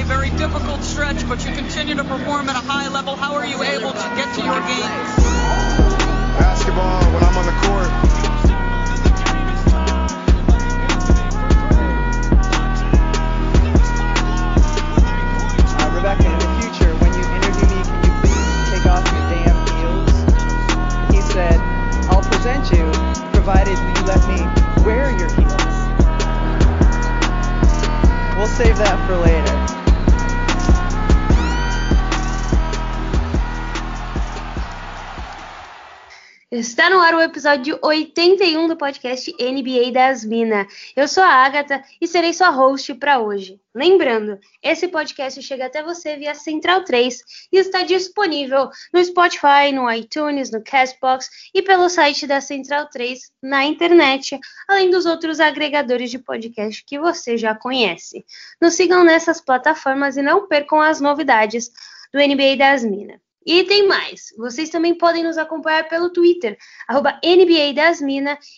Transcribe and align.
a 0.00 0.04
very 0.04 0.30
difficult 0.30 0.82
stretch, 0.82 1.28
but 1.28 1.44
you 1.44 1.52
continue 1.52 1.94
to 1.94 2.04
perform 2.04 2.48
at 2.48 2.56
a 2.56 2.66
high 2.66 2.88
level. 2.88 3.16
How 3.16 3.34
are 3.34 3.46
you 3.46 3.62
able 3.62 3.92
to 3.92 4.08
get 4.14 4.32
to 4.34 4.42
your 4.42 4.60
game? 4.60 5.04
Basketball, 6.38 7.27
ar 37.08 37.14
o 37.14 37.22
episódio 37.22 37.78
81 37.80 38.68
do 38.68 38.76
podcast 38.76 39.34
NBA 39.40 39.92
das 39.92 40.26
Minas. 40.26 40.66
Eu 40.94 41.08
sou 41.08 41.22
a 41.22 41.30
Agatha 41.30 41.82
e 41.98 42.06
serei 42.06 42.34
sua 42.34 42.50
host 42.50 42.92
para 42.96 43.18
hoje. 43.18 43.58
Lembrando, 43.74 44.38
esse 44.62 44.88
podcast 44.88 45.40
chega 45.40 45.64
até 45.64 45.82
você 45.82 46.18
via 46.18 46.34
Central 46.34 46.84
3 46.84 47.22
e 47.50 47.56
está 47.56 47.82
disponível 47.82 48.68
no 48.92 49.02
Spotify, 49.02 49.72
no 49.72 49.90
iTunes, 49.90 50.50
no 50.50 50.62
Castbox 50.62 51.30
e 51.54 51.62
pelo 51.62 51.88
site 51.88 52.26
da 52.26 52.42
Central 52.42 52.90
3 52.90 53.32
na 53.42 53.64
internet, 53.64 54.38
além 54.68 54.90
dos 54.90 55.06
outros 55.06 55.40
agregadores 55.40 56.10
de 56.10 56.18
podcast 56.18 56.84
que 56.84 56.98
você 56.98 57.38
já 57.38 57.54
conhece. 57.54 58.22
Nos 58.60 58.74
sigam 58.74 59.02
nessas 59.02 59.40
plataformas 59.40 60.18
e 60.18 60.22
não 60.22 60.46
percam 60.46 60.78
as 60.78 61.00
novidades 61.00 61.70
do 62.12 62.20
NBA 62.20 62.56
das 62.58 62.84
Minas. 62.84 63.27
E 63.46 63.64
tem 63.64 63.86
mais. 63.86 64.34
Vocês 64.36 64.68
também 64.68 64.96
podem 64.96 65.22
nos 65.22 65.38
acompanhar 65.38 65.88
pelo 65.88 66.10
Twitter, 66.10 66.58
arroba 66.86 67.18
NBA 67.24 67.72
das 67.74 68.00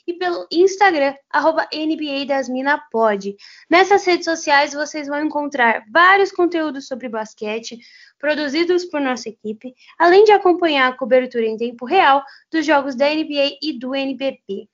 e 0.07 0.15
pelo 0.15 0.47
Instagram, 0.51 1.15
arroba 1.31 1.69
NBA 1.73 2.25
das 2.27 2.49
Mina 2.49 2.83
Pod. 2.91 3.37
Nessas 3.69 4.05
redes 4.05 4.25
sociais 4.25 4.73
vocês 4.73 5.07
vão 5.07 5.25
encontrar 5.25 5.85
vários 5.93 6.33
conteúdos 6.33 6.87
sobre 6.89 7.09
basquete, 7.09 7.79
produzidos 8.19 8.85
por 8.85 9.01
nossa 9.01 9.29
equipe, 9.29 9.75
além 9.99 10.25
de 10.25 10.33
acompanhar 10.33 10.89
a 10.89 10.97
cobertura 10.97 11.47
em 11.47 11.57
tempo 11.57 11.85
real 11.85 12.25
dos 12.51 12.67
jogos 12.67 12.95
da 12.95 13.09
NBA 13.09 13.59
e 13.63 13.79
do 13.79 13.95
NBB. 13.95 14.69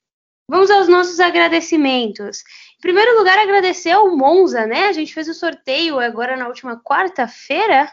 Vamos 0.49 0.71
aos 0.71 0.87
nossos 0.87 1.19
agradecimentos. 1.19 2.45
Em 2.79 2.81
primeiro 2.81 3.19
lugar, 3.19 3.37
agradecer 3.37 3.91
ao 3.91 4.17
Monza, 4.17 4.65
né? 4.65 4.87
A 4.87 4.93
gente 4.93 5.13
fez 5.13 5.29
o 5.29 5.35
sorteio 5.35 5.99
agora 5.99 6.37
na 6.37 6.47
última 6.47 6.81
quarta-feira 6.81 7.91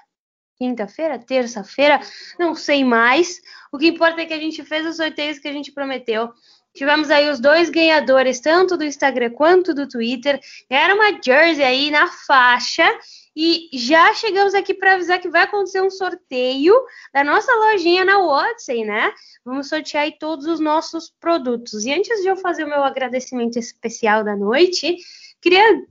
quinta-feira, 0.64 1.20
terça-feira, 1.20 2.00
não 2.40 2.56
sei 2.56 2.86
mais. 2.86 3.42
O 3.70 3.78
que 3.78 3.88
importa 3.88 4.22
é 4.22 4.26
que 4.26 4.34
a 4.34 4.40
gente 4.40 4.64
fez 4.64 4.86
os 4.88 4.96
sorteios 4.96 5.38
que 5.38 5.48
a 5.50 5.52
gente 5.52 5.74
prometeu. 5.74 6.30
Tivemos 6.74 7.12
aí 7.12 7.30
os 7.30 7.40
dois 7.40 7.70
ganhadores, 7.70 8.40
tanto 8.40 8.78
do 8.78 8.86
Instagram 8.86 9.32
quanto 9.32 9.74
do 9.74 9.88
Twitter. 9.88 10.40
Era 10.70 10.96
uma 10.96 11.20
jersey 11.22 11.64
aí 11.64 11.92
na 11.92 12.08
faixa. 12.08 12.90
E 13.36 13.70
já 13.74 14.14
chegamos 14.14 14.54
aqui 14.54 14.74
para 14.74 14.94
avisar 14.94 15.20
que 15.20 15.28
vai 15.28 15.44
acontecer 15.44 15.82
um 15.82 15.90
sorteio 15.90 16.74
da 17.14 17.24
nossa 17.24 17.52
lojinha 17.52 18.06
na 18.06 18.20
Watson, 18.20 18.86
né? 18.86 19.12
Vamos 19.44 19.68
sortear 19.68 20.04
aí 20.04 20.18
todos 20.18 20.46
os 20.46 20.60
nossos 20.62 21.14
produtos. 21.20 21.84
E 21.84 21.92
antes 21.92 22.22
de 22.22 22.28
eu 22.28 22.38
fazer 22.38 22.64
o 22.64 22.70
meu 22.70 22.84
agradecimento 22.84 23.60
especial 23.60 24.24
da 24.24 24.36
noite, 24.36 24.96
queria 25.42 25.84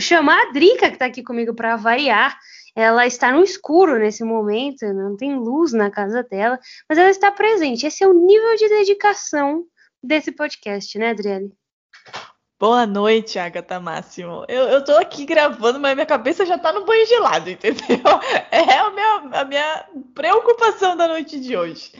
chamar 0.00 0.48
a 0.48 0.52
Drica, 0.52 0.88
que 0.88 0.94
está 0.94 1.06
aqui 1.06 1.22
comigo 1.22 1.54
para 1.54 1.76
variar 1.76 2.36
ela 2.76 3.06
está 3.06 3.32
no 3.32 3.42
escuro 3.42 3.98
nesse 3.98 4.22
momento, 4.22 4.84
não 4.92 5.16
tem 5.16 5.34
luz 5.34 5.72
na 5.72 5.90
casa 5.90 6.22
dela, 6.22 6.60
mas 6.86 6.98
ela 6.98 7.08
está 7.08 7.32
presente. 7.32 7.86
Esse 7.86 8.04
é 8.04 8.06
o 8.06 8.12
nível 8.12 8.54
de 8.56 8.68
dedicação 8.68 9.64
desse 10.02 10.30
podcast, 10.30 10.98
né, 10.98 11.10
Adriane? 11.10 11.50
Boa 12.60 12.86
noite, 12.86 13.38
Agatha 13.38 13.80
Máximo. 13.80 14.44
Eu, 14.46 14.64
eu 14.64 14.84
tô 14.84 14.92
aqui 14.92 15.24
gravando, 15.24 15.80
mas 15.80 15.94
minha 15.94 16.06
cabeça 16.06 16.44
já 16.44 16.58
tá 16.58 16.70
no 16.70 16.84
banho 16.84 17.06
gelado, 17.06 17.48
entendeu? 17.48 17.86
É 18.50 18.78
a 18.78 18.90
minha, 18.90 19.40
a 19.40 19.44
minha 19.44 19.84
preocupação 20.14 20.96
da 20.96 21.08
noite 21.08 21.40
de 21.40 21.56
hoje. 21.56 21.92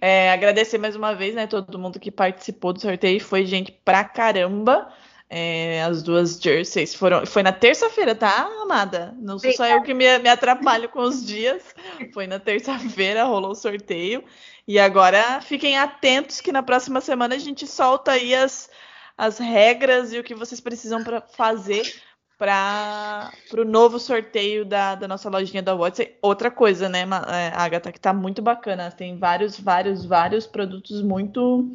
É, 0.00 0.30
agradecer 0.30 0.76
mais 0.76 0.94
uma 0.94 1.14
vez, 1.14 1.34
né, 1.34 1.46
todo 1.46 1.78
mundo 1.78 1.98
que 1.98 2.10
participou 2.10 2.72
do 2.74 2.80
sorteio. 2.80 3.20
Foi 3.20 3.46
gente 3.46 3.72
pra 3.84 4.04
caramba. 4.04 4.92
É, 5.30 5.82
as 5.82 6.02
duas 6.02 6.40
jerseys 6.40 6.94
foram. 6.94 7.26
Foi 7.26 7.42
na 7.42 7.52
terça-feira, 7.52 8.14
tá, 8.14 8.48
amada? 8.62 9.14
Não 9.18 9.38
sou 9.38 9.52
só 9.52 9.66
eu 9.66 9.82
que 9.82 9.92
me, 9.92 10.18
me 10.18 10.28
atrapalho 10.28 10.88
com 10.88 11.00
os 11.00 11.24
dias. 11.24 11.62
Foi 12.14 12.26
na 12.26 12.38
terça-feira, 12.38 13.24
rolou 13.24 13.50
o 13.50 13.54
sorteio. 13.54 14.24
E 14.66 14.78
agora 14.78 15.40
fiquem 15.40 15.78
atentos 15.78 16.40
que 16.40 16.52
na 16.52 16.62
próxima 16.62 17.00
semana 17.00 17.34
a 17.34 17.38
gente 17.38 17.66
solta 17.66 18.12
aí 18.12 18.34
as, 18.34 18.70
as 19.16 19.38
regras 19.38 20.12
e 20.12 20.18
o 20.18 20.24
que 20.24 20.34
vocês 20.34 20.60
precisam 20.60 21.04
para 21.04 21.20
fazer 21.20 21.82
para 22.38 23.32
o 23.54 23.64
novo 23.64 23.98
sorteio 23.98 24.64
da, 24.64 24.94
da 24.94 25.08
nossa 25.08 25.28
lojinha 25.28 25.62
da 25.62 25.74
Watson. 25.74 26.04
Outra 26.22 26.50
coisa, 26.50 26.88
né, 26.88 27.04
Agatha, 27.52 27.90
que 27.90 27.98
tá 27.98 28.12
muito 28.12 28.40
bacana. 28.40 28.92
Tem 28.92 29.18
vários, 29.18 29.58
vários, 29.58 30.04
vários 30.04 30.46
produtos 30.46 31.02
muito. 31.02 31.68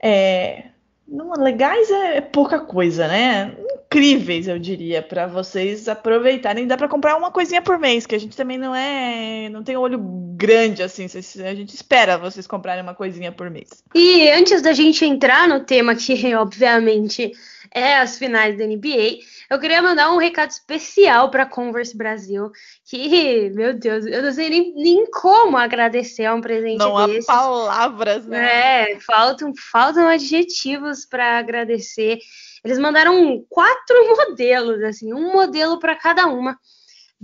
É, 0.00 0.70
não, 1.06 1.32
legais 1.32 1.90
é 1.90 2.20
pouca 2.20 2.58
coisa, 2.58 3.06
né? 3.06 3.54
Incríveis, 3.86 4.48
eu 4.48 4.58
diria, 4.58 5.02
para 5.02 5.26
vocês 5.26 5.88
aproveitarem. 5.88 6.66
Dá 6.66 6.76
para 6.76 6.88
comprar 6.88 7.16
uma 7.16 7.30
coisinha 7.30 7.62
por 7.62 7.78
mês, 7.78 8.06
que 8.06 8.14
a 8.14 8.18
gente 8.18 8.36
também 8.36 8.58
não 8.58 8.74
é, 8.74 9.48
não 9.50 9.62
tem 9.62 9.76
olho 9.76 9.98
grande 10.36 10.82
assim. 10.82 11.04
A 11.04 11.54
gente 11.54 11.74
espera 11.74 12.18
vocês 12.18 12.46
comprarem 12.46 12.82
uma 12.82 12.94
coisinha 12.94 13.30
por 13.30 13.50
mês. 13.50 13.84
E 13.94 14.28
antes 14.30 14.62
da 14.62 14.72
gente 14.72 15.04
entrar 15.04 15.46
no 15.46 15.60
tema 15.60 15.94
que, 15.94 16.12
obviamente, 16.34 17.32
é 17.72 17.96
as 17.96 18.18
finais 18.18 18.56
da 18.56 18.66
NBA, 18.66 19.18
eu 19.54 19.60
queria 19.60 19.80
mandar 19.80 20.12
um 20.12 20.18
recado 20.18 20.50
especial 20.50 21.30
para 21.30 21.46
Converse 21.46 21.96
Brasil, 21.96 22.50
que, 22.84 23.50
meu 23.50 23.72
Deus, 23.78 24.04
eu 24.04 24.22
não 24.22 24.32
sei 24.32 24.50
nem, 24.50 24.74
nem 24.74 25.10
como 25.10 25.56
agradecer 25.56 26.24
a 26.24 26.34
um 26.34 26.40
presente 26.40 26.78
não 26.78 27.06
desse. 27.06 27.28
Não 27.28 27.34
há 27.34 27.38
palavras, 27.38 28.26
né? 28.26 28.92
É, 28.92 29.00
faltam, 29.00 29.52
faltam 29.72 30.08
adjetivos 30.08 31.06
para 31.06 31.38
agradecer. 31.38 32.18
Eles 32.64 32.78
mandaram 32.78 33.44
quatro 33.48 33.96
modelos, 34.28 34.82
assim, 34.82 35.12
um 35.12 35.32
modelo 35.32 35.78
para 35.78 35.94
cada 35.94 36.26
uma 36.26 36.58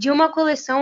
de 0.00 0.10
uma 0.10 0.32
coleção 0.32 0.80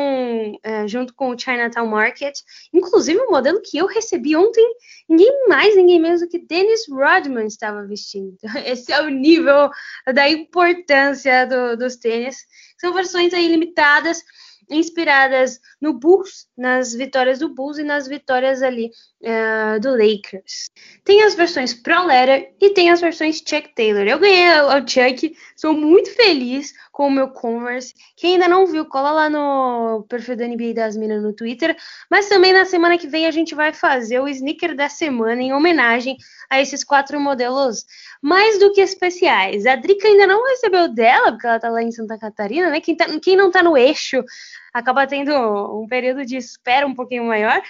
é, 0.63 0.87
junto 0.87 1.13
com 1.13 1.31
o 1.31 1.37
Chinatown 1.37 1.89
Market, 1.89 2.39
inclusive 2.73 3.19
um 3.19 3.33
modelo 3.33 3.61
que 3.61 3.77
eu 3.77 3.89
recebi 3.89 4.37
ontem, 4.37 4.65
ninguém 5.09 5.49
mais, 5.49 5.75
ninguém 5.75 5.99
menos 5.99 6.21
do 6.21 6.29
que 6.29 6.39
Dennis 6.39 6.87
Rodman 6.89 7.49
estava 7.49 7.85
vestindo. 7.85 8.37
Esse 8.65 8.93
é 8.93 9.03
o 9.03 9.09
nível 9.09 9.71
da 10.15 10.29
importância 10.31 11.45
do, 11.47 11.77
dos 11.77 11.97
tênis. 11.97 12.47
São 12.81 12.95
versões 12.95 13.35
aí 13.35 13.49
limitadas, 13.49 14.23
inspiradas 14.71 15.61
no 15.81 15.93
Bulls, 15.93 16.47
nas 16.57 16.95
vitórias 16.95 17.39
do 17.39 17.49
Bulls 17.49 17.79
e 17.79 17.85
nas 17.85 18.07
vitórias 18.07 18.63
ali 18.63 18.91
uh, 19.23 19.81
do 19.81 19.91
Lakers. 19.91 20.71
Tem 21.05 21.23
as 21.23 21.35
versões 21.35 21.75
Pro 21.75 22.07
Leather 22.07 22.53
e 22.61 22.71
tem 22.71 22.91
as 22.91 23.01
versões 23.01 23.39
Chuck 23.39 23.75
Taylor. 23.75 24.07
Eu 24.07 24.19
ganhei 24.19 24.49
o 24.61 24.87
Chuck, 24.87 25.37
sou 25.57 25.73
muito 25.73 26.15
feliz 26.15 26.73
com 26.93 27.07
o 27.07 27.11
meu 27.11 27.29
Converse. 27.29 27.95
Quem 28.17 28.35
ainda 28.35 28.49
não 28.49 28.67
viu, 28.67 28.85
cola 28.85 29.13
lá 29.13 29.31
no 29.31 30.05
perfil 30.09 30.37
da 30.37 30.47
NBA 30.47 30.75
das 30.75 30.97
Minas 30.97 31.23
no 31.23 31.33
Twitter. 31.33 31.77
Mas 32.11 32.29
também 32.29 32.53
na 32.53 32.65
semana 32.65 32.99
que 32.99 33.07
vem 33.07 33.27
a 33.27 33.31
gente 33.31 33.55
vai 33.55 33.73
fazer 33.73 34.21
o 34.21 34.29
sneaker 34.29 34.75
da 34.75 34.89
semana 34.89 35.41
em 35.41 35.53
homenagem 35.53 36.17
a 36.51 36.61
esses 36.61 36.83
quatro 36.83 37.21
modelos 37.21 37.85
mais 38.21 38.59
do 38.59 38.73
que 38.73 38.81
especiais. 38.81 39.67
A 39.67 39.77
Drica 39.77 40.09
ainda 40.09 40.27
não 40.27 40.45
recebeu 40.45 40.89
dela, 40.89 41.33
porque 41.33 41.47
ela 41.47 41.61
tá 41.61 41.69
lá 41.69 41.83
em 41.83 41.93
Santa 41.93 42.19
Catarina, 42.19 42.71
né? 42.71 42.81
Quem, 42.81 42.97
tá, 42.97 43.07
quem 43.21 43.37
não 43.37 43.51
tá 43.51 43.63
no 43.63 43.77
eixo 43.77 44.25
acaba 44.73 45.07
tendo 45.07 45.33
um 45.81 45.87
período 45.87 46.25
de 46.25 46.37
espera 46.37 46.87
um 46.87 46.95
pouquinho 46.95 47.25
maior. 47.25 47.61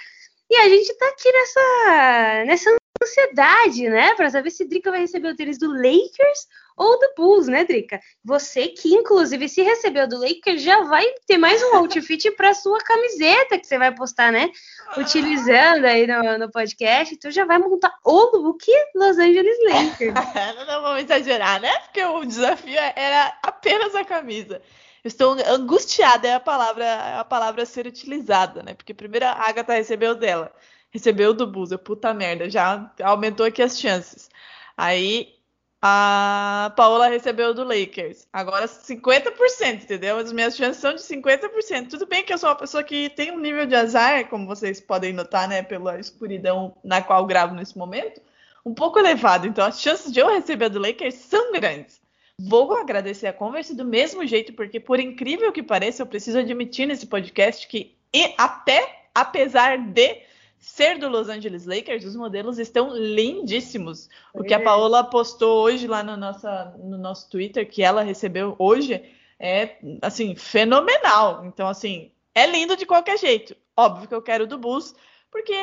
E 0.49 0.55
a 0.55 0.67
gente 0.67 0.93
tá 0.97 1.07
aqui 1.07 1.31
nessa, 1.31 2.45
nessa 2.45 2.79
ansiedade, 3.01 3.87
né? 3.89 4.15
Para 4.15 4.29
saber 4.29 4.49
se 4.49 4.65
Drica 4.65 4.91
vai 4.91 5.01
receber 5.01 5.29
o 5.29 5.35
tênis 5.35 5.57
do 5.57 5.71
Lakers 5.71 6.47
ou 6.75 6.97
do 6.97 7.13
Bulls, 7.15 7.47
né, 7.47 7.63
Drica? 7.63 7.99
Você 8.23 8.69
que, 8.69 8.93
inclusive, 8.93 9.47
se 9.47 9.61
recebeu 9.61 10.07
do 10.07 10.17
Lakers, 10.17 10.61
já 10.61 10.81
vai 10.83 11.05
ter 11.27 11.37
mais 11.37 11.61
um 11.61 11.75
outfit 11.75 12.31
para 12.35 12.53
sua 12.53 12.79
camiseta 12.79 13.57
que 13.57 13.67
você 13.67 13.77
vai 13.77 13.93
postar, 13.93 14.31
né? 14.31 14.49
Utilizando 14.97 15.85
aí 15.85 16.07
no, 16.07 16.37
no 16.39 16.51
podcast. 16.51 17.13
Então 17.13 17.29
já 17.29 17.45
vai 17.45 17.57
montar 17.57 17.93
o 18.03 18.37
look 18.37 18.65
Los 18.95 19.17
Angeles 19.17 19.57
Lakers. 19.69 20.13
não 20.67 20.81
vamos 20.81 21.03
exagerar, 21.03 21.61
né? 21.61 21.71
Porque 21.79 22.03
o 22.03 22.25
desafio 22.25 22.79
era 22.95 23.37
apenas 23.43 23.93
a 23.93 24.03
camisa. 24.03 24.61
Estou 25.09 25.35
angustiada, 25.47 26.27
é 26.27 26.35
a 26.35 26.39
palavra, 26.39 27.19
a 27.19 27.25
palavra 27.25 27.63
a 27.63 27.65
ser 27.65 27.87
utilizada, 27.87 28.61
né? 28.61 28.75
Porque 28.75 28.93
primeiro 28.93 29.25
a 29.25 29.31
Agatha 29.31 29.73
recebeu 29.73 30.13
dela, 30.13 30.53
recebeu 30.91 31.33
do 31.33 31.47
Bulls, 31.47 31.75
puta 31.83 32.13
merda, 32.13 32.47
já 32.47 32.93
aumentou 33.03 33.45
aqui 33.45 33.61
as 33.63 33.79
chances. 33.79 34.29
Aí 34.77 35.33
a 35.81 36.71
Paola 36.75 37.07
recebeu 37.07 37.55
do 37.55 37.63
Lakers. 37.63 38.27
Agora 38.31 38.67
50%, 38.67 39.83
entendeu? 39.83 40.17
As 40.17 40.31
minhas 40.31 40.55
chances 40.55 40.79
são 40.79 40.93
de 40.93 41.01
50%. 41.01 41.89
Tudo 41.89 42.05
bem 42.05 42.23
que 42.23 42.31
eu 42.31 42.37
sou 42.37 42.49
uma 42.49 42.55
pessoa 42.55 42.83
que 42.83 43.09
tem 43.09 43.31
um 43.31 43.39
nível 43.39 43.65
de 43.65 43.75
azar, 43.75 44.29
como 44.29 44.45
vocês 44.45 44.79
podem 44.79 45.11
notar, 45.11 45.47
né, 45.47 45.63
pela 45.63 45.99
escuridão 45.99 46.77
na 46.83 47.01
qual 47.01 47.25
gravo 47.25 47.55
nesse 47.55 47.75
momento, 47.75 48.21
um 48.63 48.75
pouco 48.75 48.99
elevado. 48.99 49.47
Então 49.47 49.65
as 49.65 49.81
chances 49.81 50.11
de 50.11 50.19
eu 50.19 50.29
receber 50.29 50.69
do 50.69 50.79
Lakers 50.79 51.15
são 51.15 51.51
grandes. 51.51 51.98
Vou 52.41 52.73
agradecer 52.73 53.27
a 53.27 53.33
conversa 53.33 53.75
do 53.75 53.83
mesmo 53.83 54.25
jeito, 54.25 54.53
porque 54.53 54.79
por 54.79 54.99
incrível 54.99 55.51
que 55.51 55.61
pareça, 55.61 56.01
eu 56.01 56.07
preciso 56.07 56.39
admitir 56.39 56.87
nesse 56.87 57.05
podcast 57.05 57.67
que 57.67 57.97
até 58.37 59.07
apesar 59.13 59.77
de 59.77 60.21
ser 60.57 60.97
do 60.97 61.09
Los 61.09 61.29
Angeles 61.29 61.65
Lakers, 61.65 62.05
os 62.05 62.15
modelos 62.15 62.59
estão 62.59 62.95
lindíssimos. 62.95 64.09
O 64.33 64.43
que 64.43 64.53
a 64.53 64.59
é. 64.59 64.63
Paola 64.63 65.03
postou 65.03 65.63
hoje 65.63 65.87
lá 65.87 66.03
no, 66.03 66.17
nossa, 66.17 66.75
no 66.77 66.97
nosso 66.97 67.29
Twitter, 67.29 67.69
que 67.69 67.81
ela 67.81 68.03
recebeu 68.03 68.55
hoje, 68.59 69.01
é 69.39 69.77
assim, 70.01 70.35
fenomenal. 70.35 71.45
Então, 71.45 71.67
assim, 71.67 72.11
é 72.35 72.45
lindo 72.45 72.75
de 72.75 72.85
qualquer 72.85 73.17
jeito. 73.17 73.55
Óbvio 73.75 74.07
que 74.07 74.15
eu 74.15 74.21
quero 74.21 74.45
do 74.45 74.57
Bulls, 74.57 74.93
porque, 75.31 75.55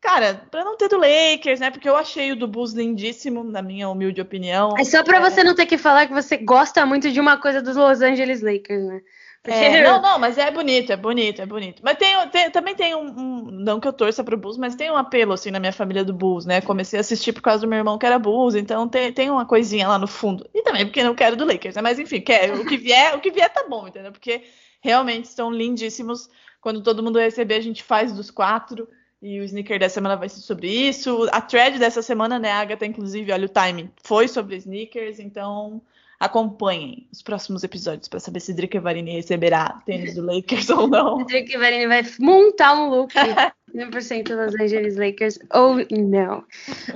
cara, 0.00 0.46
pra 0.50 0.64
não 0.64 0.76
ter 0.76 0.88
do 0.88 0.98
Lakers, 0.98 1.60
né? 1.60 1.70
Porque 1.70 1.88
eu 1.88 1.96
achei 1.96 2.32
o 2.32 2.36
do 2.36 2.46
Bulls 2.46 2.72
lindíssimo, 2.72 3.42
na 3.42 3.62
minha 3.62 3.88
humilde 3.88 4.20
opinião. 4.20 4.74
É 4.78 4.84
só 4.84 5.02
pra 5.02 5.18
é... 5.18 5.20
você 5.20 5.42
não 5.42 5.54
ter 5.54 5.66
que 5.66 5.78
falar 5.78 6.06
que 6.06 6.14
você 6.14 6.36
gosta 6.36 6.84
muito 6.86 7.10
de 7.10 7.20
uma 7.20 7.36
coisa 7.36 7.60
dos 7.60 7.76
Los 7.76 8.00
Angeles 8.00 8.42
Lakers, 8.42 8.84
né? 8.84 9.00
É, 9.48 9.82
não, 9.82 10.00
não, 10.02 10.18
mas 10.18 10.38
é 10.38 10.50
bonito, 10.50 10.92
é 10.92 10.96
bonito, 10.96 11.40
é 11.40 11.46
bonito. 11.46 11.82
Mas 11.82 11.96
tem, 11.96 12.28
tem 12.28 12.50
também 12.50 12.74
tem 12.74 12.94
um, 12.94 13.06
um, 13.06 13.50
Não 13.50 13.78
que 13.80 13.86
eu 13.86 13.92
torça 13.92 14.24
pro 14.24 14.36
Bulls, 14.36 14.58
mas 14.58 14.74
tem 14.74 14.90
um 14.90 14.96
apelo, 14.96 15.32
assim, 15.32 15.50
na 15.50 15.60
minha 15.60 15.72
família 15.72 16.04
do 16.04 16.12
Bulls, 16.12 16.44
né? 16.44 16.60
Comecei 16.60 16.98
a 16.98 17.00
assistir 17.00 17.32
por 17.32 17.42
causa 17.42 17.60
do 17.60 17.68
meu 17.68 17.78
irmão 17.78 17.98
que 17.98 18.06
era 18.06 18.18
Bulls, 18.18 18.54
então 18.54 18.88
tem, 18.88 19.12
tem 19.12 19.30
uma 19.30 19.46
coisinha 19.46 19.88
lá 19.88 19.98
no 19.98 20.06
fundo. 20.06 20.48
E 20.54 20.62
também 20.62 20.84
porque 20.84 21.02
não 21.02 21.14
quero 21.14 21.36
do 21.36 21.46
Lakers, 21.46 21.76
né? 21.76 21.82
Mas 21.82 21.98
enfim, 21.98 22.20
quer, 22.20 22.52
o 22.52 22.64
que 22.64 22.76
vier, 22.76 23.14
o 23.14 23.20
que 23.20 23.30
vier 23.30 23.52
tá 23.52 23.64
bom, 23.68 23.86
entendeu? 23.86 24.12
Porque 24.12 24.42
realmente 24.80 25.24
estão 25.24 25.50
lindíssimos. 25.50 26.28
Quando 26.60 26.82
todo 26.82 27.02
mundo 27.02 27.18
receber, 27.18 27.54
a 27.54 27.60
gente 27.60 27.82
faz 27.82 28.12
dos 28.12 28.30
quatro. 28.30 28.88
E 29.22 29.40
o 29.40 29.44
sneaker 29.44 29.78
dessa 29.78 29.94
semana 29.94 30.16
vai 30.16 30.28
ser 30.28 30.40
sobre 30.40 30.68
isso. 30.68 31.28
A 31.32 31.40
thread 31.40 31.78
dessa 31.78 32.02
semana, 32.02 32.38
né, 32.38 32.50
Agatha, 32.50 32.84
inclusive, 32.84 33.32
olha 33.32 33.46
o 33.46 33.48
timing, 33.48 33.90
foi 34.02 34.28
sobre 34.28 34.56
sneakers, 34.56 35.18
então 35.18 35.80
Acompanhem 36.18 37.06
os 37.12 37.20
próximos 37.20 37.62
episódios 37.62 38.08
para 38.08 38.18
saber 38.18 38.40
se 38.40 38.54
Drica 38.54 38.80
Varini 38.80 39.12
receberá 39.12 39.82
tênis 39.84 40.14
do 40.14 40.24
Lakers 40.24 40.70
ou 40.70 40.88
não. 40.88 41.18
Drica 41.26 41.58
Varini 41.58 41.86
vai 41.86 42.02
montar 42.18 42.74
um 42.74 42.88
look 42.88 43.12
100% 43.74 44.34
Los 44.34 44.54
Angeles 44.58 44.96
Lakers 44.96 45.38
ou 45.52 45.76
não. 45.90 46.42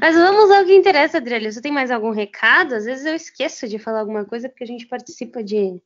Mas 0.00 0.16
vamos 0.16 0.50
ao 0.50 0.64
que 0.64 0.74
interessa, 0.74 1.18
Adriele. 1.18 1.52
Você 1.52 1.60
tem 1.60 1.70
mais 1.70 1.90
algum 1.90 2.10
recado? 2.10 2.74
Às 2.74 2.86
vezes 2.86 3.04
eu 3.04 3.14
esqueço 3.14 3.68
de 3.68 3.78
falar 3.78 4.00
alguma 4.00 4.24
coisa 4.24 4.48
porque 4.48 4.64
a 4.64 4.66
gente 4.66 4.86
participa 4.86 5.44
de, 5.44 5.82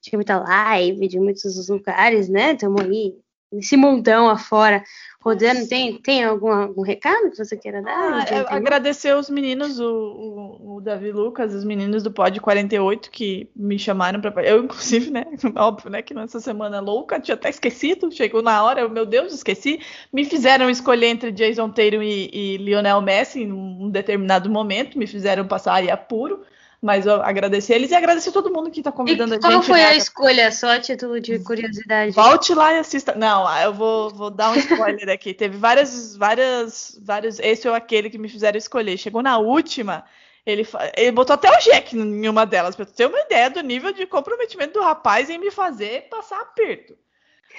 de 0.00 0.10
muita 0.14 0.38
live, 0.38 1.08
de 1.08 1.18
muitos 1.18 1.68
lugares, 1.68 2.28
né? 2.28 2.52
Estamos 2.52 2.82
aí 2.82 3.16
nesse 3.52 3.76
montão 3.76 4.28
afora 4.28 4.82
rodando. 5.20 5.68
Tem, 5.68 5.98
tem 5.98 6.24
algum, 6.24 6.50
algum 6.50 6.82
recado 6.82 7.30
que 7.30 7.36
você 7.36 7.56
queira 7.56 7.82
dar? 7.82 7.92
Ah, 7.92 8.24
é, 8.30 8.54
agradecer 8.54 9.14
os 9.14 9.28
meninos, 9.28 9.78
o, 9.78 9.86
o, 9.86 10.76
o, 10.76 10.80
Davi 10.80 11.12
Lucas, 11.12 11.54
os 11.54 11.64
meninos 11.64 12.02
do 12.02 12.10
Pod 12.10 12.40
48 12.40 13.10
que 13.10 13.48
me 13.54 13.78
chamaram 13.78 14.20
para. 14.20 14.42
Eu, 14.42 14.64
inclusive, 14.64 15.10
né? 15.10 15.26
Óbvio, 15.56 15.90
né? 15.90 16.02
Que 16.02 16.14
nessa 16.14 16.40
semana 16.40 16.80
louca, 16.80 17.20
tinha 17.20 17.34
até 17.34 17.50
esquecido, 17.50 18.10
chegou 18.10 18.42
na 18.42 18.62
hora, 18.62 18.88
meu 18.88 19.04
Deus, 19.04 19.32
esqueci. 19.32 19.80
Me 20.12 20.24
fizeram 20.24 20.70
escolher 20.70 21.06
entre 21.06 21.30
Jason 21.30 21.68
Tatum 21.68 22.02
e, 22.02 22.30
e 22.32 22.56
Lionel 22.56 23.00
Messi 23.02 23.42
em 23.42 23.52
um 23.52 23.90
determinado 23.90 24.48
momento, 24.48 24.98
me 24.98 25.06
fizeram 25.06 25.46
passar 25.46 25.74
aí 25.74 25.90
apuro. 25.90 26.42
Mas 26.82 27.04
eu 27.04 27.22
agradecer 27.22 27.74
eles 27.74 27.90
e 27.90 27.94
agradecer 27.94 28.32
todo 28.32 28.50
mundo 28.50 28.70
que 28.70 28.80
está 28.80 28.90
convidando 28.90 29.34
e 29.34 29.36
a 29.36 29.40
gente. 29.40 29.42
Qual 29.42 29.62
foi 29.62 29.80
né? 29.80 29.86
a 29.88 29.94
escolha? 29.94 30.50
Só 30.50 30.70
a 30.70 30.80
título 30.80 31.20
de 31.20 31.38
curiosidade. 31.40 32.12
Volte 32.12 32.54
lá 32.54 32.72
e 32.72 32.78
assista. 32.78 33.14
Não, 33.14 33.46
eu 33.60 33.74
vou, 33.74 34.08
vou 34.08 34.30
dar 34.30 34.50
um 34.50 34.56
spoiler 34.56 35.08
aqui. 35.12 35.34
Teve 35.34 35.58
várias, 35.58 36.16
várias, 36.16 36.98
vários. 37.02 37.38
Esse 37.38 37.68
ou 37.68 37.74
aquele 37.74 38.08
que 38.08 38.16
me 38.16 38.30
fizeram 38.30 38.56
escolher. 38.56 38.96
Chegou 38.96 39.22
na 39.22 39.36
última. 39.36 40.04
Ele, 40.46 40.66
ele 40.96 41.12
botou 41.12 41.34
até 41.34 41.50
o 41.50 41.60
Jack 41.60 41.94
em 41.94 42.26
uma 42.26 42.46
delas, 42.46 42.74
para 42.74 42.86
ter 42.86 43.06
uma 43.06 43.20
ideia 43.20 43.50
do 43.50 43.60
nível 43.60 43.92
de 43.92 44.06
comprometimento 44.06 44.72
do 44.72 44.82
rapaz 44.82 45.28
em 45.28 45.38
me 45.38 45.50
fazer 45.50 46.08
passar 46.08 46.40
aperto. 46.40 46.96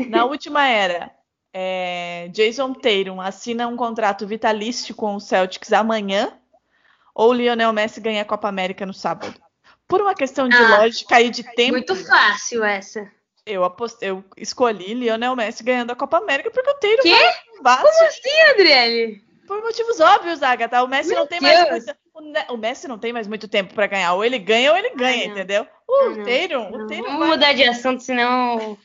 Na 0.08 0.26
última 0.26 0.68
era, 0.68 1.12
é, 1.54 2.28
Jason 2.30 2.74
Tatum 2.74 3.22
assina 3.22 3.68
um 3.68 3.78
contrato 3.78 4.26
vitalício 4.26 4.96
com 4.96 5.16
o 5.16 5.20
Celtics 5.20 5.72
amanhã 5.72 6.41
ou 7.14 7.34
Lionel 7.34 7.74
Messi 7.74 8.00
ganha 8.00 8.22
a 8.22 8.26
Copa 8.26 8.48
América 8.48 8.86
no 8.86 8.94
sábado. 8.94 9.34
Por 9.88 10.02
uma 10.02 10.16
questão 10.16 10.48
de 10.48 10.56
ah, 10.56 10.78
lógica 10.78 11.20
e 11.20 11.30
de 11.30 11.44
tempo. 11.56 11.74
Muito 11.74 11.96
fácil 11.96 12.64
essa. 12.64 13.12
Eu, 13.46 13.64
apostei, 13.64 14.10
eu 14.10 14.24
escolhi 14.38 14.94
Lionel 14.94 15.36
Messi 15.36 15.64
ganhando 15.64 15.92
a 15.92 15.96
Copa 15.96 16.18
América 16.18 16.52
porque 16.52 16.70
o 16.70 16.76
Teiro 16.76 17.02
Quê? 17.02 17.18
vai 17.62 17.78
Como 17.78 18.06
assim, 18.06 18.42
Adriele? 18.52 19.22
Por 19.48 19.62
motivos 19.62 20.00
óbvos, 20.00 20.42
Agatha. 20.42 20.84
O 20.84 20.88
Messi 20.88 21.10
Meu 21.10 21.20
não 21.20 21.28
tem 21.28 21.40
Deus. 21.40 21.70
mais 21.70 21.86
muito, 21.86 22.54
o, 22.54 22.58
Messi 22.58 22.88
não 22.88 22.98
tem 22.98 23.12
mais 23.12 23.28
muito 23.28 23.48
tempo 23.48 23.74
para 23.74 23.88
ganhar. 23.88 24.14
Ou 24.14 24.24
ele 24.24 24.40
ganha 24.40 24.72
ou 24.72 24.78
ele 24.78 24.92
ganha, 24.92 25.26
entendeu? 25.26 25.68
O 25.88 26.24
Teiro, 26.24 26.62
o 26.62 26.88
Teiro 26.88 27.04
Vamos 27.04 27.20
vai... 27.20 27.28
mudar 27.28 27.54
de 27.54 27.64
assunto, 27.64 28.02
senão 28.02 28.78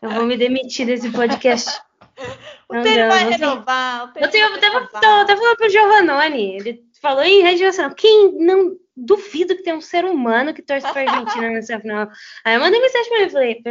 eu 0.00 0.10
vou 0.10 0.24
me 0.24 0.36
demitir 0.36 0.86
desse 0.86 1.10
podcast. 1.10 1.80
o 2.68 2.82
Teiro 2.82 3.08
vai 3.08 3.30
renovar. 3.30 4.04
O 4.10 4.28
Teiro 4.28 4.54
eu 4.54 4.60
tava, 4.60 4.86
falando 5.26 5.56
pro 5.56 5.68
Giovanoni. 5.68 6.56
Ele 6.56 6.84
falou 7.00 7.22
em 7.22 7.42
rede 7.42 7.64
nacional. 7.64 7.94
Quem 7.94 8.32
não 8.38 8.76
duvido 8.96 9.56
que 9.56 9.62
tem 9.62 9.74
um 9.74 9.80
ser 9.80 10.04
humano 10.04 10.52
que 10.52 10.62
torce 10.62 10.90
pra 10.92 11.02
Argentina 11.02 11.50
nessa 11.50 11.80
final. 11.80 12.08
Aí 12.44 12.54
eu 12.54 12.60
mandei 12.60 12.80
mensagem 12.80 13.08
pra 13.08 13.18
ele 13.18 13.28
e 13.28 13.32
falei, 13.32 13.62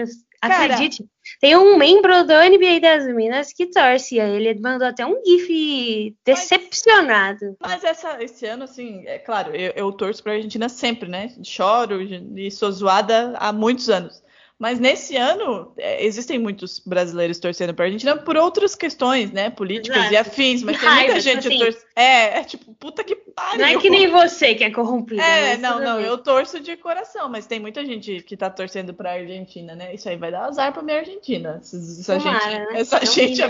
acredite, 0.41 0.97
Cara, 0.97 1.09
tem 1.39 1.55
um 1.55 1.77
membro 1.77 2.23
do 2.23 2.33
NBA 2.33 2.79
das 2.81 3.07
Minas 3.07 3.53
que 3.53 3.67
torce. 3.67 4.19
Aí 4.19 4.35
ele 4.35 4.59
mandou 4.59 4.87
até 4.87 5.05
um 5.05 5.21
GIF 5.23 6.15
decepcionado. 6.25 7.55
Mas, 7.59 7.71
mas 7.71 7.83
essa, 7.83 8.23
esse 8.23 8.45
ano, 8.45 8.63
assim, 8.63 9.05
é 9.05 9.19
claro, 9.19 9.55
eu, 9.55 9.71
eu 9.75 9.91
torço 9.91 10.23
pra 10.23 10.33
Argentina 10.33 10.67
sempre, 10.67 11.07
né? 11.07 11.33
Choro 11.43 12.01
e 12.01 12.49
sou 12.49 12.71
zoada 12.71 13.35
há 13.37 13.53
muitos 13.53 13.89
anos. 13.89 14.23
Mas 14.59 14.77
nesse 14.77 15.15
ano, 15.15 15.71
é, 15.77 16.05
existem 16.05 16.37
muitos 16.37 16.79
brasileiros 16.79 17.39
torcendo 17.39 17.73
para 17.73 17.85
a 17.85 17.87
Argentina 17.87 18.17
por 18.17 18.35
outras 18.35 18.75
questões, 18.75 19.31
né? 19.31 19.49
Políticas 19.49 19.97
Exato. 19.97 20.13
e 20.13 20.17
afins, 20.17 20.63
mas 20.63 20.75
e 20.75 20.79
tem 20.81 20.89
raiva, 20.89 21.05
muita 21.05 21.21
gente 21.21 21.47
assim, 21.47 21.57
torcendo. 21.59 21.85
É, 21.95 22.39
é 22.39 22.43
tipo, 22.43 22.73
puta 22.73 23.01
que 23.01 23.15
pariu. 23.15 23.59
Não 23.59 23.65
é 23.65 23.77
que 23.77 23.89
nem 23.89 24.09
você 24.09 24.53
que 24.55 24.65
é 24.65 24.69
corrompido. 24.69 25.21
É, 25.21 25.55
não, 25.55 25.79
não, 25.79 26.01
eu 26.01 26.17
torço 26.17 26.59
de 26.59 26.75
coração, 26.75 27.29
mas 27.29 27.47
tem 27.47 27.57
muita 27.57 27.85
gente 27.85 28.21
que 28.21 28.35
tá 28.35 28.49
torcendo 28.49 28.93
para 28.93 29.11
a 29.11 29.13
Argentina, 29.13 29.75
né? 29.75 29.95
Isso 29.95 30.09
aí 30.09 30.17
vai 30.17 30.29
dar 30.29 30.47
azar 30.47 30.73
para 30.73 30.83
minha 30.83 30.97
Argentina. 30.97 31.61
Essa 31.61 32.19
Tomara, 32.19 32.39
gente. 32.41 32.59
Né? 32.59 32.67
Essa 32.81 33.05
gente. 33.05 33.41
É 33.41 33.49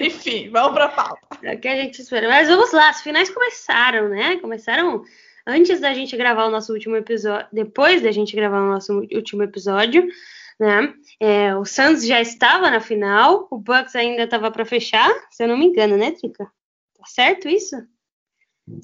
Enfim, 0.04 0.50
vamos 0.50 0.72
pra 0.72 0.88
pauta. 0.88 1.20
É 1.44 1.54
o 1.54 1.60
que 1.60 1.68
a 1.68 1.76
gente 1.76 2.02
espera. 2.02 2.28
Mas 2.28 2.48
vamos 2.48 2.72
lá, 2.72 2.88
as 2.88 3.02
finais 3.02 3.30
começaram, 3.30 4.08
né? 4.08 4.36
Começaram 4.38 5.04
antes 5.46 5.80
da 5.80 5.94
gente 5.94 6.16
gravar 6.16 6.46
o 6.46 6.50
nosso 6.50 6.72
último 6.72 6.96
episódio, 6.96 7.46
depois 7.52 8.02
da 8.02 8.10
gente 8.10 8.34
gravar 8.34 8.62
o 8.62 8.70
nosso 8.72 8.92
último 9.12 9.42
episódio, 9.42 10.06
né? 10.58 10.92
É, 11.20 11.54
o 11.54 11.64
Suns 11.64 12.04
já 12.04 12.20
estava 12.20 12.70
na 12.70 12.80
final, 12.80 13.46
o 13.50 13.58
Bucks 13.58 13.94
ainda 13.94 14.24
estava 14.24 14.50
para 14.50 14.64
fechar, 14.64 15.10
se 15.30 15.44
eu 15.44 15.48
não 15.48 15.56
me 15.56 15.66
engano, 15.66 15.96
né, 15.96 16.10
Trica? 16.10 16.44
Tá 16.44 17.04
certo 17.06 17.48
isso? 17.48 17.76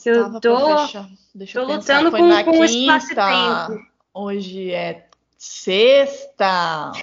Eu 0.07 0.33
tô, 0.35 0.41
tô 0.41 0.87
eu 1.55 1.65
lutando 1.65 2.11
com, 2.13 2.45
com 2.45 2.59
o 2.61 2.65
espaço-tempo. 2.65 3.85
Hoje 4.15 4.71
é 4.71 5.09
sexta. 5.37 6.93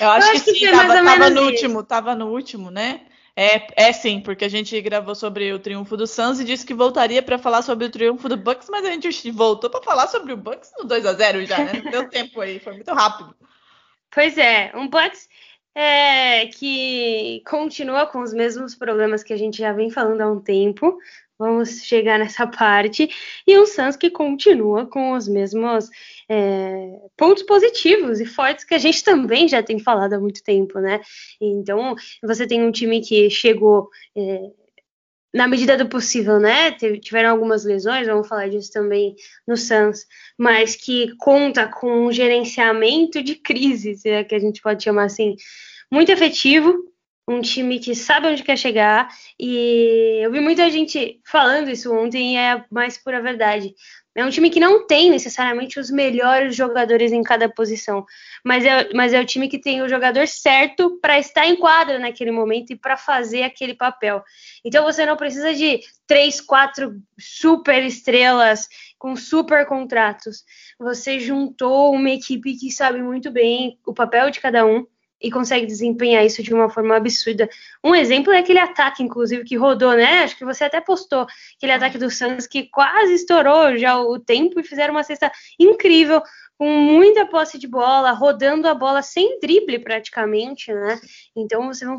eu 0.00 0.08
acho, 0.08 0.26
eu 0.26 0.32
acho 0.32 0.44
que, 0.44 0.52
que 0.52 0.66
sim, 0.66 0.72
tava, 0.72 1.04
tava 1.04 1.30
no 1.30 1.42
último, 1.42 1.82
tava 1.84 2.14
no 2.16 2.26
último, 2.32 2.70
né? 2.72 3.02
É, 3.34 3.88
é 3.88 3.92
sim, 3.92 4.20
porque 4.20 4.44
a 4.44 4.48
gente 4.48 4.78
gravou 4.82 5.14
sobre 5.14 5.52
o 5.52 5.58
triunfo 5.58 5.96
do 5.96 6.06
Suns 6.06 6.38
e 6.38 6.44
disse 6.44 6.66
que 6.66 6.74
voltaria 6.74 7.22
para 7.22 7.38
falar 7.38 7.62
sobre 7.62 7.86
o 7.86 7.90
triunfo 7.90 8.28
do 8.28 8.36
Bucks, 8.36 8.68
mas 8.70 8.84
a 8.84 8.90
gente 8.90 9.30
voltou 9.30 9.70
para 9.70 9.82
falar 9.82 10.06
sobre 10.08 10.34
o 10.34 10.36
Bucks 10.36 10.70
no 10.78 10.84
2 10.84 11.06
a 11.06 11.14
0 11.14 11.46
já, 11.46 11.58
né? 11.64 11.80
Não 11.82 11.90
deu 11.90 12.08
tempo 12.10 12.40
aí, 12.40 12.58
foi 12.58 12.74
muito 12.74 12.92
rápido. 12.92 13.34
Pois 14.10 14.36
é, 14.36 14.70
um 14.74 14.86
Bucks 14.86 15.28
é, 15.74 16.46
que 16.48 17.42
continua 17.46 18.06
com 18.06 18.20
os 18.20 18.34
mesmos 18.34 18.74
problemas 18.74 19.22
que 19.22 19.32
a 19.32 19.36
gente 19.36 19.58
já 19.58 19.72
vem 19.72 19.90
falando 19.90 20.20
há 20.20 20.30
um 20.30 20.40
tempo. 20.40 20.98
Vamos 21.38 21.82
chegar 21.82 22.18
nessa 22.18 22.46
parte. 22.46 23.08
E 23.46 23.58
um 23.58 23.64
Suns 23.64 23.96
que 23.96 24.10
continua 24.10 24.86
com 24.86 25.12
os 25.12 25.26
mesmos 25.26 25.88
é, 26.28 27.00
pontos 27.16 27.42
positivos 27.42 28.20
e 28.20 28.26
fortes 28.26 28.64
que 28.64 28.74
a 28.74 28.78
gente 28.78 29.02
também 29.04 29.48
já 29.48 29.62
tem 29.62 29.78
falado 29.78 30.14
há 30.14 30.20
muito 30.20 30.42
tempo, 30.42 30.78
né? 30.80 31.00
Então, 31.40 31.94
você 32.22 32.46
tem 32.46 32.62
um 32.62 32.72
time 32.72 33.00
que 33.00 33.28
chegou 33.30 33.88
é, 34.16 34.50
na 35.32 35.48
medida 35.48 35.76
do 35.76 35.88
possível, 35.88 36.38
né? 36.38 36.72
Tiveram 36.72 37.30
algumas 37.30 37.64
lesões, 37.64 38.06
vamos 38.06 38.28
falar 38.28 38.48
disso 38.48 38.70
também 38.70 39.14
no 39.46 39.56
Suns, 39.56 40.06
mas 40.36 40.76
que 40.76 41.14
conta 41.16 41.66
com 41.66 42.06
um 42.06 42.12
gerenciamento 42.12 43.22
de 43.22 43.36
crise, 43.36 43.94
se 43.94 44.10
é 44.10 44.24
que 44.24 44.34
a 44.34 44.38
gente 44.38 44.60
pode 44.60 44.84
chamar 44.84 45.04
assim, 45.04 45.34
muito 45.90 46.12
efetivo. 46.12 46.74
um 47.28 47.40
time 47.40 47.78
que 47.78 47.94
sabe 47.94 48.26
onde 48.26 48.42
quer 48.42 48.58
chegar. 48.58 49.08
E 49.38 50.20
eu 50.22 50.30
vi 50.32 50.40
muita 50.40 50.70
gente 50.70 51.20
falando 51.24 51.70
isso 51.70 51.92
ontem 51.94 52.34
e 52.34 52.36
é 52.36 52.64
mais 52.70 52.98
pura 52.98 53.22
verdade. 53.22 53.74
É 54.14 54.24
um 54.24 54.28
time 54.28 54.50
que 54.50 54.60
não 54.60 54.86
tem 54.86 55.10
necessariamente 55.10 55.80
os 55.80 55.90
melhores 55.90 56.54
jogadores 56.54 57.12
em 57.12 57.22
cada 57.22 57.48
posição, 57.48 58.04
mas 58.44 58.62
é, 58.64 58.92
mas 58.92 59.14
é 59.14 59.20
o 59.20 59.24
time 59.24 59.48
que 59.48 59.58
tem 59.58 59.80
o 59.80 59.88
jogador 59.88 60.28
certo 60.28 60.98
para 61.00 61.18
estar 61.18 61.46
em 61.46 61.56
quadra 61.56 61.98
naquele 61.98 62.30
momento 62.30 62.72
e 62.72 62.76
para 62.76 62.96
fazer 62.96 63.42
aquele 63.42 63.74
papel. 63.74 64.22
Então 64.62 64.84
você 64.84 65.06
não 65.06 65.16
precisa 65.16 65.54
de 65.54 65.80
três, 66.06 66.42
quatro 66.42 67.00
super 67.18 67.82
estrelas 67.84 68.68
com 68.98 69.16
super 69.16 69.66
contratos. 69.66 70.44
Você 70.78 71.18
juntou 71.18 71.94
uma 71.94 72.10
equipe 72.10 72.54
que 72.56 72.70
sabe 72.70 73.02
muito 73.02 73.30
bem 73.30 73.78
o 73.86 73.94
papel 73.94 74.30
de 74.30 74.40
cada 74.40 74.66
um 74.66 74.86
e 75.22 75.30
consegue 75.30 75.66
desempenhar 75.66 76.24
isso 76.24 76.42
de 76.42 76.52
uma 76.52 76.68
forma 76.68 76.96
absurda. 76.96 77.48
Um 77.82 77.94
exemplo 77.94 78.32
é 78.32 78.38
aquele 78.38 78.58
ataque, 78.58 79.02
inclusive, 79.02 79.44
que 79.44 79.56
rodou, 79.56 79.92
né? 79.92 80.24
Acho 80.24 80.36
que 80.36 80.44
você 80.44 80.64
até 80.64 80.80
postou 80.80 81.26
aquele 81.56 81.72
ataque 81.72 81.98
do 81.98 82.10
Santos 82.10 82.46
que 82.46 82.64
quase 82.64 83.14
estourou 83.14 83.76
já 83.76 83.98
o 84.00 84.18
tempo 84.18 84.58
e 84.58 84.64
fizeram 84.64 84.94
uma 84.94 85.04
cesta 85.04 85.30
incrível 85.58 86.22
com 86.62 86.70
muita 86.70 87.26
posse 87.26 87.58
de 87.58 87.66
bola, 87.66 88.12
rodando 88.12 88.68
a 88.68 88.74
bola 88.74 89.02
sem 89.02 89.40
drible 89.40 89.80
praticamente, 89.80 90.72
né? 90.72 91.00
Então 91.34 91.66
você 91.66 91.84
vê 91.84 91.90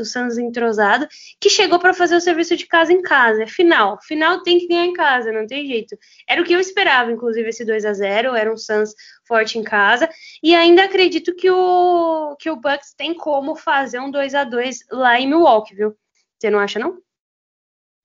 o 0.00 0.04
Santos 0.06 0.38
entrosado 0.38 1.06
que 1.38 1.50
chegou 1.50 1.78
para 1.78 1.92
fazer 1.92 2.16
o 2.16 2.20
serviço 2.22 2.56
de 2.56 2.66
casa 2.66 2.94
em 2.94 3.02
casa. 3.02 3.42
É 3.42 3.46
final, 3.46 3.98
final 4.00 4.42
tem 4.42 4.58
que 4.58 4.68
ganhar 4.68 4.86
em 4.86 4.94
casa, 4.94 5.30
não 5.30 5.46
tem 5.46 5.66
jeito. 5.66 5.98
Era 6.26 6.40
o 6.40 6.46
que 6.46 6.54
eu 6.54 6.60
esperava, 6.60 7.12
inclusive 7.12 7.46
esse 7.46 7.62
2 7.62 7.84
a 7.84 7.92
0, 7.92 8.34
era 8.34 8.50
um 8.50 8.56
Santos 8.56 8.94
forte 9.28 9.58
em 9.58 9.62
casa 9.62 10.08
e 10.42 10.54
ainda 10.54 10.84
acredito 10.84 11.36
que 11.36 11.50
o 11.50 12.34
que 12.40 12.48
o 12.48 12.56
Bucks 12.56 12.94
tem 12.96 13.12
como 13.12 13.54
fazer 13.54 14.00
um 14.00 14.10
2 14.10 14.34
a 14.34 14.44
2 14.44 14.78
lá 14.92 15.20
em 15.20 15.26
Milwaukee, 15.26 15.74
viu? 15.74 15.94
Você 16.38 16.48
não 16.48 16.58
acha 16.58 16.78
não? 16.78 17.05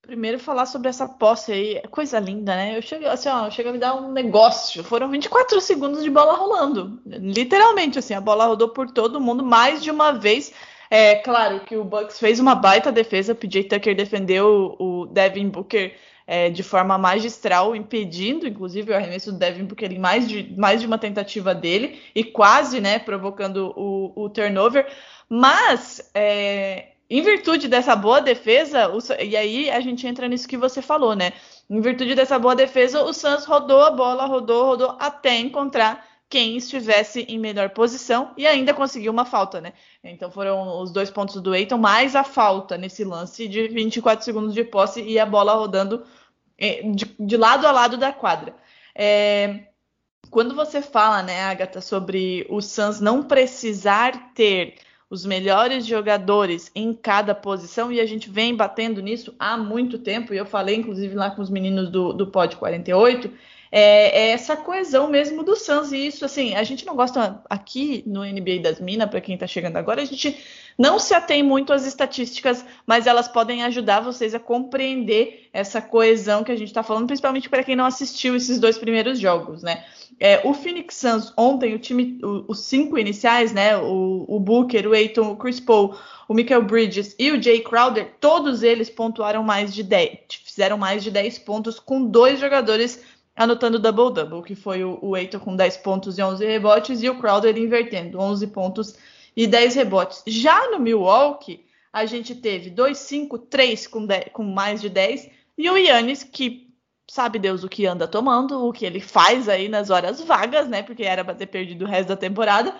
Primeiro 0.02 0.36
falar 0.36 0.66
sobre 0.66 0.88
essa 0.88 1.06
posse 1.08 1.52
aí, 1.52 1.76
é 1.76 1.86
coisa 1.86 2.18
linda, 2.18 2.56
né? 2.56 2.76
Eu 2.76 2.82
chego, 2.82 3.06
assim, 3.06 3.28
ó, 3.28 3.48
chega 3.50 3.70
a 3.70 3.72
me 3.72 3.78
dar 3.78 3.94
um 3.94 4.10
negócio. 4.10 4.82
Foram 4.82 5.08
24 5.08 5.60
segundos 5.60 6.02
de 6.02 6.10
bola 6.10 6.34
rolando. 6.34 7.00
Literalmente, 7.06 8.00
assim, 8.00 8.12
a 8.12 8.20
bola 8.20 8.46
rodou 8.46 8.70
por 8.70 8.90
todo 8.90 9.20
mundo 9.20 9.44
mais 9.44 9.80
de 9.80 9.92
uma 9.92 10.10
vez. 10.10 10.52
É 10.90 11.14
claro 11.14 11.60
que 11.60 11.76
o 11.76 11.84
Bucks 11.84 12.18
fez 12.18 12.40
uma 12.40 12.54
baita 12.56 12.90
defesa, 12.90 13.34
PJ 13.34 13.64
Tucker 13.64 13.94
defendeu 13.94 14.76
o 14.78 15.06
Devin 15.06 15.48
Booker 15.48 15.96
é, 16.26 16.50
de 16.50 16.62
forma 16.64 16.98
magistral, 16.98 17.74
impedindo, 17.76 18.46
inclusive, 18.46 18.90
o 18.90 18.96
arremesso 18.96 19.32
do 19.32 19.38
Devin 19.38 19.64
Booker 19.64 19.92
em 19.92 19.98
mais 19.98 20.28
de, 20.28 20.52
mais 20.58 20.80
de 20.80 20.86
uma 20.86 20.98
tentativa 20.98 21.54
dele 21.54 22.00
e 22.12 22.24
quase, 22.24 22.80
né, 22.80 22.98
provocando 22.98 23.72
o, 23.76 24.12
o 24.16 24.28
turnover. 24.28 24.86
Mas 25.28 26.10
é, 26.12 26.91
em 27.12 27.20
virtude 27.20 27.68
dessa 27.68 27.94
boa 27.94 28.22
defesa, 28.22 28.88
o, 28.88 28.98
e 29.22 29.36
aí 29.36 29.70
a 29.70 29.80
gente 29.80 30.06
entra 30.06 30.26
nisso 30.26 30.48
que 30.48 30.56
você 30.56 30.80
falou, 30.80 31.14
né? 31.14 31.34
Em 31.68 31.78
virtude 31.78 32.14
dessa 32.14 32.38
boa 32.38 32.56
defesa, 32.56 33.02
o 33.02 33.12
Suns 33.12 33.44
rodou 33.44 33.82
a 33.82 33.90
bola, 33.90 34.24
rodou, 34.24 34.64
rodou, 34.64 34.96
até 34.98 35.36
encontrar 35.36 36.06
quem 36.26 36.56
estivesse 36.56 37.26
em 37.28 37.38
melhor 37.38 37.68
posição 37.68 38.32
e 38.34 38.46
ainda 38.46 38.72
conseguiu 38.72 39.12
uma 39.12 39.26
falta, 39.26 39.60
né? 39.60 39.74
Então 40.02 40.30
foram 40.30 40.80
os 40.80 40.90
dois 40.90 41.10
pontos 41.10 41.38
do 41.42 41.54
Eiton, 41.54 41.76
mais 41.76 42.16
a 42.16 42.24
falta 42.24 42.78
nesse 42.78 43.04
lance 43.04 43.46
de 43.46 43.68
24 43.68 44.24
segundos 44.24 44.54
de 44.54 44.64
posse 44.64 45.02
e 45.02 45.18
a 45.18 45.26
bola 45.26 45.52
rodando 45.52 46.06
é, 46.56 46.80
de, 46.82 47.14
de 47.20 47.36
lado 47.36 47.66
a 47.66 47.72
lado 47.72 47.98
da 47.98 48.10
quadra. 48.10 48.54
É, 48.94 49.64
quando 50.30 50.54
você 50.54 50.80
fala, 50.80 51.22
né, 51.22 51.42
Agatha, 51.42 51.82
sobre 51.82 52.46
o 52.48 52.62
Suns 52.62 53.00
não 53.00 53.22
precisar 53.22 54.32
ter 54.32 54.76
os 55.12 55.26
melhores 55.26 55.84
jogadores 55.84 56.70
em 56.74 56.94
cada 56.94 57.34
posição, 57.34 57.92
e 57.92 58.00
a 58.00 58.06
gente 58.06 58.30
vem 58.30 58.56
batendo 58.56 59.02
nisso 59.02 59.34
há 59.38 59.58
muito 59.58 59.98
tempo, 59.98 60.32
e 60.32 60.38
eu 60.38 60.46
falei, 60.46 60.76
inclusive, 60.76 61.14
lá 61.14 61.30
com 61.30 61.42
os 61.42 61.50
meninos 61.50 61.90
do, 61.90 62.14
do 62.14 62.28
Pod 62.28 62.56
48, 62.56 63.30
é, 63.74 64.26
é 64.26 64.30
essa 64.32 64.54
coesão 64.54 65.08
mesmo 65.08 65.42
do 65.42 65.56
Suns, 65.56 65.92
e 65.92 66.06
isso, 66.06 66.26
assim, 66.26 66.54
a 66.54 66.62
gente 66.62 66.84
não 66.84 66.94
gosta 66.94 67.42
aqui 67.48 68.04
no 68.06 68.22
NBA 68.22 68.58
das 68.62 68.78
Minas, 68.78 69.08
para 69.08 69.22
quem 69.22 69.34
está 69.34 69.46
chegando 69.46 69.78
agora, 69.78 70.02
a 70.02 70.04
gente 70.04 70.38
não 70.78 70.98
se 70.98 71.14
atém 71.14 71.42
muito 71.42 71.72
às 71.72 71.86
estatísticas, 71.86 72.62
mas 72.86 73.06
elas 73.06 73.28
podem 73.28 73.64
ajudar 73.64 74.00
vocês 74.00 74.34
a 74.34 74.38
compreender 74.38 75.48
essa 75.54 75.80
coesão 75.80 76.44
que 76.44 76.52
a 76.52 76.56
gente 76.56 76.68
está 76.68 76.82
falando, 76.82 77.06
principalmente 77.06 77.48
para 77.48 77.64
quem 77.64 77.74
não 77.74 77.86
assistiu 77.86 78.36
esses 78.36 78.58
dois 78.58 78.76
primeiros 78.76 79.18
jogos, 79.18 79.62
né? 79.62 79.84
É, 80.20 80.40
o 80.44 80.52
Phoenix 80.52 80.96
Suns 80.96 81.32
ontem, 81.36 81.74
o 81.74 81.78
time, 81.78 82.18
o, 82.22 82.44
os 82.48 82.60
cinco 82.60 82.98
iniciais, 82.98 83.52
né? 83.52 83.76
O, 83.78 84.26
o 84.28 84.38
Booker, 84.38 84.86
o 84.86 84.92
Aiton, 84.92 85.32
o 85.32 85.36
Chris 85.36 85.60
Paul, 85.60 85.96
o 86.28 86.34
Michael 86.34 86.62
Bridges 86.62 87.14
e 87.18 87.30
o 87.30 87.42
Jay 87.42 87.60
Crowder, 87.60 88.12
todos 88.20 88.62
eles 88.62 88.90
pontuaram 88.90 89.42
mais 89.42 89.74
de 89.74 89.82
10, 89.82 90.18
fizeram 90.44 90.76
mais 90.76 91.02
de 91.02 91.10
10 91.10 91.38
pontos 91.38 91.78
com 91.78 92.04
dois 92.04 92.38
jogadores 92.38 93.02
anotando 93.34 93.78
double-double, 93.78 94.42
que 94.42 94.54
foi 94.54 94.84
o, 94.84 94.98
o 95.02 95.14
Aiton 95.14 95.38
com 95.38 95.56
10 95.56 95.78
pontos 95.78 96.18
e 96.18 96.22
11 96.22 96.44
rebotes 96.44 97.02
e 97.02 97.08
o 97.08 97.18
Crowder 97.18 97.56
invertendo, 97.56 98.18
11 98.18 98.46
pontos 98.48 98.94
e 99.36 99.46
10 99.46 99.74
rebotes. 99.74 100.22
Já 100.26 100.70
no 100.70 100.78
Milwaukee, 100.78 101.64
a 101.92 102.06
gente 102.06 102.34
teve 102.34 102.70
2, 102.70 102.96
5, 102.96 103.38
3 103.38 103.86
com, 103.86 104.06
com 104.32 104.42
mais 104.42 104.80
de 104.80 104.88
10 104.88 105.30
e 105.56 105.70
o 105.70 105.76
Yannis, 105.76 106.22
que 106.22 106.72
sabe 107.08 107.38
Deus 107.38 107.62
o 107.62 107.68
que 107.68 107.86
anda 107.86 108.08
tomando, 108.08 108.66
o 108.66 108.72
que 108.72 108.86
ele 108.86 109.00
faz 109.00 109.48
aí 109.48 109.68
nas 109.68 109.90
horas 109.90 110.20
vagas, 110.22 110.68
né? 110.68 110.82
Porque 110.82 111.02
era 111.02 111.24
para 111.24 111.34
ter 111.34 111.46
perdido 111.46 111.84
o 111.84 111.88
resto 111.88 112.08
da 112.08 112.16
temporada. 112.16 112.74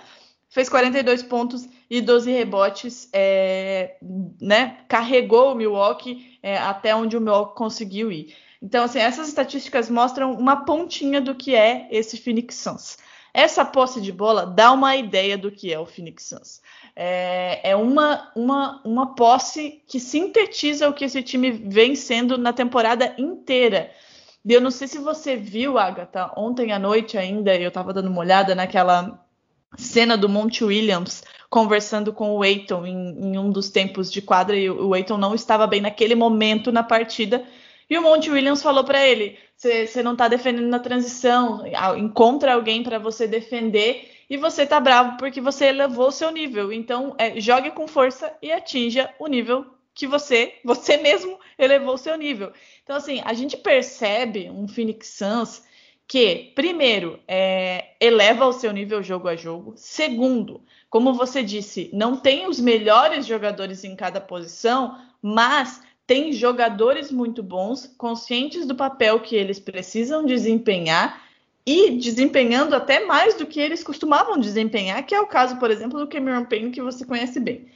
Fez 0.48 0.68
42 0.68 1.22
pontos 1.22 1.68
e 1.88 2.00
12 2.00 2.30
rebotes, 2.30 3.08
é, 3.12 3.96
né? 4.40 4.78
Carregou 4.88 5.52
o 5.52 5.54
Milwaukee 5.54 6.38
é, 6.42 6.56
até 6.58 6.94
onde 6.94 7.16
o 7.16 7.20
Milwaukee 7.20 7.56
conseguiu 7.56 8.10
ir. 8.10 8.34
Então, 8.62 8.84
assim, 8.84 9.00
essas 9.00 9.26
estatísticas 9.26 9.90
mostram 9.90 10.32
uma 10.32 10.64
pontinha 10.64 11.20
do 11.20 11.34
que 11.34 11.54
é 11.54 11.88
esse 11.90 12.16
Phoenix 12.16 12.54
Suns. 12.54 12.96
Essa 13.34 13.64
posse 13.64 14.00
de 14.00 14.12
bola 14.12 14.46
dá 14.46 14.70
uma 14.72 14.94
ideia 14.94 15.36
do 15.36 15.50
que 15.50 15.72
é 15.72 15.78
o 15.78 15.86
Phoenix 15.86 16.24
Suns. 16.24 16.60
É, 16.94 17.70
é 17.70 17.76
uma, 17.76 18.30
uma, 18.36 18.80
uma 18.84 19.14
posse 19.14 19.82
que 19.88 19.98
sintetiza 19.98 20.88
o 20.88 20.92
que 20.92 21.06
esse 21.06 21.22
time 21.22 21.50
vem 21.50 21.96
sendo 21.96 22.38
na 22.38 22.52
temporada 22.52 23.14
inteira. 23.18 23.90
E 24.44 24.52
eu 24.52 24.60
não 24.60 24.70
sei 24.70 24.86
se 24.86 24.98
você 24.98 25.34
viu, 25.34 25.78
Agatha, 25.78 26.30
ontem 26.36 26.72
à 26.72 26.78
noite 26.78 27.16
ainda, 27.16 27.56
eu 27.56 27.68
estava 27.68 27.92
dando 27.92 28.08
uma 28.08 28.20
olhada 28.20 28.54
naquela 28.54 29.24
cena 29.76 30.16
do 30.16 30.28
Monte 30.28 30.62
Williams 30.62 31.24
conversando 31.48 32.12
com 32.12 32.36
o 32.36 32.44
Eiton 32.44 32.86
em, 32.86 33.32
em, 33.32 33.38
um 33.38 33.50
dos 33.50 33.70
tempos 33.70 34.10
de 34.10 34.20
quadra 34.22 34.56
e 34.56 34.68
o 34.68 34.94
Eiton 34.94 35.16
não 35.16 35.34
estava 35.34 35.66
bem 35.66 35.80
naquele 35.80 36.14
momento 36.14 36.70
na 36.70 36.82
partida. 36.82 37.44
E 37.92 37.98
o 37.98 38.00
Monte 38.00 38.30
Williams 38.30 38.62
falou 38.62 38.84
para 38.84 39.06
ele: 39.06 39.38
você 39.54 40.02
não 40.02 40.12
está 40.12 40.26
defendendo 40.26 40.66
na 40.66 40.78
transição, 40.78 41.62
encontra 41.94 42.54
alguém 42.54 42.82
para 42.82 42.98
você 42.98 43.26
defender 43.26 44.10
e 44.30 44.38
você 44.38 44.64
tá 44.64 44.80
bravo 44.80 45.18
porque 45.18 45.42
você 45.42 45.66
elevou 45.66 46.08
o 46.08 46.10
seu 46.10 46.30
nível. 46.30 46.72
Então, 46.72 47.14
é, 47.18 47.38
jogue 47.38 47.70
com 47.72 47.86
força 47.86 48.34
e 48.40 48.50
atinja 48.50 49.14
o 49.18 49.26
nível 49.26 49.66
que 49.92 50.06
você, 50.06 50.54
você 50.64 50.96
mesmo 50.96 51.38
elevou 51.58 51.92
o 51.92 51.98
seu 51.98 52.16
nível. 52.16 52.50
Então, 52.82 52.96
assim, 52.96 53.20
a 53.26 53.34
gente 53.34 53.58
percebe 53.58 54.48
um 54.48 54.66
Phoenix 54.66 55.08
Suns 55.08 55.62
que, 56.08 56.50
primeiro, 56.54 57.20
é, 57.28 57.88
eleva 58.00 58.46
o 58.46 58.54
seu 58.54 58.72
nível 58.72 59.02
jogo 59.02 59.28
a 59.28 59.36
jogo. 59.36 59.74
Segundo, 59.76 60.62
como 60.88 61.12
você 61.12 61.42
disse, 61.42 61.90
não 61.92 62.16
tem 62.16 62.48
os 62.48 62.58
melhores 62.58 63.26
jogadores 63.26 63.84
em 63.84 63.94
cada 63.94 64.18
posição, 64.18 64.98
mas 65.20 65.82
tem 66.06 66.32
jogadores 66.32 67.10
muito 67.10 67.42
bons, 67.42 67.86
conscientes 67.96 68.66
do 68.66 68.74
papel 68.74 69.20
que 69.20 69.36
eles 69.36 69.58
precisam 69.60 70.24
desempenhar 70.24 71.22
e 71.64 71.90
desempenhando 71.92 72.74
até 72.74 73.04
mais 73.04 73.34
do 73.34 73.46
que 73.46 73.60
eles 73.60 73.84
costumavam 73.84 74.38
desempenhar, 74.38 75.04
que 75.06 75.14
é 75.14 75.20
o 75.20 75.26
caso, 75.26 75.58
por 75.58 75.70
exemplo, 75.70 75.98
do 75.98 76.08
Cameron 76.08 76.44
Payne, 76.44 76.72
que 76.72 76.82
você 76.82 77.04
conhece 77.04 77.38
bem. 77.38 77.68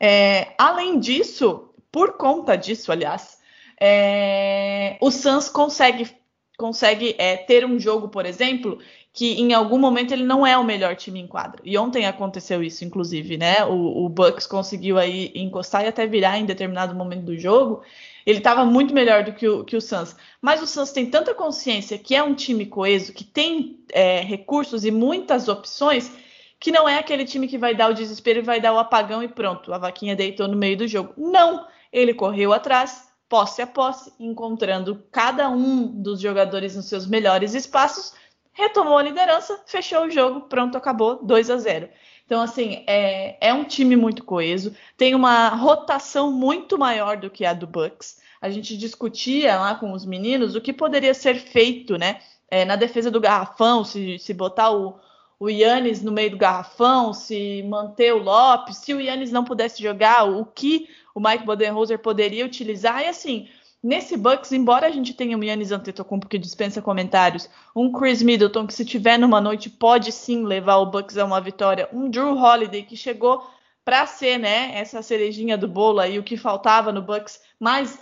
É, 0.00 0.54
além 0.58 0.98
disso, 0.98 1.70
por 1.92 2.16
conta 2.16 2.56
disso, 2.56 2.90
aliás, 2.90 3.38
é, 3.80 4.96
o 5.00 5.10
Suns 5.10 5.48
consegue, 5.48 6.08
consegue 6.56 7.14
é, 7.18 7.36
ter 7.36 7.64
um 7.64 7.78
jogo, 7.78 8.08
por 8.08 8.24
exemplo, 8.24 8.78
que 9.16 9.32
em 9.40 9.54
algum 9.54 9.78
momento 9.78 10.12
ele 10.12 10.24
não 10.24 10.46
é 10.46 10.58
o 10.58 10.62
melhor 10.62 10.94
time 10.94 11.18
em 11.18 11.26
quadra. 11.26 11.62
E 11.64 11.78
ontem 11.78 12.04
aconteceu 12.04 12.62
isso, 12.62 12.84
inclusive, 12.84 13.38
né? 13.38 13.64
O, 13.64 14.04
o 14.04 14.08
Bucks 14.10 14.46
conseguiu 14.46 14.98
aí 14.98 15.32
encostar 15.34 15.84
e 15.84 15.88
até 15.88 16.06
virar 16.06 16.36
em 16.36 16.44
determinado 16.44 16.94
momento 16.94 17.24
do 17.24 17.38
jogo. 17.38 17.82
Ele 18.26 18.36
estava 18.36 18.62
muito 18.66 18.92
melhor 18.92 19.24
do 19.24 19.32
que 19.32 19.48
o, 19.48 19.64
que 19.64 19.74
o 19.74 19.80
Suns. 19.80 20.14
Mas 20.38 20.60
o 20.60 20.66
Suns 20.66 20.92
tem 20.92 21.08
tanta 21.08 21.32
consciência 21.32 21.96
que 21.96 22.14
é 22.14 22.22
um 22.22 22.34
time 22.34 22.66
coeso, 22.66 23.14
que 23.14 23.24
tem 23.24 23.80
é, 23.90 24.20
recursos 24.20 24.84
e 24.84 24.90
muitas 24.90 25.48
opções, 25.48 26.12
que 26.60 26.70
não 26.70 26.86
é 26.86 26.98
aquele 26.98 27.24
time 27.24 27.48
que 27.48 27.56
vai 27.56 27.74
dar 27.74 27.90
o 27.90 27.94
desespero 27.94 28.40
e 28.40 28.42
vai 28.42 28.60
dar 28.60 28.74
o 28.74 28.78
apagão 28.78 29.22
e 29.22 29.28
pronto, 29.28 29.72
a 29.72 29.78
vaquinha 29.78 30.14
deitou 30.14 30.46
no 30.46 30.58
meio 30.58 30.76
do 30.76 30.86
jogo. 30.86 31.14
Não! 31.16 31.66
Ele 31.90 32.12
correu 32.12 32.52
atrás, 32.52 33.08
posse 33.30 33.62
a 33.62 33.66
posse, 33.66 34.12
encontrando 34.20 35.02
cada 35.10 35.48
um 35.48 35.86
dos 35.86 36.20
jogadores 36.20 36.76
nos 36.76 36.84
seus 36.84 37.06
melhores 37.06 37.54
espaços, 37.54 38.12
retomou 38.56 38.96
a 38.96 39.02
liderança, 39.02 39.60
fechou 39.66 40.06
o 40.06 40.10
jogo, 40.10 40.40
pronto, 40.42 40.76
acabou 40.76 41.22
2 41.22 41.50
a 41.50 41.58
0. 41.58 41.88
Então, 42.24 42.40
assim, 42.40 42.82
é, 42.86 43.36
é 43.48 43.54
um 43.54 43.62
time 43.62 43.94
muito 43.94 44.24
coeso, 44.24 44.74
tem 44.96 45.14
uma 45.14 45.50
rotação 45.50 46.32
muito 46.32 46.76
maior 46.76 47.18
do 47.18 47.30
que 47.30 47.44
a 47.44 47.52
do 47.52 47.66
Bucks. 47.66 48.20
A 48.40 48.50
gente 48.50 48.76
discutia 48.76 49.58
lá 49.58 49.74
com 49.74 49.92
os 49.92 50.04
meninos 50.04 50.56
o 50.56 50.60
que 50.60 50.72
poderia 50.72 51.14
ser 51.14 51.36
feito, 51.36 51.96
né? 51.96 52.20
É, 52.50 52.64
na 52.64 52.76
defesa 52.76 53.10
do 53.10 53.20
garrafão, 53.20 53.84
se, 53.84 54.18
se 54.18 54.32
botar 54.32 54.70
o, 54.70 54.98
o 55.38 55.48
Yannis 55.48 56.02
no 56.02 56.10
meio 56.10 56.30
do 56.30 56.38
garrafão, 56.38 57.12
se 57.12 57.62
manter 57.64 58.14
o 58.14 58.22
Lopes, 58.22 58.78
se 58.78 58.94
o 58.94 59.00
Yannis 59.00 59.30
não 59.30 59.44
pudesse 59.44 59.82
jogar, 59.82 60.24
o 60.24 60.44
que 60.46 60.88
o 61.14 61.20
Mike 61.20 61.44
Bodenholzer 61.44 61.98
poderia 61.98 62.46
utilizar. 62.46 63.02
E 63.02 63.08
assim, 63.08 63.48
nesse 63.82 64.16
Bucks, 64.16 64.52
embora 64.52 64.86
a 64.86 64.90
gente 64.90 65.14
tenha 65.14 65.36
um 65.36 65.42
Yannis 65.42 65.72
Antetokounmpo 65.72 66.28
que 66.28 66.38
dispensa 66.38 66.82
comentários, 66.82 67.48
um 67.74 67.92
Chris 67.92 68.22
Middleton 68.22 68.66
que 68.66 68.74
se 68.74 68.84
tiver 68.84 69.18
numa 69.18 69.40
noite 69.40 69.70
pode 69.70 70.12
sim 70.12 70.44
levar 70.44 70.76
o 70.76 70.86
Bucks 70.86 71.16
a 71.18 71.24
uma 71.24 71.40
vitória, 71.40 71.88
um 71.92 72.08
Drew 72.08 72.36
Holiday 72.36 72.82
que 72.82 72.96
chegou 72.96 73.46
para 73.84 74.04
ser, 74.04 74.38
né, 74.38 74.72
essa 74.74 75.00
cerejinha 75.00 75.56
do 75.56 75.68
bolo 75.68 76.00
aí, 76.00 76.18
o 76.18 76.24
que 76.24 76.36
faltava 76.36 76.92
no 76.92 77.00
Bucks, 77.00 77.40
mas 77.58 77.98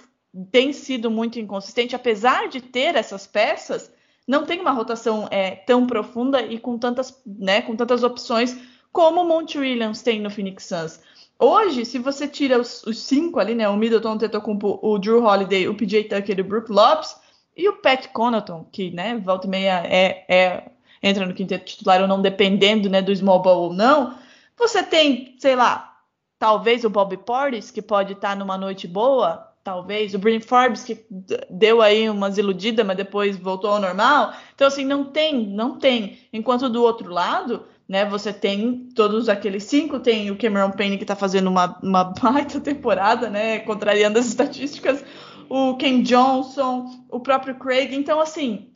tem 0.50 0.72
sido 0.72 1.10
muito 1.10 1.38
inconsistente, 1.38 1.94
apesar 1.94 2.48
de 2.48 2.60
ter 2.60 2.96
essas 2.96 3.26
peças, 3.26 3.92
não 4.26 4.46
tem 4.46 4.60
uma 4.60 4.70
rotação 4.70 5.28
é, 5.30 5.50
tão 5.50 5.86
profunda 5.86 6.40
e 6.40 6.58
com 6.58 6.78
tantas, 6.78 7.22
né, 7.26 7.60
com 7.60 7.76
tantas 7.76 8.02
opções 8.02 8.56
como 8.90 9.20
o 9.20 9.28
Monte 9.28 9.58
Williams 9.58 10.02
tem 10.02 10.20
no 10.20 10.30
Phoenix 10.30 10.64
Suns. 10.64 11.00
Hoje, 11.38 11.84
se 11.84 11.98
você 11.98 12.28
tira 12.28 12.60
os, 12.60 12.82
os 12.84 12.98
cinco 12.98 13.40
ali, 13.40 13.54
né, 13.54 13.68
o 13.68 13.76
Middleton, 13.76 14.14
o 14.14 14.18
Tetocumpo, 14.18 14.78
o 14.82 14.98
Drew 14.98 15.24
Holiday, 15.24 15.68
o 15.68 15.74
PJ 15.74 16.04
Tucker 16.04 16.38
e 16.38 16.40
o 16.42 16.44
Brook 16.44 16.70
Lopes, 16.70 17.16
e 17.56 17.68
o 17.68 17.74
Pat 17.74 18.08
Connaughton, 18.08 18.66
que, 18.72 18.90
né, 18.90 19.16
volta 19.18 19.46
e 19.46 19.50
meia 19.50 19.82
é, 19.84 20.24
é, 20.28 20.70
entra 21.02 21.26
no 21.26 21.34
quinteto 21.34 21.64
titular 21.64 22.00
ou 22.00 22.08
não, 22.08 22.22
dependendo, 22.22 22.88
né, 22.88 23.02
do 23.02 23.14
small 23.14 23.42
ball 23.42 23.62
ou 23.62 23.72
não, 23.72 24.16
você 24.56 24.82
tem, 24.82 25.34
sei 25.38 25.56
lá, 25.56 25.98
talvez 26.38 26.84
o 26.84 26.90
Bobby 26.90 27.16
Portis, 27.16 27.70
que 27.70 27.82
pode 27.82 28.12
estar 28.12 28.36
numa 28.36 28.56
noite 28.56 28.86
boa, 28.86 29.52
talvez. 29.64 30.14
O 30.14 30.18
Bryn 30.18 30.40
Forbes, 30.40 30.84
que 30.84 31.04
deu 31.50 31.80
aí 31.80 32.08
umas 32.08 32.36
iludidas, 32.36 32.86
mas 32.86 32.96
depois 32.96 33.36
voltou 33.36 33.70
ao 33.70 33.80
normal. 33.80 34.34
Então, 34.54 34.68
assim, 34.68 34.84
não 34.84 35.04
tem, 35.04 35.46
não 35.46 35.78
tem. 35.78 36.18
Enquanto 36.32 36.68
do 36.68 36.82
outro 36.82 37.10
lado, 37.10 37.64
né, 37.88 38.04
você 38.04 38.32
tem 38.32 38.88
todos 38.94 39.28
aqueles 39.28 39.64
cinco, 39.64 40.00
tem 40.00 40.30
o 40.30 40.38
Cameron 40.38 40.70
Payne 40.70 40.98
que 40.98 41.04
tá 41.04 41.14
fazendo 41.14 41.48
uma, 41.48 41.78
uma 41.82 42.04
baita 42.20 42.60
temporada, 42.60 43.28
né, 43.28 43.58
contrariando 43.60 44.18
as 44.18 44.26
estatísticas, 44.26 45.04
o 45.48 45.76
Ken 45.76 46.02
Johnson, 46.02 47.04
o 47.10 47.20
próprio 47.20 47.58
Craig. 47.58 47.94
Então, 47.94 48.20
assim, 48.20 48.70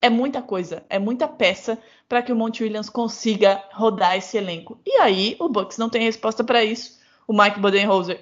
é 0.00 0.08
muita 0.08 0.40
coisa, 0.40 0.84
é 0.88 0.98
muita 0.98 1.28
peça 1.28 1.78
para 2.08 2.22
que 2.22 2.32
o 2.32 2.36
Monte 2.36 2.62
Williams 2.62 2.88
consiga 2.88 3.62
rodar 3.72 4.16
esse 4.16 4.36
elenco. 4.36 4.80
E 4.86 4.92
aí, 4.98 5.36
o 5.38 5.48
Bucks 5.48 5.78
não 5.78 5.90
tem 5.90 6.02
resposta 6.02 6.42
para 6.42 6.64
isso. 6.64 6.98
O 7.26 7.32
Mike 7.32 7.60
Budenholzer 7.60 8.20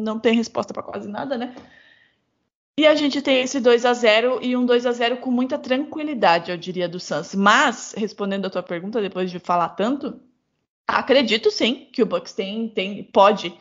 não 0.00 0.18
tem 0.18 0.34
resposta 0.34 0.72
para 0.72 0.82
quase 0.82 1.08
nada, 1.08 1.36
né? 1.36 1.54
E 2.76 2.86
a 2.86 2.94
gente 2.96 3.22
tem 3.22 3.40
esse 3.40 3.60
2 3.60 3.84
a 3.84 3.94
0 3.94 4.40
e 4.42 4.56
um 4.56 4.66
2 4.66 4.84
a 4.84 4.92
0 4.92 5.18
com 5.18 5.30
muita 5.30 5.56
tranquilidade, 5.56 6.50
eu 6.50 6.56
diria, 6.56 6.88
do 6.88 6.98
Suns. 6.98 7.34
Mas, 7.34 7.94
respondendo 7.96 8.46
a 8.46 8.50
tua 8.50 8.64
pergunta, 8.64 9.00
depois 9.00 9.30
de 9.30 9.38
falar 9.38 9.68
tanto, 9.70 10.20
acredito 10.86 11.52
sim 11.52 11.88
que 11.92 12.02
o 12.02 12.06
Bucks 12.06 12.32
tem, 12.32 12.68
tem 12.68 13.04
pode 13.04 13.56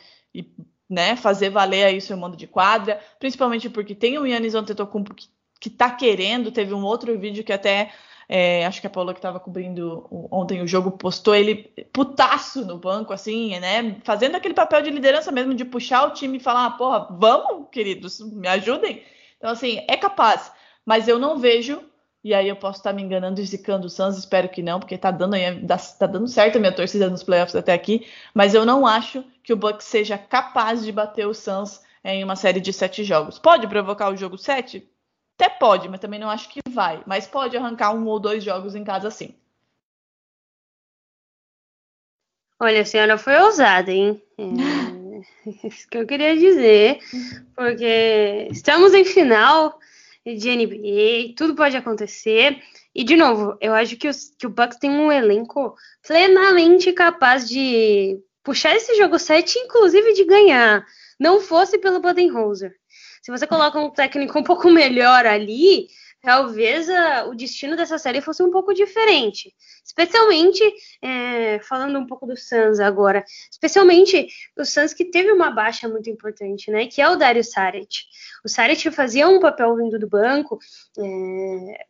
né, 0.89 1.15
fazer 1.15 1.51
valer 1.51 1.84
aí 1.84 2.01
seu 2.01 2.17
mando 2.17 2.36
de 2.36 2.48
quadra, 2.48 3.00
principalmente 3.20 3.70
porque 3.70 3.93
tem 3.93 4.17
o 4.17 4.25
Yannis 4.25 4.55
Antetokounmpo 4.55 5.13
que, 5.13 5.27
que 5.60 5.70
tá 5.70 5.91
querendo, 5.91 6.51
teve 6.51 6.74
um 6.74 6.84
outro 6.84 7.17
vídeo 7.17 7.43
que 7.43 7.53
até 7.53 7.93
é, 8.27 8.65
acho 8.65 8.82
que 8.82 8.88
a 8.88 8.89
Paula 8.89 9.13
que 9.13 9.20
estava 9.20 9.39
cobrindo 9.39 10.08
ontem 10.32 10.62
o 10.62 10.68
jogo 10.68 10.92
postou 10.92 11.36
ele 11.36 11.72
putaço 11.92 12.65
no 12.65 12.77
banco, 12.77 13.13
assim, 13.13 13.60
né? 13.60 13.98
Fazendo 14.03 14.36
aquele 14.36 14.53
papel 14.53 14.82
de 14.82 14.89
liderança 14.89 15.32
mesmo, 15.32 15.53
de 15.53 15.65
puxar 15.65 16.08
o 16.08 16.12
time 16.12 16.38
e 16.38 16.42
falar, 16.42 16.65
ah, 16.65 16.72
porra, 16.72 17.08
vamos, 17.12 17.68
queridos, 17.72 18.20
me 18.20 18.48
ajudem. 18.48 19.03
Então, 19.38 19.51
assim, 19.51 19.84
é 19.88 19.98
capaz. 19.98 20.51
Mas 20.86 21.08
eu 21.08 21.20
não 21.20 21.38
vejo, 21.38 21.82
e 22.24 22.34
aí 22.34 22.48
eu 22.48 22.56
posso 22.56 22.80
estar 22.80 22.94
me 22.94 23.01
enganando 23.01 23.42
e 23.42 23.46
zicando 23.46 23.88
o 23.88 23.89
Suns, 23.89 24.18
espero 24.18 24.50
que 24.50 24.62
não, 24.62 24.80
porque 24.80 24.98
tá 24.98 25.12
dando, 25.12 25.36
tá 26.00 26.06
dando 26.08 26.27
certo 26.27 26.56
a 26.56 26.60
minha 26.60 26.72
torcida 26.72 27.10
nos 27.10 27.24
playoffs 27.24 27.56
até 27.56 27.74
aqui, 27.74 28.08
mas 28.34 28.53
eu 28.53 28.65
não 28.65 28.88
acho 28.88 29.24
que 29.44 29.53
o 29.53 29.58
Bucks 29.58 29.86
seja 29.86 30.17
capaz 30.17 30.84
de 30.84 30.91
bater 30.91 31.28
o 31.28 31.34
Suns 31.34 31.82
em 32.04 32.24
uma 32.24 32.36
série 32.36 32.60
de 32.60 32.71
sete 32.74 33.04
jogos. 33.04 33.39
Pode 33.39 33.67
provocar 33.67 34.10
o 34.10 34.15
jogo 34.15 34.38
sete? 34.38 34.89
Até 35.36 35.50
pode, 35.50 35.89
mas 35.89 36.00
também 36.00 36.19
não 36.19 36.30
acho 36.30 36.50
que 36.50 36.60
vai. 36.69 37.04
Mas 37.06 37.28
pode 37.28 37.58
arrancar 37.58 37.93
um 37.93 38.06
ou 38.08 38.19
dois 38.19 38.43
jogos 38.43 38.76
em 38.76 38.84
casa 38.84 39.10
sim. 39.10 39.36
Olha, 42.60 42.82
a 42.82 42.86
senhora 42.86 43.17
foi 43.17 43.36
ousada, 43.41 43.91
hein? 43.91 44.22
É 44.38 44.43
isso 45.67 45.88
que 45.89 45.98
eu 45.98 46.08
queria 46.08 46.36
dizer, 46.38 47.00
porque 47.56 48.48
estamos 48.52 48.93
em 48.93 49.04
final 49.04 49.78
de 50.26 50.56
NBA, 50.56 51.36
tudo 51.36 51.56
pode 51.56 51.76
acontecer. 51.76 52.62
E, 52.96 53.04
de 53.04 53.15
novo, 53.15 53.58
eu 53.60 53.74
acho 53.74 53.98
que, 53.98 54.08
os, 54.08 54.30
que 54.38 54.48
o 54.48 54.50
Bucks 54.50 54.78
tem 54.78 54.89
um 54.89 55.12
elenco 55.12 55.76
plenamente 56.08 56.93
capaz 56.93 57.50
de 57.50 58.19
puxar 58.43 58.76
esse 58.76 58.96
jogo 58.96 59.17
7, 59.17 59.58
inclusive 59.60 60.13
de 60.13 60.24
ganhar. 60.24 60.86
Não 61.19 61.41
fosse 61.41 61.78
pelo 61.78 62.00
Budenholzer. 62.00 62.76
Se 63.23 63.31
você 63.31 63.47
coloca 63.47 63.79
um 63.79 63.89
técnico 63.89 64.38
um 64.38 64.43
pouco 64.43 64.69
melhor 64.69 65.25
ali, 65.25 65.88
talvez 66.21 66.89
uh, 66.89 67.29
o 67.29 67.36
destino 67.36 67.77
dessa 67.77 67.97
série 67.97 68.19
fosse 68.19 68.43
um 68.43 68.51
pouco 68.51 68.73
diferente. 68.73 69.55
Especialmente, 69.83 70.62
é, 71.01 71.57
falando 71.59 71.97
um 71.97 72.05
pouco 72.05 72.27
do 72.27 72.36
Suns 72.36 72.81
agora, 72.81 73.23
especialmente 73.49 74.27
o 74.57 74.65
Suns 74.65 74.93
que 74.93 75.05
teve 75.05 75.31
uma 75.31 75.51
baixa 75.51 75.88
muito 75.88 76.09
importante, 76.09 76.69
né? 76.69 76.86
Que 76.86 77.01
é 77.01 77.09
o 77.09 77.15
Dario 77.15 77.43
Saric. 77.43 77.99
O 78.43 78.49
Saric 78.49 78.91
fazia 78.91 79.27
um 79.27 79.39
papel 79.39 79.73
vindo 79.77 79.97
do 79.97 80.07
banco, 80.07 80.59
é, 80.97 81.86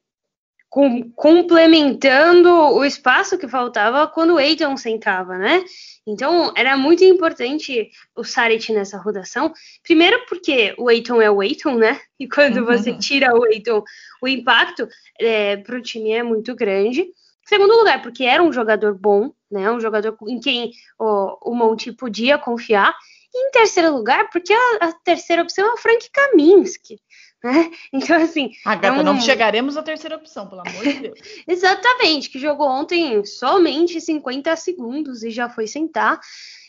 com, 0.74 1.08
complementando 1.12 2.50
o 2.50 2.84
espaço 2.84 3.38
que 3.38 3.48
faltava 3.48 4.08
quando 4.08 4.34
o 4.34 4.38
Aiton 4.40 4.76
sentava, 4.76 5.38
né? 5.38 5.64
Então, 6.06 6.52
era 6.58 6.76
muito 6.76 7.04
importante 7.04 7.92
o 8.16 8.24
Saric 8.24 8.74
nessa 8.74 8.98
rotação. 8.98 9.54
Primeiro 9.84 10.26
porque 10.28 10.74
o 10.80 10.90
Aiton 10.90 11.22
é 11.22 11.30
o 11.30 11.42
Aiton, 11.42 11.76
né? 11.76 12.02
E 12.20 12.28
quando 12.28 12.58
uhum. 12.58 12.66
você 12.66 12.98
tira 12.98 13.38
o 13.38 13.44
Aiton, 13.44 13.84
o 14.20 14.28
impacto 14.28 14.88
é, 15.20 15.58
para 15.58 15.78
o 15.78 15.82
time 15.82 16.10
é 16.10 16.24
muito 16.24 16.56
grande. 16.56 17.06
Segundo 17.46 17.78
lugar, 17.78 18.02
porque 18.02 18.24
era 18.24 18.42
um 18.42 18.52
jogador 18.52 18.96
bom, 18.96 19.32
né? 19.52 19.72
Um 19.72 19.80
jogador 19.80 20.18
em 20.28 20.40
quem 20.40 20.72
o, 20.98 21.52
o 21.52 21.56
Monte 21.56 21.92
podia 21.92 22.40
confiar. 22.40 22.96
E 23.32 23.48
em 23.48 23.52
terceiro 23.52 23.96
lugar, 23.96 24.28
porque 24.32 24.52
a, 24.52 24.88
a 24.88 24.92
terceira 24.92 25.44
opção 25.44 25.70
é 25.70 25.74
o 25.74 25.78
Frank 25.78 26.10
Kaminsky. 26.12 27.00
Né? 27.44 27.72
Então, 27.92 28.22
assim. 28.22 28.52
Gata, 28.66 28.88
é 28.88 28.92
um... 28.92 29.04
não 29.04 29.20
chegaremos 29.20 29.76
à 29.78 29.84
terceira 29.84 30.16
opção, 30.16 30.48
pelo 30.48 30.62
amor 30.62 30.84
de 30.84 30.94
Deus. 30.94 31.20
Exatamente, 31.48 32.30
que 32.30 32.40
jogou 32.40 32.68
ontem 32.68 33.24
somente 33.26 34.00
50 34.00 34.56
segundos 34.56 35.24
e 35.24 35.30
já 35.30 35.50
foi 35.50 35.68
sentar. 35.68 36.20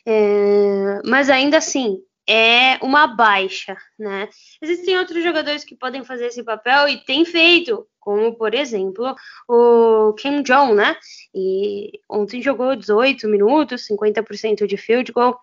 É... 0.05 1.01
Mas 1.05 1.31
ainda 1.31 1.59
assim, 1.59 2.03
é 2.29 2.79
uma 2.83 3.07
baixa, 3.07 3.77
né? 3.99 4.29
Existem 4.61 4.99
outros 4.99 5.23
jogadores 5.23 5.65
que 5.65 5.77
podem 5.77 6.05
fazer 6.05 6.27
esse 6.27 6.43
papel 6.43 6.89
e 6.89 7.05
têm 7.05 7.25
feito, 7.25 7.87
como 8.01 8.35
por 8.35 8.55
exemplo 8.55 9.15
o 9.49 10.13
Kim 10.15 10.43
Jong, 10.43 10.75
né? 10.75 10.97
E 11.35 12.01
ontem 12.09 12.43
jogou 12.43 12.75
18 12.75 13.29
minutos, 13.29 13.87
50% 13.89 14.67
de 14.67 14.77
field 14.77 15.13
goal, 15.13 15.39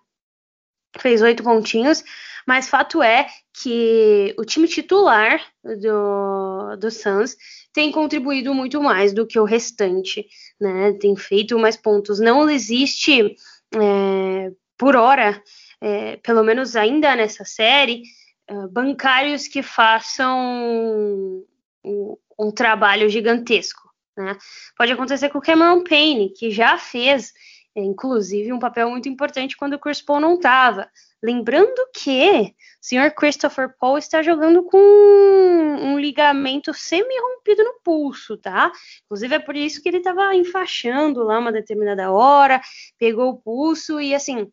fez 1.00 1.22
oito 1.22 1.44
pontinhos, 1.44 2.04
mas 2.48 2.70
fato 2.70 3.02
é 3.02 3.28
que 3.62 4.34
o 4.38 4.46
time 4.46 4.68
titular 4.68 5.42
do, 5.64 6.76
do 6.78 6.92
Suns 6.92 7.36
tem 7.74 7.92
contribuído 7.92 8.54
muito 8.54 8.82
mais 8.82 9.14
do 9.14 9.26
que 9.26 9.40
o 9.40 9.46
restante, 9.46 10.28
né? 10.60 10.94
Tem 10.94 11.16
feito 11.16 11.58
mais 11.58 11.78
pontos. 11.78 12.20
Não 12.20 12.50
existe 12.50 13.36
é, 13.76 14.52
por 14.78 14.96
hora, 14.96 15.42
é, 15.80 16.18
pelo 16.18 16.44
menos 16.44 16.76
ainda 16.76 17.16
nessa 17.16 17.46
série, 17.46 18.04
é, 18.48 18.68
bancários 18.68 19.48
que 19.48 19.62
façam 19.62 21.46
um, 21.84 22.18
um 22.38 22.52
trabalho 22.52 23.08
gigantesco. 23.10 23.90
Né? 24.18 24.38
Pode 24.78 24.92
acontecer 24.92 25.30
com 25.30 25.38
o 25.38 25.42
Cameron 25.42 25.84
Payne, 25.84 26.34
que 26.34 26.52
já 26.52 26.78
fez, 26.78 27.34
é, 27.76 27.82
inclusive, 27.82 28.52
um 28.52 28.60
papel 28.60 28.90
muito 28.90 29.08
importante 29.08 29.56
quando 29.56 29.74
o 29.74 29.80
Chris 29.80 30.02
Paul 30.02 30.20
não 30.20 30.36
estava. 30.36 30.90
Lembrando 31.24 31.88
que 31.94 32.56
o 32.82 32.86
senhor 32.86 33.12
Christopher 33.12 33.76
Paul 33.80 33.98
está 33.98 34.24
jogando 34.24 34.64
com 34.64 34.78
um 34.78 36.00
ligamento 36.00 36.74
semi-rompido 36.74 37.64
no 37.64 37.80
pulso, 37.84 38.38
tá? 38.38 38.72
Inclusive 39.06 39.36
é 39.36 39.40
por 39.40 39.56
isso 39.56 39.82
que 39.84 39.90
ele 39.90 39.98
estava 39.98 40.34
enfaixando 40.34 41.24
lá 41.24 41.38
uma 41.38 41.52
determinada 41.52 42.12
hora, 42.12 42.60
pegou 42.98 43.30
o 43.30 43.38
pulso 43.38 44.02
e 44.02 44.16
assim, 44.16 44.52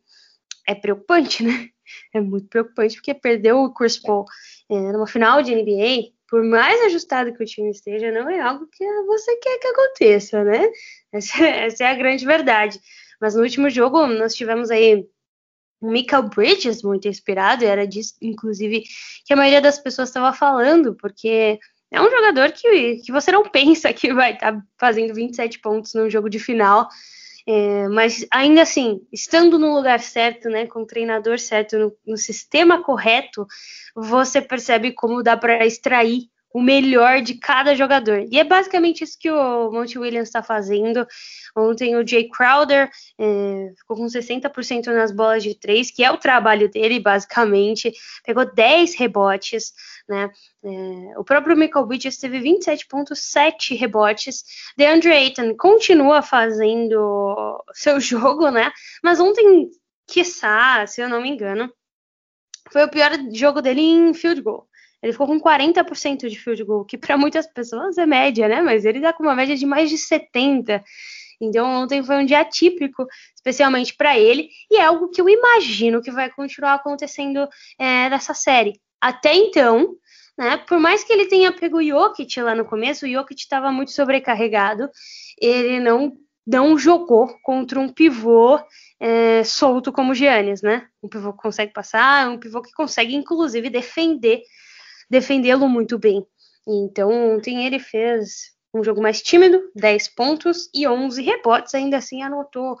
é 0.67 0.75
preocupante, 0.75 1.41
né? 1.43 1.69
É 2.13 2.21
muito 2.21 2.47
preocupante 2.47 2.95
porque 2.95 3.15
perdeu 3.15 3.63
o 3.63 3.73
Chris 3.73 3.97
Paul 3.97 4.25
é, 4.69 4.75
numa 4.91 5.07
final 5.07 5.41
de 5.41 5.55
NBA, 5.55 6.11
por 6.27 6.43
mais 6.43 6.79
ajustado 6.81 7.33
que 7.33 7.41
o 7.41 7.45
time 7.45 7.71
esteja, 7.71 8.11
não 8.11 8.29
é 8.29 8.39
algo 8.39 8.67
que 8.67 8.85
você 9.05 9.35
quer 9.37 9.57
que 9.57 9.67
aconteça, 9.67 10.43
né? 10.43 10.69
Essa, 11.11 11.43
essa 11.43 11.83
é 11.83 11.87
a 11.87 11.95
grande 11.95 12.23
verdade. 12.23 12.79
Mas 13.19 13.33
no 13.33 13.41
último 13.41 13.69
jogo 13.71 14.05
nós 14.05 14.35
tivemos 14.35 14.69
aí 14.69 15.07
Michael 15.81 16.23
Bridges 16.23 16.83
muito 16.83 17.07
inspirado, 17.07 17.63
e 17.63 17.67
era 17.67 17.87
disso, 17.87 18.15
inclusive, 18.21 18.83
que 19.25 19.33
a 19.33 19.35
maioria 19.35 19.61
das 19.61 19.79
pessoas 19.79 20.09
estava 20.09 20.33
falando, 20.33 20.95
porque 20.95 21.59
é 21.91 22.01
um 22.01 22.09
jogador 22.09 22.51
que, 22.51 22.97
que 22.97 23.11
você 23.11 23.31
não 23.31 23.43
pensa 23.49 23.91
que 23.93 24.13
vai 24.13 24.33
estar 24.33 24.53
tá 24.53 24.63
fazendo 24.77 25.13
27 25.13 25.59
pontos 25.59 25.93
num 25.93 26.09
jogo 26.09 26.29
de 26.29 26.39
final. 26.39 26.87
É, 27.47 27.87
mas 27.87 28.25
ainda 28.31 28.61
assim, 28.61 29.01
estando 29.11 29.57
no 29.57 29.73
lugar 29.73 29.99
certo, 29.99 30.49
né, 30.49 30.67
com 30.67 30.81
o 30.81 30.85
treinador 30.85 31.39
certo, 31.39 31.79
no, 31.79 31.97
no 32.05 32.17
sistema 32.17 32.83
correto, 32.83 33.47
você 33.95 34.39
percebe 34.39 34.91
como 34.91 35.23
dá 35.23 35.35
para 35.35 35.65
extrair 35.65 36.29
o 36.51 36.61
melhor 36.61 37.21
de 37.21 37.35
cada 37.35 37.75
jogador. 37.75 38.25
E 38.31 38.39
é 38.39 38.43
basicamente 38.43 39.03
isso 39.03 39.17
que 39.19 39.29
o 39.29 39.71
Monte 39.71 39.99
Williams 39.99 40.29
está 40.29 40.41
fazendo. 40.41 41.05
Ontem 41.55 41.95
o 41.95 42.05
Jay 42.05 42.27
Crowder 42.27 42.89
é, 43.19 43.71
ficou 43.77 43.97
com 43.97 44.05
60% 44.05 44.87
nas 44.87 45.11
bolas 45.11 45.43
de 45.43 45.53
três, 45.53 45.91
que 45.91 46.03
é 46.03 46.11
o 46.11 46.17
trabalho 46.17 46.69
dele, 46.69 46.99
basicamente. 46.99 47.91
Pegou 48.25 48.51
10 48.51 48.95
rebotes, 48.95 49.73
né? 50.07 50.31
É, 50.63 51.19
o 51.19 51.23
próprio 51.23 51.55
Michael 51.55 51.85
Bridges 51.85 52.17
teve 52.17 52.39
27,7 52.39 53.77
rebotes. 53.77 54.43
DeAndre 54.75 55.11
Ayton 55.11 55.55
continua 55.55 56.21
fazendo 56.21 57.63
seu 57.73 57.99
jogo, 58.01 58.49
né? 58.49 58.71
Mas 59.03 59.19
ontem, 59.19 59.69
quiçá, 60.07 60.85
se 60.87 61.01
eu 61.01 61.07
não 61.07 61.21
me 61.21 61.29
engano, 61.29 61.71
foi 62.71 62.83
o 62.83 62.89
pior 62.89 63.11
jogo 63.31 63.61
dele 63.61 63.81
em 63.81 64.13
field 64.13 64.41
goal. 64.41 64.67
Ele 65.01 65.13
ficou 65.13 65.27
com 65.27 65.39
40% 65.39 66.27
de 66.27 66.39
field 66.39 66.63
goal, 66.63 66.85
que 66.85 66.97
para 66.97 67.17
muitas 67.17 67.47
pessoas 67.47 67.97
é 67.97 68.05
média, 68.05 68.47
né? 68.47 68.61
Mas 68.61 68.85
ele 68.85 68.99
dá 68.99 69.13
com 69.13 69.23
uma 69.23 69.35
média 69.35 69.55
de 69.55 69.65
mais 69.65 69.89
de 69.89 69.97
70. 69.97 70.83
Então 71.41 71.83
ontem 71.83 72.03
foi 72.03 72.17
um 72.17 72.25
dia 72.25 72.41
atípico, 72.41 73.07
especialmente 73.33 73.95
para 73.95 74.19
ele, 74.19 74.49
e 74.69 74.75
é 74.75 74.83
algo 74.83 75.09
que 75.09 75.21
eu 75.21 75.29
imagino 75.29 76.01
que 76.01 76.11
vai 76.11 76.29
continuar 76.29 76.73
acontecendo 76.73 77.47
é, 77.77 78.09
nessa 78.09 78.33
série. 78.33 78.79
Até 78.99 79.33
então, 79.33 79.95
né? 80.37 80.57
Por 80.57 80.79
mais 80.79 81.03
que 81.03 81.13
ele 81.13 81.27
tenha 81.27 81.51
pego 81.51 81.77
o 81.77 81.83
Jokic 81.83 82.41
lá 82.41 82.53
no 82.53 82.65
começo, 82.65 83.05
o 83.05 83.09
Jokic 83.09 83.41
estava 83.41 83.71
muito 83.71 83.91
sobrecarregado, 83.91 84.89
ele 85.39 85.79
não 85.79 86.17
não 86.47 86.79
jogou 86.79 87.27
contra 87.43 87.79
um 87.79 87.87
pivô 87.87 88.59
é, 88.99 89.43
solto 89.43 89.91
como 89.91 90.13
o 90.13 90.15
Giannis, 90.15 90.63
né? 90.63 90.87
Um 91.03 91.07
pivô 91.07 91.31
que 91.31 91.43
consegue 91.43 91.71
passar, 91.71 92.27
um 92.27 92.39
pivô 92.39 92.59
que 92.61 92.71
consegue, 92.71 93.15
inclusive, 93.15 93.69
defender 93.69 94.41
defendê-lo 95.09 95.67
muito 95.67 95.97
bem. 95.97 96.25
Então, 96.67 97.35
ontem 97.35 97.65
ele 97.65 97.79
fez 97.79 98.51
um 98.73 98.83
jogo 98.83 99.01
mais 99.01 99.21
tímido, 99.21 99.71
10 99.75 100.09
pontos 100.09 100.69
e 100.73 100.87
11 100.87 101.21
rebotes, 101.23 101.73
ainda 101.73 101.97
assim 101.97 102.21
anotou 102.21 102.77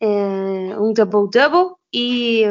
é, 0.00 0.06
um 0.06 0.92
double-double 0.92 1.74
e 1.92 2.44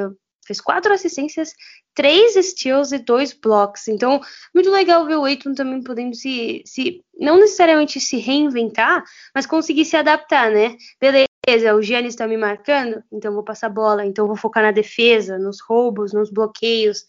fez 0.46 0.60
quatro 0.60 0.94
assistências, 0.94 1.54
três 1.94 2.34
steals 2.46 2.91
e 2.91 3.00
dois 3.00 3.34
blocks. 3.34 3.88
Então, 3.88 4.20
muito 4.54 4.70
legal 4.70 5.06
ver 5.06 5.15
o 5.15 5.24
Aiton 5.24 5.54
também 5.54 5.82
podendo 5.82 6.15
se, 6.15 6.62
se, 6.65 7.04
não 7.17 7.38
necessariamente 7.38 8.00
se 8.00 8.17
reinventar, 8.17 9.04
mas 9.34 9.46
conseguir 9.46 9.86
se 9.86 9.96
adaptar, 9.96 10.52
né? 10.52 10.76
Beleza, 11.00 11.76
o 11.76 11.82
Giannis 11.82 12.13
está 12.13 12.28
me 12.28 12.38
marcando, 12.38 13.04
então 13.12 13.34
vou 13.34 13.44
passar 13.44 13.70
bola, 13.70 14.06
então 14.06 14.28
vou 14.28 14.36
focar 14.36 14.63
na 14.63 14.72
defesa, 14.72 15.38
nos 15.38 15.62
roubos, 15.62 16.13
nos 16.13 16.30
bloqueios. 16.30 17.06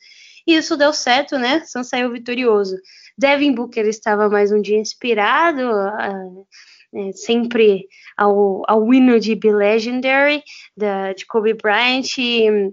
E 0.46 0.54
isso 0.54 0.76
deu 0.76 0.92
certo, 0.92 1.38
né? 1.38 1.60
Sam 1.64 1.84
saiu 1.84 2.12
vitorioso. 2.12 2.76
Devin 3.16 3.54
Booker 3.54 3.86
estava 3.86 4.28
mais 4.28 4.52
um 4.52 4.60
dia 4.60 4.78
inspirado, 4.78 5.62
uh, 5.62 6.46
é, 6.94 7.12
sempre 7.12 7.86
ao, 8.16 8.62
ao 8.68 8.92
hino 8.92 9.18
de 9.18 9.34
Be 9.34 9.52
Legendary, 9.52 10.42
da, 10.76 11.12
de 11.12 11.26
Kobe 11.26 11.54
Bryant, 11.54 12.18
e 12.18 12.72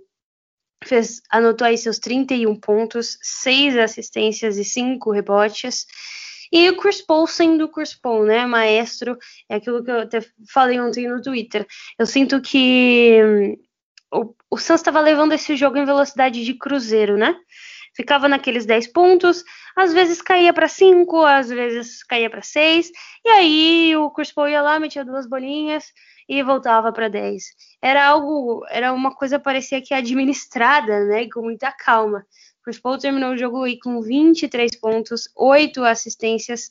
fez, 0.84 1.22
anotou 1.30 1.68
aí 1.68 1.78
seus 1.78 2.00
31 2.00 2.56
pontos, 2.60 3.18
6 3.22 3.78
assistências 3.78 4.58
e 4.58 4.64
5 4.64 5.12
rebotes. 5.12 5.86
E 6.52 6.68
o 6.70 6.78
Chris 6.78 7.02
Paul 7.02 7.28
sendo 7.28 7.66
o 7.66 7.70
Chris 7.70 7.94
Paul, 7.94 8.26
né, 8.26 8.46
maestro, 8.46 9.18
é 9.48 9.56
aquilo 9.56 9.84
que 9.84 9.92
eu 9.92 10.00
até 10.00 10.20
falei 10.52 10.80
ontem 10.80 11.08
no 11.08 11.22
Twitter. 11.22 11.66
Eu 11.98 12.06
sinto 12.06 12.42
que 12.42 13.58
o, 14.12 14.34
o 14.50 14.58
Suns 14.58 14.80
estava 14.80 15.00
levando 15.00 15.34
esse 15.34 15.56
jogo 15.56 15.78
em 15.78 15.86
velocidade 15.86 16.44
de 16.44 16.54
cruzeiro, 16.54 17.18
né? 17.18 17.36
Ficava 17.96 18.28
naqueles 18.28 18.66
10 18.66 18.88
pontos, 18.88 19.44
às 19.76 19.94
vezes 19.94 20.22
caía 20.22 20.54
para 20.54 20.68
5, 20.68 21.26
às 21.26 21.50
vezes 21.50 22.04
caía 22.04 22.30
para 22.30 22.42
6, 22.42 22.92
e 23.26 23.30
aí 23.30 23.96
o 23.96 24.10
Chris 24.12 24.32
Paul 24.32 24.48
ia 24.48 24.62
lá, 24.62 24.80
metia 24.80 25.04
duas 25.04 25.28
bolinhas 25.28 25.92
e 26.28 26.42
voltava 26.44 26.92
para 26.94 27.10
10. 27.10 27.44
Era 27.82 28.06
algo, 28.06 28.64
era 28.70 28.94
uma 28.94 29.14
coisa 29.14 29.40
parecia 29.40 29.82
que 29.82 29.94
administrada, 29.94 31.06
né, 31.06 31.28
com 31.30 31.42
muita 31.42 31.72
calma. 31.72 32.26
O 32.60 32.64
Chris 32.64 32.80
Paul 32.80 32.98
terminou 32.98 33.32
o 33.32 33.38
jogo 33.38 33.64
aí 33.64 33.80
com 33.80 34.02
23 34.02 34.80
pontos, 34.80 35.24
8 35.36 35.84
assistências, 35.84 36.70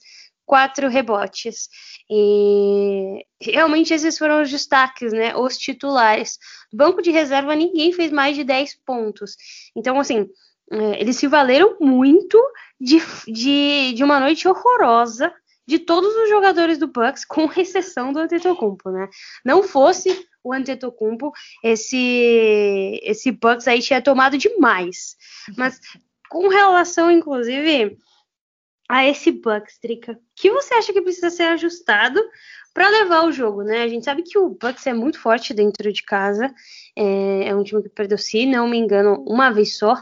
quatro 0.49 0.89
rebotes. 0.89 1.69
E 2.11 3.23
realmente 3.39 3.93
esses 3.93 4.17
foram 4.17 4.41
os 4.41 4.51
destaques, 4.51 5.13
né? 5.13 5.37
Os 5.37 5.59
titulares. 5.59 6.39
Do 6.73 6.79
banco 6.79 7.03
de 7.03 7.11
reserva, 7.11 7.55
ninguém 7.55 7.93
fez 7.93 8.11
mais 8.11 8.35
de 8.35 8.43
10 8.43 8.77
pontos. 8.87 9.37
Então, 9.77 10.01
assim, 10.01 10.27
é, 10.73 11.01
eles 11.01 11.17
se 11.17 11.27
valeram 11.27 11.77
muito 11.79 12.43
de, 12.81 12.99
de, 13.27 13.93
de 13.93 14.03
uma 14.03 14.19
noite 14.19 14.49
horrorosa 14.49 15.31
de 15.67 15.79
todos 15.79 16.17
os 16.17 16.31
jogadores 16.31 16.79
do 16.79 16.89
Bucks, 16.89 17.27
com 17.27 17.53
exceção 17.55 18.11
do 18.11 18.21
Antetokounmpo, 18.21 18.91
né? 18.91 19.07
Não 19.45 19.63
fosse 19.63 20.27
o 20.43 20.51
Antetokounmpo, 20.51 21.31
esse 21.63 22.99
esse 23.03 23.31
Bucks 23.31 23.69
aí 23.69 23.83
tinha 23.83 24.01
tomado 24.01 24.39
demais. 24.39 25.15
Mas 25.59 25.79
com 26.31 26.49
relação, 26.49 27.11
inclusive, 27.11 27.99
a 28.89 29.07
esse 29.07 29.31
Bucks, 29.31 29.79
Trica? 29.79 30.19
que 30.35 30.51
você 30.51 30.75
acha 30.75 30.93
que 30.93 31.03
precisa 31.03 31.31
ser 31.31 31.45
ajustado 31.45 32.21
para 32.73 32.89
levar 32.89 33.25
o 33.25 33.33
jogo, 33.33 33.63
né? 33.63 33.83
A 33.83 33.89
gente 33.89 34.05
sabe 34.05 34.23
que 34.23 34.39
o 34.39 34.49
Bucks 34.51 34.87
é 34.87 34.95
muito 34.95 35.19
forte 35.21 35.53
dentro 35.53 35.93
de 35.93 36.03
casa, 36.03 36.53
é, 36.97 37.49
é 37.49 37.55
um 37.55 37.63
time 37.63 37.83
que 37.83 37.89
perdeu, 37.89 38.17
se 38.17 38.47
não 38.47 38.69
me 38.69 38.79
engano, 38.79 39.25
uma 39.27 39.51
vez 39.51 39.77
só 39.77 39.97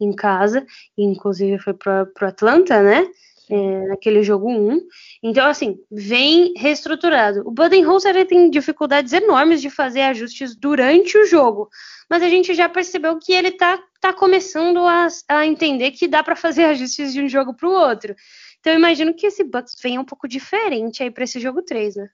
em 0.00 0.12
casa, 0.14 0.64
inclusive 0.96 1.58
foi 1.58 1.74
para 1.74 2.06
o 2.20 2.24
Atlanta, 2.24 2.82
né? 2.82 3.08
É, 3.50 3.86
naquele 3.88 4.22
jogo 4.22 4.50
1. 4.50 4.78
Então, 5.22 5.46
assim, 5.46 5.78
vem 5.90 6.52
reestruturado. 6.54 7.40
O 7.46 7.50
Budenholzer 7.50 8.26
tem 8.26 8.50
dificuldades 8.50 9.14
enormes 9.14 9.62
de 9.62 9.70
fazer 9.70 10.02
ajustes 10.02 10.54
durante 10.54 11.16
o 11.16 11.24
jogo, 11.24 11.70
mas 12.10 12.22
a 12.22 12.28
gente 12.28 12.52
já 12.52 12.68
percebeu 12.68 13.18
que 13.18 13.32
ele 13.32 13.48
está 13.48 13.82
tá 14.00 14.12
começando 14.12 14.78
a, 14.86 15.08
a 15.28 15.46
entender 15.46 15.92
que 15.92 16.08
dá 16.08 16.22
para 16.22 16.36
fazer 16.36 16.64
ajustes 16.64 17.12
de 17.12 17.22
um 17.22 17.28
jogo 17.28 17.54
para 17.54 17.68
o 17.68 17.72
outro. 17.72 18.14
Então 18.60 18.72
eu 18.72 18.78
imagino 18.78 19.14
que 19.14 19.26
esse 19.26 19.44
Bucks 19.44 19.76
venha 19.82 20.00
um 20.00 20.04
pouco 20.04 20.28
diferente 20.28 21.02
aí 21.02 21.10
para 21.10 21.24
esse 21.24 21.40
jogo 21.40 21.62
3, 21.62 21.96
né? 21.96 22.08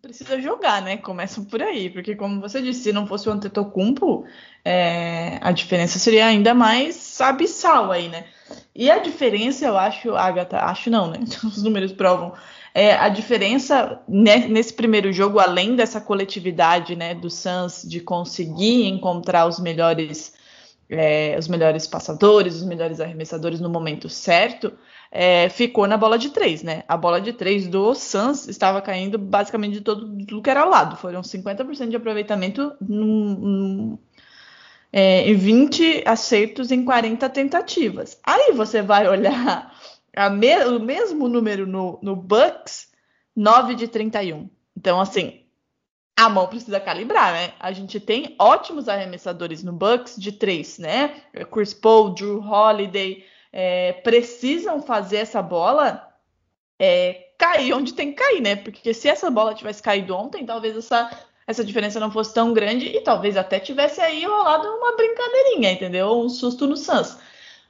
Precisa 0.00 0.40
jogar, 0.40 0.82
né? 0.82 0.96
Começa 0.96 1.40
por 1.42 1.62
aí, 1.62 1.90
porque 1.90 2.16
como 2.16 2.40
você 2.40 2.60
disse, 2.60 2.84
se 2.84 2.92
não 2.92 3.06
fosse 3.06 3.28
o 3.28 3.32
Antetokounmpo, 3.32 4.24
é, 4.64 5.38
a 5.40 5.52
diferença 5.52 5.98
seria 5.98 6.26
ainda 6.26 6.54
mais 6.54 7.20
abissal 7.20 7.92
aí, 7.92 8.08
né? 8.08 8.24
E 8.74 8.90
a 8.90 8.98
diferença, 8.98 9.64
eu 9.66 9.76
acho, 9.76 10.14
Agatha, 10.14 10.58
acho 10.60 10.90
não, 10.90 11.10
né? 11.10 11.18
Os 11.44 11.62
números 11.62 11.92
provam. 11.92 12.34
É, 12.74 12.94
a 12.96 13.08
diferença 13.08 14.02
nesse 14.08 14.72
primeiro 14.72 15.12
jogo, 15.12 15.38
além 15.38 15.76
dessa 15.76 16.00
coletividade, 16.00 16.96
né, 16.96 17.14
do 17.14 17.30
Suns 17.30 17.82
de 17.88 18.00
conseguir 18.00 18.88
encontrar 18.88 19.46
os 19.46 19.60
melhores 19.60 20.33
é, 20.88 21.36
os 21.38 21.48
melhores 21.48 21.86
passadores, 21.86 22.56
os 22.56 22.64
melhores 22.64 23.00
arremessadores 23.00 23.60
no 23.60 23.68
momento 23.68 24.08
certo, 24.08 24.72
é, 25.10 25.48
ficou 25.48 25.86
na 25.86 25.96
bola 25.96 26.18
de 26.18 26.30
três, 26.30 26.62
né? 26.62 26.82
A 26.88 26.96
bola 26.96 27.20
de 27.20 27.32
três 27.32 27.66
do 27.66 27.94
Suns 27.94 28.48
estava 28.48 28.82
caindo 28.82 29.18
basicamente 29.18 29.74
de 29.74 29.80
todo 29.80 30.06
tudo 30.26 30.42
que 30.42 30.50
era 30.50 30.62
ao 30.62 30.68
lado. 30.68 30.96
Foram 30.96 31.22
50% 31.22 31.88
de 31.88 31.96
aproveitamento 31.96 32.72
num, 32.80 33.34
num, 33.34 33.98
é, 34.92 35.28
em 35.28 35.34
20 35.34 36.02
acertos 36.06 36.70
em 36.70 36.84
40 36.84 37.28
tentativas. 37.30 38.18
Aí 38.24 38.52
você 38.52 38.82
vai 38.82 39.08
olhar 39.08 39.72
me, 40.32 40.64
o 40.64 40.80
mesmo 40.80 41.28
número 41.28 41.66
no, 41.66 41.98
no 42.02 42.14
Bucks, 42.14 42.88
9 43.34 43.74
de 43.74 43.88
31. 43.88 44.48
Então, 44.76 45.00
assim, 45.00 45.43
a 46.16 46.28
mão 46.28 46.46
precisa 46.46 46.78
calibrar, 46.78 47.32
né? 47.32 47.52
A 47.58 47.72
gente 47.72 47.98
tem 47.98 48.36
ótimos 48.38 48.88
arremessadores 48.88 49.62
no 49.62 49.72
Bucks 49.72 50.16
de 50.16 50.32
três, 50.32 50.78
né? 50.78 51.22
Chris 51.50 51.74
Paul, 51.74 52.10
Drew 52.10 52.40
Holiday, 52.40 53.24
é, 53.52 53.92
precisam 53.94 54.80
fazer 54.80 55.18
essa 55.18 55.42
bola 55.42 56.08
é, 56.78 57.30
cair 57.38 57.72
onde 57.72 57.94
tem 57.94 58.10
que 58.12 58.22
cair, 58.22 58.40
né? 58.40 58.56
Porque 58.56 58.94
se 58.94 59.08
essa 59.08 59.30
bola 59.30 59.54
tivesse 59.54 59.82
caído 59.82 60.14
ontem, 60.14 60.46
talvez 60.46 60.76
essa, 60.76 61.10
essa 61.46 61.64
diferença 61.64 61.98
não 61.98 62.10
fosse 62.10 62.32
tão 62.32 62.52
grande 62.52 62.86
e 62.86 63.00
talvez 63.00 63.36
até 63.36 63.58
tivesse 63.58 64.00
aí 64.00 64.24
rolado 64.24 64.68
uma 64.68 64.96
brincadeirinha, 64.96 65.72
entendeu? 65.72 66.12
Um 66.20 66.28
susto 66.28 66.66
no 66.66 66.76
Suns. 66.76 67.18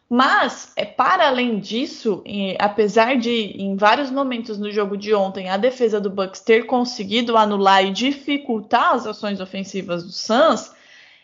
Mas, 0.08 0.72
é, 0.76 0.84
para 0.84 1.26
além 1.26 1.58
disso, 1.58 2.22
apesar 2.58 3.16
de 3.16 3.30
em 3.30 3.74
vários 3.76 4.10
momentos 4.10 4.58
no 4.58 4.70
jogo 4.70 4.96
de 4.96 5.14
ontem 5.14 5.48
a 5.48 5.56
defesa 5.56 6.00
do 6.00 6.10
Bucks 6.10 6.40
ter 6.40 6.66
conseguido 6.66 7.36
anular 7.36 7.84
e 7.84 7.90
dificultar 7.90 8.94
as 8.94 9.06
ações 9.06 9.40
ofensivas 9.40 10.04
do 10.04 10.12
Suns, 10.12 10.72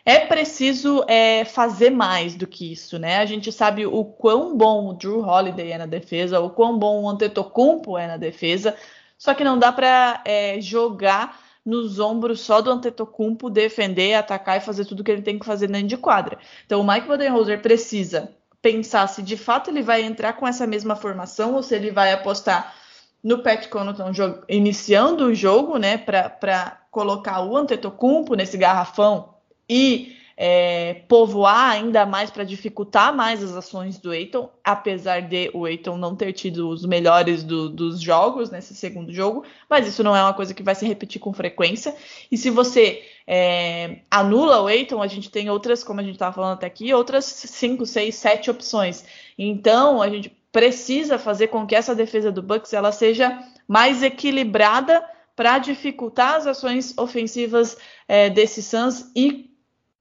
é 0.05 0.21
preciso 0.21 1.05
é, 1.07 1.45
fazer 1.45 1.90
mais 1.90 2.35
do 2.35 2.47
que 2.47 2.73
isso, 2.73 2.99
né? 2.99 3.19
A 3.19 3.27
gente 3.27 3.53
sabe 3.53 3.87
o 3.87 4.05
quão 4.05 4.57
bom 4.57 4.88
o 4.88 4.95
Drew 4.95 5.21
Holiday 5.21 5.73
é 5.73 5.79
na 5.79 5.87
defesa, 5.87 6.40
o 6.40 6.51
quão 6.51 6.79
bom 6.79 7.03
o 7.03 7.09
Antetokounmpo 7.09 7.99
é 7.99 8.07
na 8.07 8.16
defesa, 8.16 8.75
só 9.19 9.35
que 9.35 9.45
não 9.45 9.59
dá 9.59 9.71
para 9.71 10.23
é, 10.25 10.59
jogar 10.61 11.38
nos 11.64 12.01
ombros 12.01 12.40
só 12.40 12.62
do 12.62 12.71
Antetokounmpo 12.71 13.51
defender, 13.51 14.14
atacar 14.14 14.57
e 14.57 14.61
fazer 14.61 14.87
tudo 14.87 15.05
que 15.05 15.11
ele 15.11 15.23
tem 15.23 15.38
que 15.38 15.45
fazer 15.45 15.66
dentro 15.69 15.88
de 15.88 15.99
quadra. 15.99 16.38
Então 16.64 16.81
o 16.81 16.87
Mike 16.87 17.07
Budenholzer 17.07 17.61
precisa 17.61 18.35
pensar 18.62 19.07
se 19.09 19.23
de 19.23 19.37
fato 19.37 19.70
ele 19.70 19.83
vai 19.83 20.03
entrar 20.03 20.35
com 20.35 20.46
essa 20.46 20.66
mesma 20.66 20.94
formação 20.94 21.55
ou 21.55 21.62
se 21.62 21.75
ele 21.75 21.90
vai 21.90 22.12
apostar 22.12 22.75
no 23.23 23.42
Pat 23.42 23.68
Connaughton 23.68 24.12
iniciando 24.49 25.27
o 25.27 25.35
jogo, 25.35 25.77
né, 25.77 25.99
para 25.99 26.81
colocar 26.90 27.42
o 27.42 27.57
Antetokounmpo 27.57 28.35
nesse 28.35 28.57
garrafão 28.57 29.35
e 29.68 30.16
é, 30.42 31.03
povoar 31.07 31.72
ainda 31.72 32.07
mais 32.07 32.31
para 32.31 32.44
dificultar 32.44 33.14
mais 33.14 33.44
as 33.44 33.55
ações 33.55 33.98
do 33.98 34.11
Eiton, 34.11 34.48
apesar 34.64 35.20
de 35.20 35.50
o 35.53 35.68
Eiton 35.68 35.98
não 35.98 36.16
ter 36.16 36.33
tido 36.33 36.70
os 36.70 36.87
melhores 36.87 37.42
do, 37.42 37.68
dos 37.68 38.00
jogos 38.00 38.48
nesse 38.48 38.74
segundo 38.74 39.12
jogo, 39.12 39.44
mas 39.68 39.87
isso 39.87 40.03
não 40.03 40.16
é 40.16 40.22
uma 40.22 40.33
coisa 40.33 40.55
que 40.55 40.62
vai 40.62 40.74
se 40.74 40.87
repetir 40.87 41.20
com 41.20 41.31
frequência. 41.35 41.94
E 42.33 42.38
se 42.38 42.48
você 42.48 43.03
é, 43.26 43.98
anula 44.11 44.62
o 44.62 44.70
Eiton, 44.70 45.03
a 45.03 45.07
gente 45.07 45.31
tem 45.31 45.50
outras, 45.50 45.85
como 45.85 46.00
a 46.00 46.03
gente 46.03 46.14
estava 46.14 46.35
falando 46.35 46.55
até 46.55 46.66
aqui, 46.66 46.94
outras 46.94 47.26
5, 47.26 47.85
6, 47.85 48.14
7 48.14 48.50
opções. 48.50 49.05
Então 49.37 50.00
a 50.00 50.09
gente 50.09 50.35
precisa 50.50 51.18
fazer 51.18 51.48
com 51.48 51.66
que 51.66 51.74
essa 51.74 51.94
defesa 51.94 52.33
do 52.33 52.40
Bucks 52.40 52.72
ela 52.72 52.92
seja 52.92 53.38
mais 53.68 54.03
equilibrada 54.03 55.05
para 55.37 55.59
dificultar 55.59 56.37
as 56.37 56.46
ações 56.46 56.96
ofensivas 56.96 57.76
é, 58.09 58.31
desse 58.31 58.62
Suns 58.62 59.11
e 59.14 59.49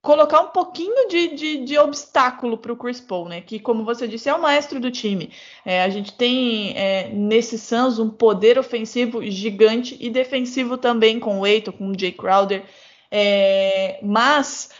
colocar 0.02 0.40
um 0.40 0.48
pouquinho 0.48 1.08
de, 1.08 1.28
de, 1.34 1.64
de 1.64 1.78
obstáculo 1.78 2.56
para 2.56 2.72
o 2.72 2.76
Chris 2.76 3.00
Paul, 3.00 3.28
né? 3.28 3.40
Que, 3.40 3.58
como 3.58 3.84
você 3.84 4.08
disse, 4.08 4.28
é 4.28 4.34
o 4.34 4.40
maestro 4.40 4.80
do 4.80 4.90
time. 4.90 5.30
É, 5.64 5.82
a 5.82 5.88
gente 5.88 6.12
tem 6.14 6.76
é, 6.76 7.08
nesse 7.08 7.58
Suns 7.58 7.98
um 7.98 8.08
poder 8.08 8.58
ofensivo 8.58 9.22
gigante 9.30 9.96
e 10.00 10.08
defensivo 10.08 10.78
também 10.78 11.20
com 11.20 11.40
o 11.40 11.46
Eiton, 11.46 11.72
com 11.72 11.88
o 11.88 11.98
Jay 11.98 12.12
Crowder. 12.12 12.64
É, 13.10 13.98
mas 14.02 14.70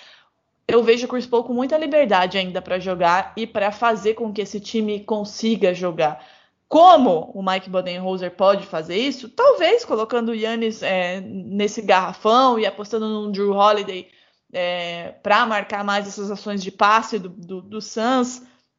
eu 0.66 0.82
vejo 0.82 1.06
o 1.06 1.08
Chris 1.08 1.26
Paul 1.26 1.44
com 1.44 1.52
muita 1.52 1.76
liberdade 1.76 2.38
ainda 2.38 2.62
para 2.62 2.78
jogar 2.78 3.32
e 3.36 3.46
para 3.46 3.70
fazer 3.70 4.14
com 4.14 4.32
que 4.32 4.40
esse 4.40 4.58
time 4.58 5.00
consiga 5.00 5.74
jogar. 5.74 6.24
Como 6.66 7.32
o 7.34 7.42
Mike 7.42 7.68
Budenholzer 7.68 8.30
pode 8.30 8.64
fazer 8.64 8.96
isso? 8.96 9.28
Talvez 9.28 9.84
colocando 9.84 10.28
o 10.28 10.34
Yannis 10.34 10.82
é, 10.82 11.20
nesse 11.20 11.82
garrafão 11.82 12.58
e 12.58 12.64
apostando 12.64 13.08
no 13.08 13.32
Drew 13.32 13.52
Holiday 13.52 14.08
é, 14.52 15.12
para 15.22 15.46
marcar 15.46 15.84
mais 15.84 16.06
essas 16.06 16.30
ações 16.30 16.62
de 16.62 16.70
passe 16.70 17.18
do, 17.18 17.28
do, 17.28 17.62
do 17.62 17.78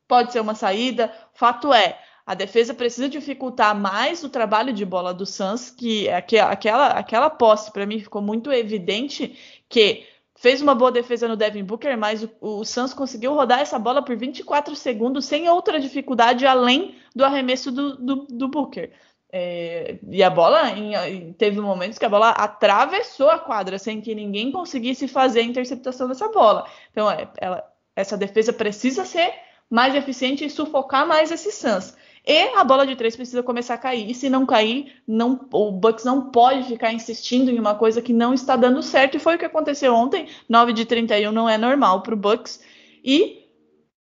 pode 0.07 0.31
ser 0.31 0.41
uma 0.41 0.55
saída. 0.55 1.13
Fato 1.33 1.73
é, 1.73 1.97
a 2.25 2.33
defesa 2.33 2.73
precisa 2.73 3.09
dificultar 3.09 3.75
mais 3.77 4.23
o 4.23 4.29
trabalho 4.29 4.73
de 4.73 4.85
bola 4.85 5.13
do 5.13 5.25
Suns, 5.25 5.69
que 5.69 6.09
aquela, 6.09 6.87
aquela 6.87 7.29
posse, 7.29 7.71
para 7.71 7.85
mim, 7.85 7.99
ficou 7.99 8.21
muito 8.21 8.51
evidente 8.51 9.37
que 9.67 10.05
fez 10.35 10.61
uma 10.61 10.73
boa 10.73 10.91
defesa 10.91 11.27
no 11.27 11.37
Devin 11.37 11.63
Booker, 11.63 11.97
mas 11.97 12.23
o, 12.23 12.29
o 12.41 12.63
conseguiu 12.95 13.33
rodar 13.33 13.59
essa 13.59 13.77
bola 13.77 14.01
por 14.01 14.15
24 14.15 14.75
segundos 14.75 15.25
sem 15.25 15.47
outra 15.49 15.79
dificuldade 15.79 16.45
além 16.45 16.95
do 17.15 17.23
arremesso 17.23 17.71
do, 17.71 17.95
do, 17.95 18.15
do 18.27 18.47
Booker. 18.47 18.91
É, 19.33 19.97
e 20.09 20.21
a 20.21 20.29
bola, 20.29 20.71
em, 20.71 21.31
teve 21.33 21.61
momentos 21.61 21.97
que 21.97 22.05
a 22.05 22.09
bola 22.09 22.31
atravessou 22.31 23.29
a 23.29 23.39
quadra 23.39 23.79
sem 23.79 24.01
que 24.01 24.13
ninguém 24.13 24.51
conseguisse 24.51 25.07
fazer 25.07 25.39
a 25.39 25.43
interceptação 25.43 26.07
dessa 26.07 26.27
bola. 26.27 26.67
Então, 26.91 27.09
é, 27.09 27.29
ela, 27.37 27.63
essa 27.95 28.17
defesa 28.17 28.51
precisa 28.51 29.05
ser 29.05 29.33
mais 29.69 29.95
eficiente 29.95 30.43
e 30.43 30.49
sufocar 30.49 31.07
mais 31.07 31.31
esse 31.31 31.51
Suns. 31.51 31.95
E 32.27 32.55
a 32.55 32.63
bola 32.63 32.85
de 32.85 32.95
três 32.95 33.15
precisa 33.15 33.41
começar 33.41 33.75
a 33.75 33.77
cair. 33.77 34.09
E 34.09 34.13
se 34.13 34.29
não 34.29 34.45
cair, 34.45 35.01
não, 35.07 35.39
o 35.51 35.71
Bucks 35.71 36.05
não 36.05 36.29
pode 36.29 36.67
ficar 36.67 36.93
insistindo 36.93 37.49
em 37.49 37.57
uma 37.57 37.73
coisa 37.73 38.01
que 38.01 38.13
não 38.13 38.33
está 38.33 38.55
dando 38.55 38.83
certo. 38.83 39.15
E 39.15 39.19
foi 39.19 39.35
o 39.35 39.39
que 39.39 39.45
aconteceu 39.45 39.95
ontem. 39.95 40.27
9 40.47 40.73
de 40.73 40.85
31 40.85 41.31
não 41.31 41.49
é 41.49 41.57
normal 41.57 42.03
para 42.03 42.13
o 42.13 42.17
Bucks. 42.17 42.61
E 43.03 43.40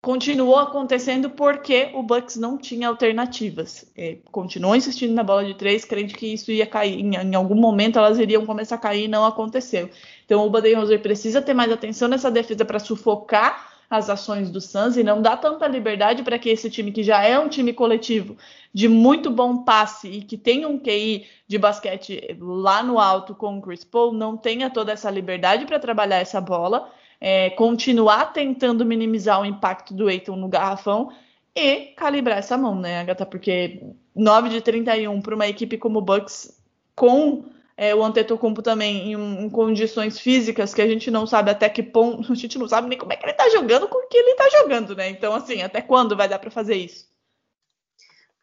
continuou 0.01 0.57
acontecendo 0.57 1.31
porque 1.31 1.91
o 1.95 2.03
Bucks 2.03 2.37
não 2.37 2.57
tinha 2.57 2.89
alternativas. 2.89 3.91
É, 3.97 4.19
continuou 4.31 4.77
insistindo 4.77 5.13
na 5.13 5.25
bola 5.25 5.45
de 5.45 5.55
três, 5.55 5.85
crente 5.85 6.15
que 6.15 6.27
isso 6.33 6.53
ia 6.53 6.67
cair. 6.67 7.01
Em, 7.01 7.15
em, 7.17 7.35
algum 7.35 7.57
momento 7.57 7.99
elas 7.99 8.19
iriam 8.19 8.47
começar 8.47 8.77
a 8.77 8.79
cair 8.79 9.05
e 9.05 9.09
não 9.09 9.25
aconteceu. 9.25 9.91
Então 10.25 10.47
o 10.47 10.51
Budenholzer 10.51 11.01
precisa 11.03 11.43
ter 11.43 11.55
mais 11.55 11.73
atenção 11.73 12.09
nessa 12.09 12.31
defesa 12.31 12.65
para 12.65 12.79
sufocar 12.79 13.69
as 13.91 14.11
ações 14.11 14.51
do 14.51 14.61
Suns 14.61 14.99
e 14.99 15.03
não 15.03 15.23
dar 15.23 15.39
tanta 15.39 15.67
liberdade 15.67 16.23
para 16.23 16.39
que 16.39 16.51
esse 16.51 16.69
time 16.69 16.93
que 16.93 17.03
já 17.03 17.23
é 17.23 17.39
um 17.39 17.49
time 17.49 17.73
coletivo 17.73 18.37
de 18.73 18.87
muito 18.87 19.31
bom 19.31 19.65
passe 19.65 20.09
e 20.09 20.23
que 20.23 20.37
tem 20.37 20.67
um 20.67 20.79
QI 20.79 21.27
de 21.47 21.57
basquete 21.57 22.37
lá 22.39 22.83
no 22.83 22.99
alto 22.99 23.35
com 23.35 23.57
o 23.57 23.63
Chris 23.63 23.85
Paul 23.85 24.13
não 24.13 24.37
tenha 24.37 24.69
toda 24.69 24.93
essa 24.93 25.11
liberdade 25.11 25.65
para 25.65 25.79
trabalhar 25.79 26.19
essa 26.19 26.39
bola 26.39 26.93
é, 27.21 27.51
continuar 27.51 28.33
tentando 28.33 28.85
minimizar 28.85 29.41
o 29.41 29.45
impacto 29.45 29.93
do 29.95 30.09
Eiton 30.09 30.37
no 30.37 30.49
garrafão 30.49 31.13
e 31.55 31.93
calibrar 31.97 32.39
essa 32.39 32.57
mão, 32.57 32.75
né, 32.75 33.01
Agatha? 33.01 33.27
Porque 33.27 33.83
9 34.15 34.49
de 34.49 34.61
31 34.61 35.21
para 35.21 35.35
uma 35.35 35.49
equipe 35.49 35.77
como 35.77 35.99
o 35.99 36.03
Bucks, 36.03 36.61
com 36.95 37.45
é, 37.77 37.95
o 37.95 38.03
Antetokounmpo 38.03 38.61
também 38.61 39.13
em, 39.13 39.45
em, 39.45 39.51
condições 39.51 40.19
físicas 40.19 40.75
que 40.75 40.83
a 40.83 40.87
gente 40.87 41.11
não 41.11 41.27
sabe 41.27 41.51
até 41.51 41.69
que 41.69 41.83
ponto, 41.83 42.31
a 42.33 42.35
gente 42.35 42.59
não 42.59 42.69
sabe 42.69 42.89
nem 42.89 42.99
como 42.99 43.13
é 43.13 43.17
que 43.17 43.25
ele 43.25 43.33
tá 43.33 43.49
jogando 43.51 43.89
com 43.89 43.99
o 43.99 44.09
que 44.09 44.19
ele 44.19 44.35
tá 44.35 44.49
jogando, 44.51 44.97
né? 44.97 45.09
Então, 45.09 45.35
assim, 45.35 45.63
até 45.63 45.81
quando 45.81 46.17
vai 46.17 46.29
dar 46.29 46.39
para 46.39 46.51
fazer 46.51 46.75
isso? 46.75 47.07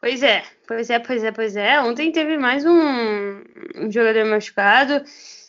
Pois 0.00 0.22
é, 0.22 0.42
pois 0.66 0.88
é, 0.88 0.98
pois 0.98 1.24
é, 1.24 1.32
pois 1.32 1.56
é. 1.56 1.80
Ontem 1.80 2.12
teve 2.12 2.36
mais 2.36 2.64
um, 2.64 3.42
um 3.76 3.90
jogador 3.90 4.24
machucado. 4.26 5.02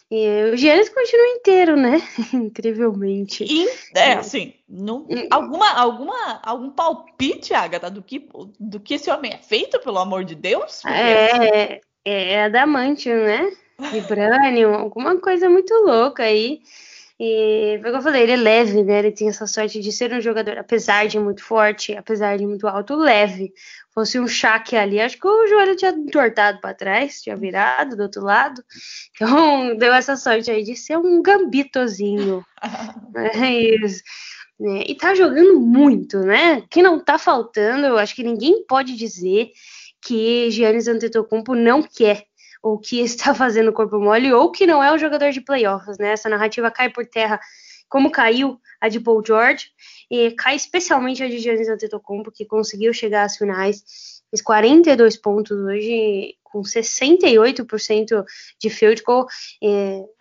E 0.10 0.52
o 0.54 0.56
Giannis 0.56 0.88
continua 0.90 1.28
inteiro, 1.28 1.76
né? 1.76 2.02
Incrivelmente. 2.34 3.44
E, 3.44 3.68
é, 3.94 4.14
assim, 4.14 4.54
não, 4.68 5.06
alguma, 5.30 5.70
alguma, 5.74 6.40
algum 6.44 6.70
palpite, 6.70 7.54
Agatha, 7.54 7.90
do 7.90 8.02
que, 8.02 8.30
do 8.60 8.80
que 8.80 8.94
esse 8.94 9.12
homem 9.12 9.34
é 9.34 9.38
feito, 9.38 9.80
pelo 9.80 10.00
amor 10.00 10.24
de 10.24 10.34
Deus? 10.34 10.84
É, 10.86 11.82
é 12.06 12.44
adamante, 12.44 13.10
né? 13.10 13.52
Vibranium, 13.92 14.74
alguma 14.74 15.20
coisa 15.20 15.50
muito 15.50 15.74
louca 15.74 16.24
aí. 16.24 16.62
E 17.20 17.80
foi 17.82 17.90
o 17.90 17.94
que 17.94 17.98
eu 17.98 18.02
falei, 18.04 18.24
ele 18.24 18.34
é 18.34 18.38
leve, 18.38 18.84
né? 18.84 19.00
Ele 19.00 19.12
tem 19.12 19.28
essa 19.28 19.48
sorte 19.48 19.80
de 19.80 19.92
ser 19.92 20.14
um 20.14 20.22
jogador, 20.22 20.58
apesar 20.60 21.08
de 21.08 21.18
muito 21.18 21.44
forte, 21.44 21.96
apesar 21.96 22.38
de 22.38 22.46
muito 22.46 22.68
alto, 22.68 22.96
leve. 22.96 23.52
Fosse 23.92 24.20
um 24.20 24.28
chaque 24.28 24.76
ali, 24.76 25.02
acho 25.02 25.20
que 25.20 25.28
o 25.28 25.48
joelho 25.48 25.76
tinha 25.76 25.90
entortado 25.90 26.62
para 26.62 26.76
trás, 26.76 27.20
tinha 27.22 27.36
virado 27.36 27.96
do 27.96 28.04
outro 28.04 28.24
lado. 28.24 28.64
Então, 29.16 29.76
deu 29.78 29.92
essa 29.94 30.16
sorte 30.16 30.52
aí 30.52 30.64
de 30.64 30.76
ser 30.76 30.98
um 30.98 31.20
gambitozinho. 31.24 32.46
é 33.34 33.50
isso. 33.52 34.04
É, 34.62 34.92
e 34.92 34.96
tá 34.96 35.16
jogando 35.16 35.60
muito, 35.60 36.20
né? 36.20 36.62
Que 36.70 36.84
não 36.84 37.04
tá 37.04 37.18
faltando, 37.18 37.88
eu 37.88 37.98
acho 37.98 38.16
que 38.16 38.24
ninguém 38.24 38.64
pode 38.68 38.96
dizer 38.96 39.52
que 40.02 40.52
Giannis 40.52 40.88
Antetokounmpo 40.88 41.56
não 41.56 41.82
quer 41.82 42.28
ou 42.62 42.80
que 42.80 43.00
está 43.02 43.34
fazendo 43.34 43.74
corpo 43.74 44.00
mole, 44.00 44.34
ou 44.34 44.52
que 44.52 44.66
não 44.66 44.84
é 44.84 44.92
um 44.92 44.98
jogador 44.98 45.32
de 45.32 45.42
playoffs, 45.42 45.98
né? 45.98 46.12
Essa 46.12 46.30
narrativa 46.30 46.72
cai 46.72 46.90
por 46.90 47.06
terra, 47.06 47.40
como 47.90 48.12
caiu 48.12 48.60
a 48.82 48.90
de 48.90 49.00
Paul 49.00 49.24
George, 49.26 49.68
e 50.10 50.32
cai 50.32 50.56
especialmente 50.56 51.24
a 51.24 51.28
de 51.28 51.40
Giannis 51.40 51.70
Antetokounmpo, 51.70 52.32
que 52.32 52.46
conseguiu 52.46 52.94
chegar 52.94 53.24
às 53.24 53.38
finais, 53.38 53.84
fez 54.30 54.42
42 54.42 55.18
pontos 55.18 55.58
hoje, 55.58 56.36
com 56.44 56.62
68% 56.62 58.24
de 58.60 58.70
field 58.70 59.02
goal. 59.04 59.28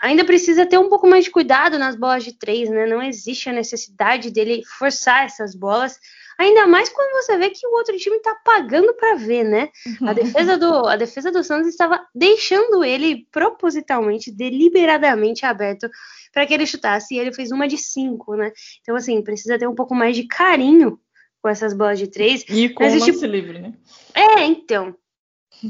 Ainda 0.01 0.25
precisa 0.25 0.67
ter 0.67 0.79
um 0.79 0.89
pouco 0.89 1.07
mais 1.07 1.25
de 1.25 1.31
cuidado 1.31 1.79
nas 1.79 1.97
bolas 1.97 2.25
de 2.25 2.33
três, 2.33 2.69
né? 2.69 2.87
Não 2.87 3.03
existe 3.03 3.49
a 3.49 3.53
necessidade 3.53 4.31
dele 4.31 4.63
forçar 4.79 5.25
essas 5.25 5.55
bolas, 5.55 5.99
Ainda 6.39 6.67
mais 6.67 6.89
quando 6.91 7.13
você 7.23 7.37
vê 7.39 7.51
que 7.51 7.67
o 7.67 7.73
outro 7.73 7.97
time 7.97 8.19
tá 8.21 8.35
pagando 8.45 8.93
para 8.95 9.15
ver, 9.15 9.45
né? 9.45 9.71
A 10.07 10.13
defesa 10.13 10.59
do 10.59 10.87
a 10.87 10.97
defesa 10.97 11.33
do 11.33 11.43
Santos 11.43 11.69
estava 11.69 12.07
deixando 12.15 12.85
ele 12.85 13.27
propositalmente, 13.31 14.31
deliberadamente 14.31 15.47
aberto 15.47 15.89
para 16.33 16.47
que 16.47 16.53
ele 16.53 16.67
chutasse 16.67 17.15
e 17.15 17.19
ele 17.19 17.33
fez 17.33 17.51
uma 17.51 17.67
de 17.67 17.79
cinco, 17.79 18.35
né? 18.35 18.53
Então 18.83 18.95
assim, 18.95 19.23
precisa 19.23 19.59
ter 19.59 19.67
um 19.67 19.75
pouco 19.75 19.95
mais 19.95 20.15
de 20.15 20.27
carinho 20.27 21.01
com 21.41 21.49
essas 21.49 21.73
bolas 21.73 21.99
de 21.99 22.09
três. 22.09 22.45
E 22.49 22.69
com 22.69 22.85
o 22.85 22.87
lance 22.87 23.05
tipo... 23.05 23.25
livre, 23.25 23.59
né? 23.59 23.73
É, 24.15 24.45
então. 24.45 24.95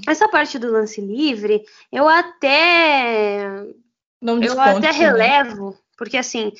Essa 0.08 0.28
parte 0.28 0.58
do 0.58 0.72
lance 0.72 1.00
livre, 1.00 1.62
eu 1.92 2.08
até 2.08 3.64
não 4.20 4.42
eu 4.42 4.60
até 4.60 4.80
né? 4.80 4.90
relevo, 4.90 5.70
né? 5.70 5.76
porque 5.96 6.16
assim, 6.16 6.52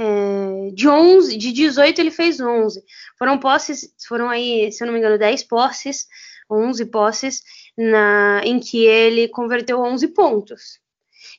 é, 0.00 0.70
de 0.72 0.88
11, 0.88 1.36
de 1.36 1.52
18 1.52 1.98
ele 2.00 2.10
fez 2.10 2.40
11. 2.40 2.82
Foram 3.18 3.38
posses, 3.38 3.94
foram 4.08 4.30
aí, 4.30 4.72
se 4.72 4.82
eu 4.82 4.86
não 4.86 4.94
me 4.94 4.98
engano, 4.98 5.18
10 5.18 5.44
posses, 5.44 6.06
11 6.50 6.86
posses, 6.86 7.42
na, 7.76 8.40
em 8.44 8.58
que 8.58 8.86
ele 8.86 9.28
converteu 9.28 9.78
11 9.78 10.08
pontos. 10.08 10.80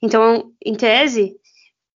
Então, 0.02 0.52
em 0.64 0.76
tese, 0.76 1.36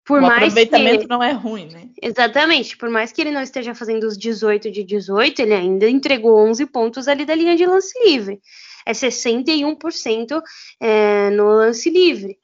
por 0.06 0.20
o 0.20 0.22
mais 0.22 0.54
aproveitamento 0.54 1.02
que, 1.02 1.10
não 1.10 1.22
é 1.22 1.32
ruim, 1.34 1.68
né? 1.68 1.90
Exatamente, 2.02 2.78
por 2.78 2.90
mais 2.90 3.12
que 3.12 3.22
ele 3.22 3.32
não 3.32 3.42
esteja 3.42 3.76
fazendo 3.76 4.06
os 4.06 4.18
18 4.18 4.72
de 4.72 4.86
18, 4.86 5.42
ele 5.42 5.54
ainda 5.54 5.90
entregou 5.90 6.38
11 6.48 6.66
pontos 6.68 7.10
ali 7.10 7.26
da 7.26 7.36
linha 7.36 7.58
de 7.58 7.66
lance 7.66 7.94
livre. 8.06 8.42
É 8.86 8.94
61% 8.94 10.42
é, 10.80 11.30
no 11.30 11.46
lance 11.46 11.90
livre. 11.90 12.38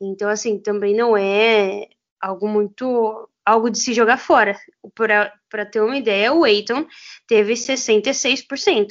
Então, 0.00 0.30
assim, 0.30 0.58
também 0.58 0.94
não 0.94 1.14
é 1.14 1.88
algo 2.20 2.48
muito. 2.48 3.28
Algo 3.46 3.70
de 3.70 3.78
se 3.78 3.94
jogar 3.94 4.18
fora. 4.18 4.58
Para 4.94 5.64
ter 5.64 5.80
uma 5.80 5.96
ideia, 5.96 6.32
o 6.32 6.44
Eiton 6.44 6.84
teve 7.28 7.54
66%. 7.54 8.88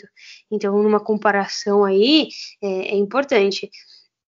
Então, 0.50 0.82
numa 0.82 1.00
comparação 1.00 1.84
aí, 1.84 2.30
é, 2.64 2.94
é 2.94 2.96
importante. 2.96 3.70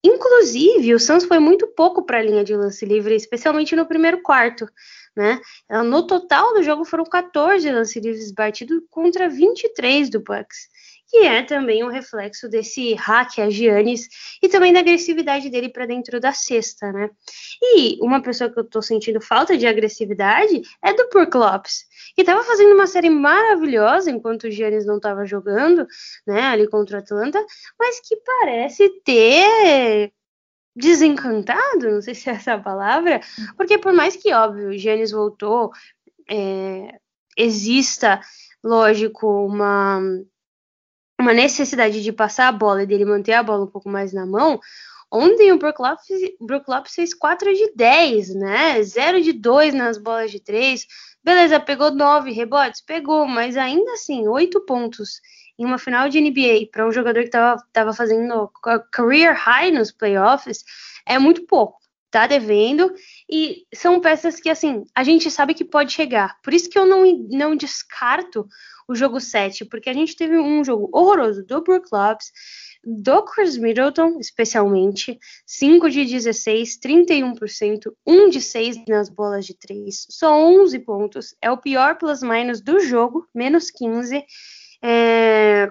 Inclusive, 0.04 0.94
o 0.94 1.00
Suns 1.00 1.24
foi 1.24 1.38
muito 1.38 1.66
pouco 1.68 2.04
para 2.04 2.18
a 2.18 2.22
linha 2.22 2.44
de 2.44 2.54
lance 2.54 2.84
livre, 2.84 3.14
especialmente 3.14 3.76
no 3.76 3.86
primeiro 3.86 4.20
quarto. 4.22 4.68
Né? 5.16 5.40
No 5.70 6.06
total 6.06 6.52
do 6.52 6.62
jogo 6.62 6.84
foram 6.84 7.04
14 7.04 7.70
lance 7.70 7.98
livres 7.98 8.30
batidos 8.32 8.82
contra 8.90 9.28
23 9.28 10.10
do 10.10 10.20
Bucks 10.20 10.68
que 11.08 11.18
é 11.18 11.42
também 11.42 11.84
um 11.84 11.88
reflexo 11.88 12.48
desse 12.48 12.94
hack 12.94 13.38
a 13.38 13.48
Giannis 13.48 14.08
e 14.42 14.48
também 14.48 14.72
da 14.72 14.80
agressividade 14.80 15.48
dele 15.50 15.68
para 15.68 15.86
dentro 15.86 16.20
da 16.20 16.32
cesta, 16.32 16.92
né? 16.92 17.10
E 17.62 17.98
uma 18.02 18.20
pessoa 18.20 18.50
que 18.50 18.58
eu 18.58 18.64
tô 18.64 18.82
sentindo 18.82 19.20
falta 19.20 19.56
de 19.56 19.66
agressividade 19.66 20.62
é 20.82 20.92
do 20.92 21.08
Brook 21.08 21.36
que 22.14 22.22
estava 22.22 22.42
fazendo 22.42 22.74
uma 22.74 22.86
série 22.86 23.10
maravilhosa 23.10 24.10
enquanto 24.10 24.44
o 24.44 24.50
Giannis 24.50 24.86
não 24.86 24.96
estava 24.96 25.24
jogando, 25.24 25.86
né, 26.26 26.42
ali 26.42 26.66
contra 26.68 26.96
o 26.96 27.00
Atlanta, 27.00 27.44
mas 27.78 28.00
que 28.00 28.16
parece 28.16 28.88
ter 29.04 30.12
desencantado, 30.74 31.90
não 31.90 32.02
sei 32.02 32.14
se 32.14 32.28
é 32.28 32.34
essa 32.34 32.54
a 32.54 32.60
palavra, 32.60 33.20
porque 33.56 33.78
por 33.78 33.92
mais 33.92 34.16
que, 34.16 34.32
óbvio, 34.32 34.68
o 34.68 34.78
Giannis 34.78 35.10
voltou, 35.10 35.70
é, 36.28 36.98
exista, 37.36 38.20
lógico, 38.62 39.46
uma 39.46 40.00
uma 41.18 41.32
necessidade 41.32 42.02
de 42.02 42.12
passar 42.12 42.48
a 42.48 42.52
bola 42.52 42.82
e 42.82 42.86
dele 42.86 43.04
manter 43.04 43.32
a 43.32 43.42
bola 43.42 43.64
um 43.64 43.70
pouco 43.70 43.88
mais 43.88 44.12
na 44.12 44.26
mão, 44.26 44.60
ontem 45.10 45.52
o 45.52 45.58
Brook 45.58 45.80
Lopes, 45.80 46.06
Brook 46.40 46.68
Lopes 46.68 46.94
fez 46.94 47.14
4 47.14 47.52
de 47.54 47.72
10, 47.74 48.34
né? 48.34 48.82
0 48.82 49.22
de 49.22 49.32
2 49.32 49.74
nas 49.74 49.98
bolas 49.98 50.30
de 50.30 50.40
3. 50.40 50.86
Beleza, 51.24 51.58
pegou 51.58 51.90
9 51.90 52.30
rebotes? 52.32 52.80
Pegou, 52.80 53.26
mas 53.26 53.56
ainda 53.56 53.92
assim, 53.92 54.28
8 54.28 54.60
pontos 54.66 55.20
em 55.58 55.64
uma 55.64 55.78
final 55.78 56.08
de 56.08 56.20
NBA 56.20 56.68
para 56.70 56.86
um 56.86 56.92
jogador 56.92 57.22
que 57.22 57.28
estava 57.28 57.92
fazendo 57.94 58.50
career 58.92 59.34
high 59.34 59.70
nos 59.70 59.90
playoffs 59.90 60.64
é 61.06 61.18
muito 61.18 61.46
pouco. 61.46 61.78
Tá 62.10 62.26
devendo. 62.26 62.92
E 63.30 63.64
são 63.74 64.00
peças 64.00 64.40
que 64.40 64.48
assim 64.48 64.84
a 64.94 65.04
gente 65.04 65.30
sabe 65.30 65.54
que 65.54 65.64
pode 65.64 65.92
chegar. 65.92 66.36
Por 66.42 66.54
isso 66.54 66.70
que 66.70 66.78
eu 66.78 66.86
não, 66.86 67.04
não 67.30 67.56
descarto 67.56 68.46
o 68.88 68.94
jogo 68.94 69.20
7, 69.20 69.64
porque 69.64 69.90
a 69.90 69.92
gente 69.92 70.16
teve 70.16 70.38
um 70.38 70.62
jogo 70.64 70.88
horroroso 70.92 71.44
do 71.44 71.62
Brook 71.62 71.88
Lopes, 71.92 72.30
do 72.84 73.22
Chris 73.24 73.56
Middleton, 73.56 74.18
especialmente, 74.20 75.18
5 75.44 75.90
de 75.90 76.04
16, 76.04 76.78
31%, 76.78 77.92
1 78.06 78.28
de 78.30 78.40
6 78.40 78.84
nas 78.86 79.08
bolas 79.08 79.44
de 79.44 79.54
3, 79.54 80.06
só 80.08 80.40
11 80.40 80.78
pontos, 80.80 81.34
é 81.42 81.50
o 81.50 81.58
pior 81.58 81.98
plus-minus 81.98 82.60
do 82.60 82.78
jogo, 82.78 83.26
menos 83.34 83.72
15, 83.72 84.24
é, 84.80 85.15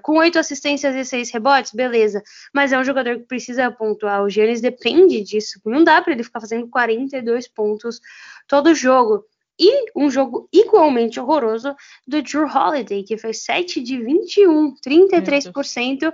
com 0.02 0.18
8 0.18 0.40
assistências 0.40 0.96
e 0.96 1.06
6 1.06 1.32
rebotes, 1.32 1.72
beleza, 1.74 2.22
mas 2.54 2.72
é 2.72 2.80
um 2.80 2.84
jogador 2.84 3.18
que 3.18 3.26
precisa 3.26 3.72
pontuar, 3.72 4.24
o 4.24 4.30
Giannis 4.30 4.62
depende 4.62 5.22
disso, 5.22 5.60
não 5.66 5.84
dá 5.84 6.02
para 6.02 6.14
ele 6.14 6.24
ficar 6.24 6.40
fazendo 6.40 6.68
42 6.68 7.48
pontos 7.48 8.00
todo 8.48 8.76
jogo, 8.76 9.26
e 9.60 9.92
um 9.96 10.10
jogo 10.10 10.50
igualmente 10.52 11.20
horroroso 11.20 11.76
do 12.06 12.22
Drew 12.22 12.46
Holiday, 12.46 13.04
que 13.04 13.18
fez 13.18 13.44
7 13.44 13.82
de 13.82 14.02
21, 14.02 14.76
33%, 14.86 16.10
uh, 16.10 16.14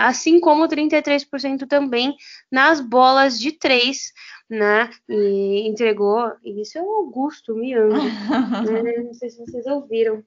assim 0.00 0.38
como 0.38 0.68
33% 0.68 1.66
também 1.66 2.14
nas 2.50 2.80
bolas 2.80 3.38
de 3.38 3.52
3, 3.52 4.12
né? 4.50 4.90
E 5.08 5.66
entregou, 5.66 6.30
isso 6.44 6.76
é 6.76 6.82
o 6.82 6.90
Augusto 6.90 7.54
Miano, 7.54 7.96
né? 7.96 8.02
não 9.02 9.14
sei 9.14 9.30
se 9.30 9.38
vocês 9.38 9.66
ouviram, 9.66 10.22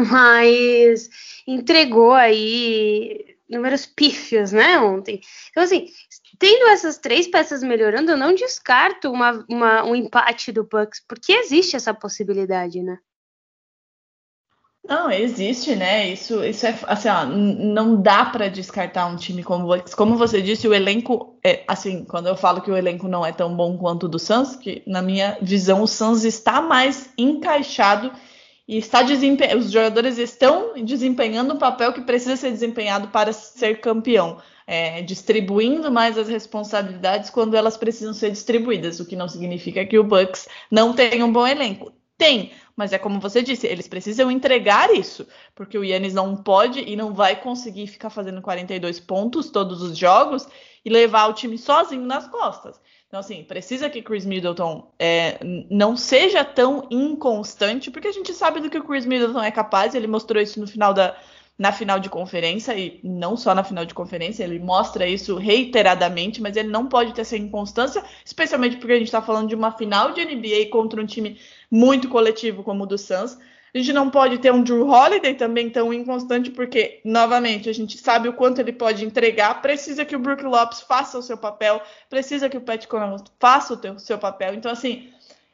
mas 0.00 1.08
entregou 1.46 2.12
aí 2.12 3.36
números 3.48 3.86
pífios, 3.86 4.52
né, 4.52 4.78
ontem. 4.78 5.20
Então, 5.50 5.62
assim, 5.62 5.86
tendo 6.38 6.66
essas 6.68 6.98
três 6.98 7.26
peças 7.26 7.62
melhorando, 7.62 8.10
eu 8.10 8.16
não 8.16 8.34
descarto 8.34 9.10
uma, 9.10 9.44
uma, 9.48 9.84
um 9.84 9.96
empate 9.96 10.52
do 10.52 10.64
Bucks, 10.64 11.02
porque 11.08 11.32
existe 11.32 11.74
essa 11.74 11.94
possibilidade, 11.94 12.82
né? 12.82 12.98
Não, 14.88 15.10
existe, 15.10 15.76
né? 15.76 16.08
Isso, 16.08 16.42
isso 16.42 16.66
é 16.66 16.78
assim, 16.86 17.08
ó, 17.10 17.26
não 17.26 18.00
dá 18.00 18.24
para 18.24 18.48
descartar 18.48 19.06
um 19.06 19.16
time 19.16 19.42
como 19.42 19.64
o 19.64 19.76
Bucks. 19.76 19.94
Como 19.94 20.16
você 20.16 20.40
disse, 20.40 20.66
o 20.66 20.72
elenco 20.72 21.38
é 21.44 21.62
assim, 21.68 22.06
quando 22.06 22.26
eu 22.26 22.34
falo 22.34 22.62
que 22.62 22.70
o 22.70 22.76
elenco 22.76 23.06
não 23.06 23.24
é 23.24 23.30
tão 23.30 23.54
bom 23.54 23.76
quanto 23.76 24.04
o 24.04 24.08
do 24.08 24.18
Suns, 24.18 24.56
que 24.56 24.82
na 24.86 25.02
minha 25.02 25.36
visão 25.42 25.82
o 25.82 25.86
Suns 25.86 26.24
está 26.24 26.62
mais 26.62 27.10
encaixado 27.18 28.10
e 28.68 28.76
está 28.76 29.02
os 29.56 29.70
jogadores 29.72 30.18
estão 30.18 30.74
desempenhando 30.84 31.54
o 31.54 31.58
papel 31.58 31.90
que 31.94 32.02
precisa 32.02 32.36
ser 32.36 32.50
desempenhado 32.50 33.08
para 33.08 33.32
ser 33.32 33.80
campeão, 33.80 34.36
é, 34.66 35.00
distribuindo 35.00 35.90
mais 35.90 36.18
as 36.18 36.28
responsabilidades 36.28 37.30
quando 37.30 37.56
elas 37.56 37.78
precisam 37.78 38.12
ser 38.12 38.30
distribuídas, 38.30 39.00
o 39.00 39.06
que 39.06 39.16
não 39.16 39.26
significa 39.26 39.86
que 39.86 39.98
o 39.98 40.04
Bucks 40.04 40.46
não 40.70 40.92
tenha 40.92 41.24
um 41.24 41.32
bom 41.32 41.46
elenco. 41.46 41.90
Tem, 42.18 42.52
mas 42.76 42.92
é 42.92 42.98
como 42.98 43.20
você 43.20 43.40
disse, 43.40 43.66
eles 43.66 43.88
precisam 43.88 44.30
entregar 44.30 44.92
isso, 44.92 45.26
porque 45.54 45.78
o 45.78 45.84
Yannis 45.84 46.12
não 46.12 46.36
pode 46.36 46.80
e 46.80 46.94
não 46.94 47.14
vai 47.14 47.40
conseguir 47.40 47.86
ficar 47.86 48.10
fazendo 48.10 48.42
42 48.42 49.00
pontos 49.00 49.50
todos 49.50 49.80
os 49.80 49.96
jogos 49.96 50.46
e 50.84 50.90
levar 50.90 51.28
o 51.28 51.32
time 51.32 51.56
sozinho 51.56 52.04
nas 52.04 52.26
costas. 52.28 52.78
Então, 53.08 53.20
assim, 53.20 53.42
precisa 53.42 53.88
que 53.88 54.02
Chris 54.02 54.26
Middleton 54.26 54.92
é, 54.98 55.38
não 55.70 55.96
seja 55.96 56.44
tão 56.44 56.86
inconstante, 56.90 57.90
porque 57.90 58.08
a 58.08 58.12
gente 58.12 58.34
sabe 58.34 58.60
do 58.60 58.68
que 58.68 58.76
o 58.76 58.84
Chris 58.84 59.06
Middleton 59.06 59.42
é 59.42 59.50
capaz, 59.50 59.94
ele 59.94 60.06
mostrou 60.06 60.42
isso 60.42 60.60
no 60.60 60.66
final 60.66 60.92
da, 60.92 61.16
na 61.56 61.72
final 61.72 61.98
de 61.98 62.10
conferência, 62.10 62.76
e 62.76 63.00
não 63.02 63.34
só 63.34 63.54
na 63.54 63.64
final 63.64 63.86
de 63.86 63.94
conferência, 63.94 64.44
ele 64.44 64.58
mostra 64.58 65.08
isso 65.08 65.36
reiteradamente, 65.38 66.42
mas 66.42 66.54
ele 66.54 66.68
não 66.68 66.86
pode 66.86 67.14
ter 67.14 67.22
essa 67.22 67.36
inconstância, 67.36 68.04
especialmente 68.22 68.76
porque 68.76 68.92
a 68.92 68.98
gente 68.98 69.08
está 69.08 69.22
falando 69.22 69.48
de 69.48 69.54
uma 69.54 69.72
final 69.72 70.12
de 70.12 70.22
NBA 70.22 70.68
contra 70.70 71.00
um 71.00 71.06
time 71.06 71.40
muito 71.70 72.10
coletivo 72.10 72.62
como 72.62 72.84
o 72.84 72.86
do 72.86 72.98
Suns. 72.98 73.38
A 73.74 73.78
gente 73.78 73.92
não 73.92 74.10
pode 74.10 74.38
ter 74.38 74.52
um 74.52 74.62
Drew 74.62 74.88
Holiday 74.88 75.34
também 75.34 75.68
tão 75.68 75.92
inconstante, 75.92 76.50
porque, 76.50 77.00
novamente, 77.04 77.68
a 77.68 77.72
gente 77.72 77.98
sabe 77.98 78.28
o 78.28 78.32
quanto 78.32 78.60
ele 78.60 78.72
pode 78.72 79.04
entregar. 79.04 79.60
Precisa 79.60 80.04
que 80.04 80.16
o 80.16 80.18
Brook 80.18 80.42
Lopes 80.42 80.80
faça 80.80 81.18
o 81.18 81.22
seu 81.22 81.36
papel, 81.36 81.80
precisa 82.08 82.48
que 82.48 82.56
o 82.56 82.60
Pat 82.60 82.86
Connaughton 82.86 83.30
faça 83.38 83.74
o 83.74 83.76
teu, 83.76 83.98
seu 83.98 84.18
papel. 84.18 84.54
Então, 84.54 84.72
assim, 84.72 85.10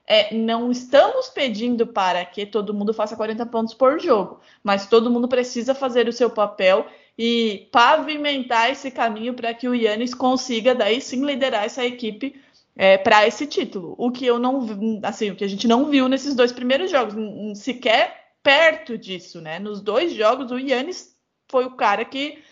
é, 0.06 0.34
não 0.34 0.70
estamos 0.70 1.28
pedindo 1.28 1.86
para 1.86 2.24
que 2.24 2.44
todo 2.44 2.74
mundo 2.74 2.92
faça 2.92 3.16
40 3.16 3.46
pontos 3.46 3.74
por 3.74 3.98
jogo, 3.98 4.40
mas 4.62 4.86
todo 4.86 5.10
mundo 5.10 5.26
precisa 5.26 5.74
fazer 5.74 6.06
o 6.08 6.12
seu 6.12 6.30
papel 6.30 6.86
e 7.16 7.68
pavimentar 7.72 8.70
esse 8.70 8.90
caminho 8.90 9.34
para 9.34 9.54
que 9.54 9.68
o 9.68 9.74
Yannis 9.74 10.14
consiga, 10.14 10.74
daí 10.74 11.00
sim, 11.00 11.24
liderar 11.24 11.64
essa 11.64 11.84
equipe 11.84 12.34
é, 12.76 12.98
para 12.98 13.26
esse 13.26 13.46
título. 13.46 13.94
O 13.98 14.10
que 14.10 14.26
eu 14.26 14.38
não, 14.38 15.00
assim, 15.02 15.30
o 15.30 15.36
que 15.36 15.44
a 15.44 15.48
gente 15.48 15.68
não 15.68 15.86
viu 15.86 16.08
nesses 16.08 16.34
dois 16.34 16.52
primeiros 16.52 16.90
jogos, 16.90 17.14
sequer 17.58 18.32
perto 18.42 18.98
disso, 18.98 19.40
né? 19.40 19.58
Nos 19.58 19.80
dois 19.80 20.12
jogos, 20.12 20.50
o 20.50 20.58
Yannis 20.58 21.16
foi 21.48 21.64
o 21.64 21.76
cara 21.76 22.04
que 22.04 22.42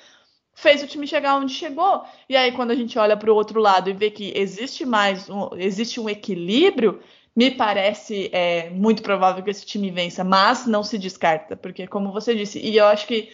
fez 0.55 0.83
o 0.83 0.87
time 0.87 1.07
chegar 1.07 1.37
onde 1.37 1.53
chegou. 1.53 2.05
E 2.29 2.37
aí, 2.37 2.53
quando 2.53 2.71
a 2.71 2.75
gente 2.75 2.99
olha 2.99 3.17
para 3.17 3.31
o 3.31 3.35
outro 3.35 3.61
lado 3.61 3.91
e 3.91 3.93
vê 3.93 4.11
que 4.11 4.33
existe 4.35 4.85
mais, 4.85 5.29
um, 5.29 5.51
existe 5.57 6.01
um 6.01 6.09
equilíbrio, 6.09 7.01
me 7.35 7.51
parece 7.51 8.31
é, 8.33 8.71
muito 8.71 9.03
provável 9.03 9.43
que 9.43 9.51
esse 9.51 9.65
time 9.65 9.91
vença, 9.91 10.23
mas 10.23 10.67
não 10.67 10.83
se 10.83 10.99
descarta, 10.99 11.57
porque 11.57 11.87
como 11.87 12.13
você 12.13 12.35
disse, 12.35 12.59
e 12.59 12.77
eu 12.77 12.85
acho 12.87 13.07
que 13.07 13.33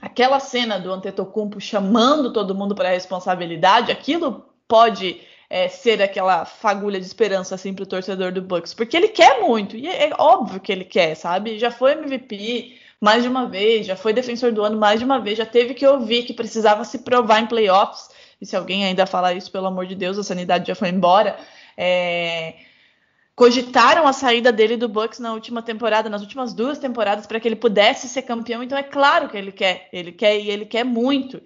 aquela 0.00 0.40
cena 0.40 0.78
do 0.78 0.92
Antetokounmpo 0.92 1.60
chamando 1.60 2.32
todo 2.32 2.54
mundo 2.54 2.74
para 2.74 2.88
a 2.88 2.92
responsabilidade, 2.92 3.92
aquilo 3.92 4.46
pode 4.66 5.20
é, 5.50 5.68
ser 5.68 6.02
aquela 6.02 6.44
fagulha 6.44 7.00
de 7.00 7.06
esperança 7.06 7.54
assim 7.54 7.72
para 7.72 7.82
o 7.82 7.86
torcedor 7.86 8.32
do 8.32 8.42
Bucks, 8.42 8.74
porque 8.74 8.96
ele 8.96 9.08
quer 9.08 9.40
muito 9.40 9.76
e 9.76 9.88
é, 9.88 10.08
é 10.08 10.12
óbvio 10.18 10.60
que 10.60 10.70
ele 10.70 10.84
quer, 10.84 11.14
sabe? 11.14 11.58
Já 11.58 11.70
foi 11.70 11.92
MVP 11.92 12.78
mais 13.00 13.22
de 13.22 13.28
uma 13.28 13.46
vez, 13.48 13.86
já 13.86 13.96
foi 13.96 14.12
defensor 14.12 14.52
do 14.52 14.62
ano 14.62 14.76
mais 14.78 14.98
de 14.98 15.04
uma 15.04 15.20
vez, 15.20 15.38
já 15.38 15.46
teve 15.46 15.74
que 15.74 15.86
ouvir 15.86 16.24
que 16.24 16.34
precisava 16.34 16.84
se 16.84 16.98
provar 16.98 17.40
em 17.40 17.46
playoffs. 17.46 18.10
E 18.40 18.46
se 18.46 18.56
alguém 18.56 18.84
ainda 18.84 19.06
falar 19.06 19.34
isso, 19.34 19.50
pelo 19.50 19.66
amor 19.66 19.86
de 19.86 19.94
Deus, 19.94 20.18
a 20.18 20.22
sanidade 20.22 20.66
já 20.68 20.74
foi 20.74 20.88
embora. 20.90 21.38
É... 21.76 22.56
cogitaram 23.34 24.06
a 24.06 24.12
saída 24.12 24.52
dele 24.52 24.76
do 24.76 24.88
Bucks 24.88 25.18
na 25.20 25.32
última 25.32 25.62
temporada, 25.62 26.08
nas 26.08 26.22
últimas 26.22 26.52
duas 26.52 26.78
temporadas, 26.78 27.26
para 27.26 27.40
que 27.40 27.48
ele 27.48 27.56
pudesse 27.56 28.08
ser 28.08 28.22
campeão. 28.22 28.62
Então 28.62 28.76
é 28.76 28.82
claro 28.82 29.28
que 29.28 29.36
ele 29.36 29.52
quer, 29.52 29.88
ele 29.92 30.12
quer 30.12 30.38
e 30.40 30.50
ele 30.50 30.66
quer 30.66 30.84
muito. 30.84 31.40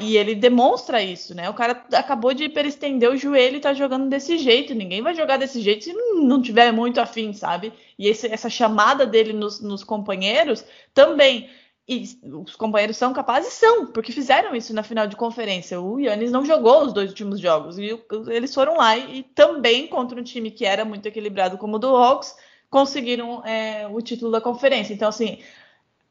E 0.00 0.16
ele 0.16 0.34
demonstra 0.36 1.02
isso, 1.02 1.34
né? 1.34 1.50
O 1.50 1.54
cara 1.54 1.84
acabou 1.92 2.32
de 2.32 2.44
hiperestender 2.44 3.10
o 3.10 3.16
joelho 3.16 3.56
e 3.56 3.60
tá 3.60 3.74
jogando 3.74 4.08
desse 4.08 4.38
jeito. 4.38 4.74
Ninguém 4.74 5.02
vai 5.02 5.14
jogar 5.14 5.36
desse 5.36 5.60
jeito 5.60 5.84
se 5.84 5.92
não 5.92 6.40
tiver 6.40 6.72
muito 6.72 7.00
afim, 7.00 7.32
sabe? 7.32 7.72
E 7.98 8.06
esse, 8.06 8.28
essa 8.28 8.48
chamada 8.48 9.04
dele 9.04 9.32
nos, 9.32 9.60
nos 9.60 9.82
companheiros 9.82 10.64
também. 10.94 11.50
E 11.88 12.04
os 12.22 12.54
companheiros 12.54 12.96
são 12.96 13.12
capazes? 13.12 13.52
São, 13.54 13.86
porque 13.86 14.12
fizeram 14.12 14.54
isso 14.54 14.72
na 14.74 14.82
final 14.82 15.06
de 15.06 15.16
conferência. 15.16 15.80
O 15.80 15.98
Yannis 15.98 16.30
não 16.30 16.44
jogou 16.44 16.84
os 16.84 16.92
dois 16.92 17.10
últimos 17.10 17.40
jogos. 17.40 17.78
E 17.78 17.98
eles 18.28 18.54
foram 18.54 18.76
lá 18.76 18.96
e, 18.96 19.20
e 19.20 19.22
também 19.22 19.88
contra 19.88 20.20
um 20.20 20.22
time 20.22 20.50
que 20.50 20.64
era 20.64 20.84
muito 20.84 21.06
equilibrado 21.06 21.58
como 21.58 21.76
o 21.76 21.78
do 21.78 21.96
Hawks, 21.96 22.36
conseguiram 22.70 23.44
é, 23.44 23.88
o 23.88 24.00
título 24.00 24.30
da 24.30 24.40
conferência. 24.40 24.92
Então, 24.94 25.08
assim, 25.08 25.38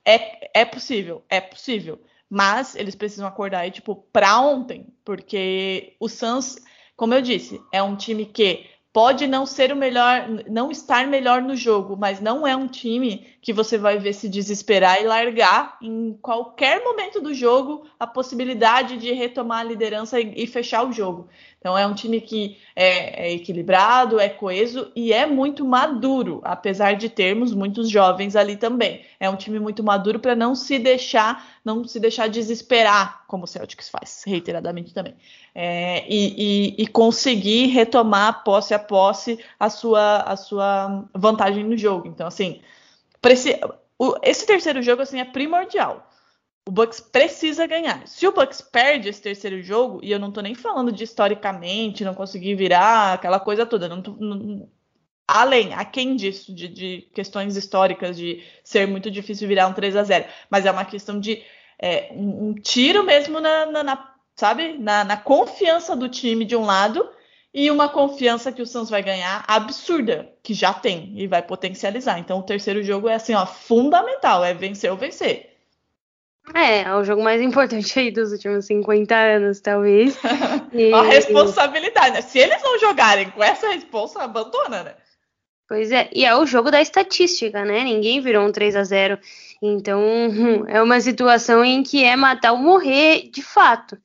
é, 0.03 0.61
é 0.61 0.65
possível, 0.65 1.23
é 1.29 1.39
possível. 1.39 2.01
Mas 2.29 2.75
eles 2.75 2.95
precisam 2.95 3.27
acordar 3.27 3.59
aí, 3.59 3.71
tipo, 3.71 3.95
pra 4.11 4.39
ontem. 4.39 4.87
Porque 5.05 5.95
o 5.99 6.09
Suns, 6.09 6.57
como 6.95 7.13
eu 7.13 7.21
disse, 7.21 7.61
é 7.71 7.81
um 7.81 7.95
time 7.95 8.25
que 8.25 8.65
pode 8.97 9.27
não 9.27 9.45
ser 9.45 9.71
o 9.71 9.75
melhor, 9.75 10.27
não 10.49 10.71
estar 10.71 11.05
melhor 11.05 11.39
no 11.39 11.55
jogo, 11.55 11.95
mas 11.95 12.19
não 12.19 12.47
é 12.47 12.55
um 12.55 12.67
time 12.67 13.27
que 13.43 13.53
você 13.53 13.77
vai 13.77 13.99
ver 13.99 14.11
se 14.13 14.27
desesperar 14.27 14.99
e 14.99 15.05
largar 15.05 15.77
em 15.81 16.17
qualquer 16.19 16.83
momento 16.83 17.21
do 17.21 17.31
jogo 17.31 17.85
a 17.99 18.07
possibilidade 18.07 18.97
de 18.97 19.11
retomar 19.11 19.59
a 19.59 19.63
liderança 19.63 20.19
e, 20.19 20.33
e 20.35 20.47
fechar 20.47 20.83
o 20.83 20.91
jogo. 20.91 21.29
Então 21.59 21.77
é 21.77 21.85
um 21.87 21.93
time 21.93 22.21
que 22.21 22.57
é, 22.75 23.27
é, 23.27 23.33
equilibrado, 23.33 24.19
é 24.19 24.29
coeso 24.29 24.91
e 24.95 25.11
é 25.11 25.25
muito 25.25 25.65
maduro, 25.65 26.39
apesar 26.43 26.95
de 26.95 27.09
termos 27.09 27.53
muitos 27.53 27.89
jovens 27.89 28.35
ali 28.35 28.55
também. 28.55 29.03
É 29.19 29.29
um 29.29 29.35
time 29.35 29.59
muito 29.59 29.83
maduro 29.83 30.19
para 30.19 30.35
não 30.35 30.53
se 30.53 30.77
deixar, 30.77 31.45
não 31.65 31.83
se 31.83 31.99
deixar 31.99 32.29
desesperar, 32.29 33.25
como 33.27 33.45
o 33.45 33.47
Celtics 33.47 33.89
faz 33.89 34.23
reiteradamente 34.25 34.93
também, 34.93 35.15
é, 35.53 36.05
e, 36.07 36.75
e, 36.77 36.83
e, 36.83 36.87
conseguir 36.87 37.67
retomar 37.67 38.43
posse 38.43 38.73
a 38.73 38.79
posse 38.79 39.39
a 39.59 39.69
sua, 39.69 40.21
a 40.21 40.35
sua 40.35 41.05
vantagem 41.13 41.63
no 41.63 41.75
jogo. 41.75 42.07
Então 42.07 42.27
assim, 42.27 42.61
esse, 44.21 44.45
terceiro 44.45 44.81
jogo 44.81 45.01
assim 45.01 45.19
é 45.19 45.25
primordial 45.25 46.06
o 46.67 46.71
Bucks 46.71 46.99
precisa 46.99 47.65
ganhar. 47.65 48.05
Se 48.05 48.27
o 48.27 48.33
Bucks 48.33 48.59
perde 48.59 49.07
esse 49.07 49.21
terceiro 49.21 49.63
jogo, 49.63 50.01
e 50.03 50.11
eu 50.11 50.19
não 50.19 50.33
tô 50.33 50.41
nem 50.41 50.53
falando 50.53 50.91
de 50.91 51.05
historicamente, 51.05 52.03
não 52.03 52.13
conseguir 52.13 52.55
virar, 52.55 53.13
aquela 53.13 53.39
coisa 53.39 53.65
toda, 53.65 53.87
não, 53.87 54.01
tô, 54.01 54.11
não 54.19 54.67
além, 55.25 55.73
a 55.73 55.85
quem 55.85 56.17
disso, 56.17 56.53
de, 56.53 56.67
de, 56.67 57.09
questões 57.13 57.55
históricas, 57.55 58.17
de 58.17 58.43
ser 58.65 58.85
muito 58.85 59.09
difícil 59.09 59.47
virar 59.47 59.67
um 59.67 59.73
3 59.73 59.95
a 59.95 60.03
0 60.03 60.25
mas 60.49 60.65
é 60.65 60.71
uma 60.71 60.83
questão 60.83 61.21
de 61.21 61.41
é, 61.79 62.09
um, 62.11 62.49
um, 62.49 62.53
tiro 62.53 63.01
mesmo 63.01 63.39
na, 63.39 63.65
na, 63.65 63.83
na 63.83 64.15
sabe, 64.35 64.77
na, 64.77 65.05
na, 65.05 65.15
confiança 65.15 65.95
do 65.95 66.09
time 66.09 66.43
de 66.43 66.55
um 66.55 66.65
lado 66.65 67.09
e 67.53 67.71
uma 67.71 67.87
confiança 67.87 68.51
que 68.51 68.61
o 68.61 68.65
Suns 68.65 68.89
vai 68.89 69.01
ganhar 69.01 69.45
absurda, 69.47 70.33
que 70.43 70.53
já 70.53 70.73
tem 70.73 71.13
e 71.15 71.27
vai 71.27 71.41
potencializar. 71.41 72.19
Então 72.19 72.39
o 72.39 72.43
terceiro 72.43 72.83
jogo 72.83 73.07
é 73.07 73.15
assim, 73.15 73.33
ó, 73.33 73.45
fundamental, 73.45 74.43
é 74.43 74.53
vencer 74.53 74.91
ou 74.91 74.97
vencer. 74.97 75.56
É, 76.53 76.81
é 76.81 76.95
o 76.95 77.03
jogo 77.03 77.23
mais 77.23 77.41
importante 77.41 77.99
aí 77.99 78.11
dos 78.11 78.31
últimos 78.31 78.65
50 78.65 79.15
anos, 79.15 79.59
talvez. 79.59 80.17
E... 80.73 80.93
a 80.93 81.01
responsabilidade, 81.01 82.11
né? 82.11 82.21
Se 82.21 82.37
eles 82.39 82.61
não 82.61 82.77
jogarem 82.77 83.29
com 83.31 83.43
essa 83.43 83.69
responsa, 83.69 84.21
abandona, 84.21 84.83
né? 84.83 84.95
Pois 85.67 85.91
é, 85.91 86.09
e 86.13 86.23
é 86.23 86.35
o 86.35 86.45
jogo 86.45 86.69
da 86.71 86.81
estatística, 86.81 87.65
né? 87.65 87.83
Ninguém 87.83 88.21
virou 88.21 88.45
um 88.45 88.51
3 88.51 88.75
a 88.75 88.83
0 88.83 89.19
Então, 89.61 90.01
é 90.67 90.81
uma 90.81 90.99
situação 91.01 91.63
em 91.63 91.83
que 91.83 92.03
é 92.03 92.15
matar 92.15 92.51
ou 92.51 92.57
morrer 92.57 93.29
de 93.31 93.41
fato. 93.41 93.97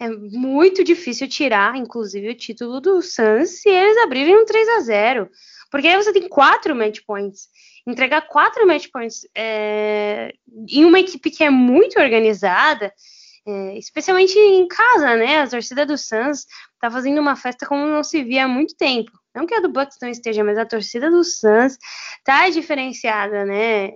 É 0.00 0.08
muito 0.08 0.82
difícil 0.82 1.28
tirar, 1.28 1.76
inclusive, 1.76 2.30
o 2.30 2.34
título 2.34 2.80
do 2.80 3.00
Suns 3.02 3.60
se 3.60 3.68
eles 3.68 3.96
abrirem 3.98 4.36
um 4.36 4.44
3 4.44 4.68
a 4.68 4.80
0 4.80 5.30
Porque 5.70 5.88
aí 5.88 5.96
você 5.96 6.12
tem 6.12 6.28
quatro 6.28 6.74
match 6.74 7.00
points 7.06 7.48
entregar 7.86 8.22
quatro 8.22 8.66
match 8.66 8.88
points 8.92 9.26
é, 9.34 10.32
em 10.68 10.84
uma 10.84 11.00
equipe 11.00 11.30
que 11.30 11.42
é 11.42 11.50
muito 11.50 11.98
organizada, 12.00 12.92
é, 13.46 13.78
especialmente 13.78 14.38
em 14.38 14.66
casa, 14.68 15.16
né? 15.16 15.40
A 15.40 15.48
torcida 15.48 15.84
do 15.84 15.98
Suns 15.98 16.46
tá 16.80 16.90
fazendo 16.90 17.20
uma 17.20 17.34
festa 17.34 17.66
como 17.66 17.86
não 17.86 18.04
se 18.04 18.22
via 18.22 18.44
há 18.44 18.48
muito 18.48 18.76
tempo. 18.76 19.10
Não 19.34 19.46
que 19.46 19.54
a 19.54 19.60
do 19.60 19.68
Bucks 19.68 19.96
não 20.00 20.08
esteja, 20.08 20.44
mas 20.44 20.58
a 20.58 20.66
torcida 20.66 21.10
do 21.10 21.24
Suns 21.24 21.76
tá 22.24 22.48
diferenciada, 22.50 23.44
né? 23.44 23.90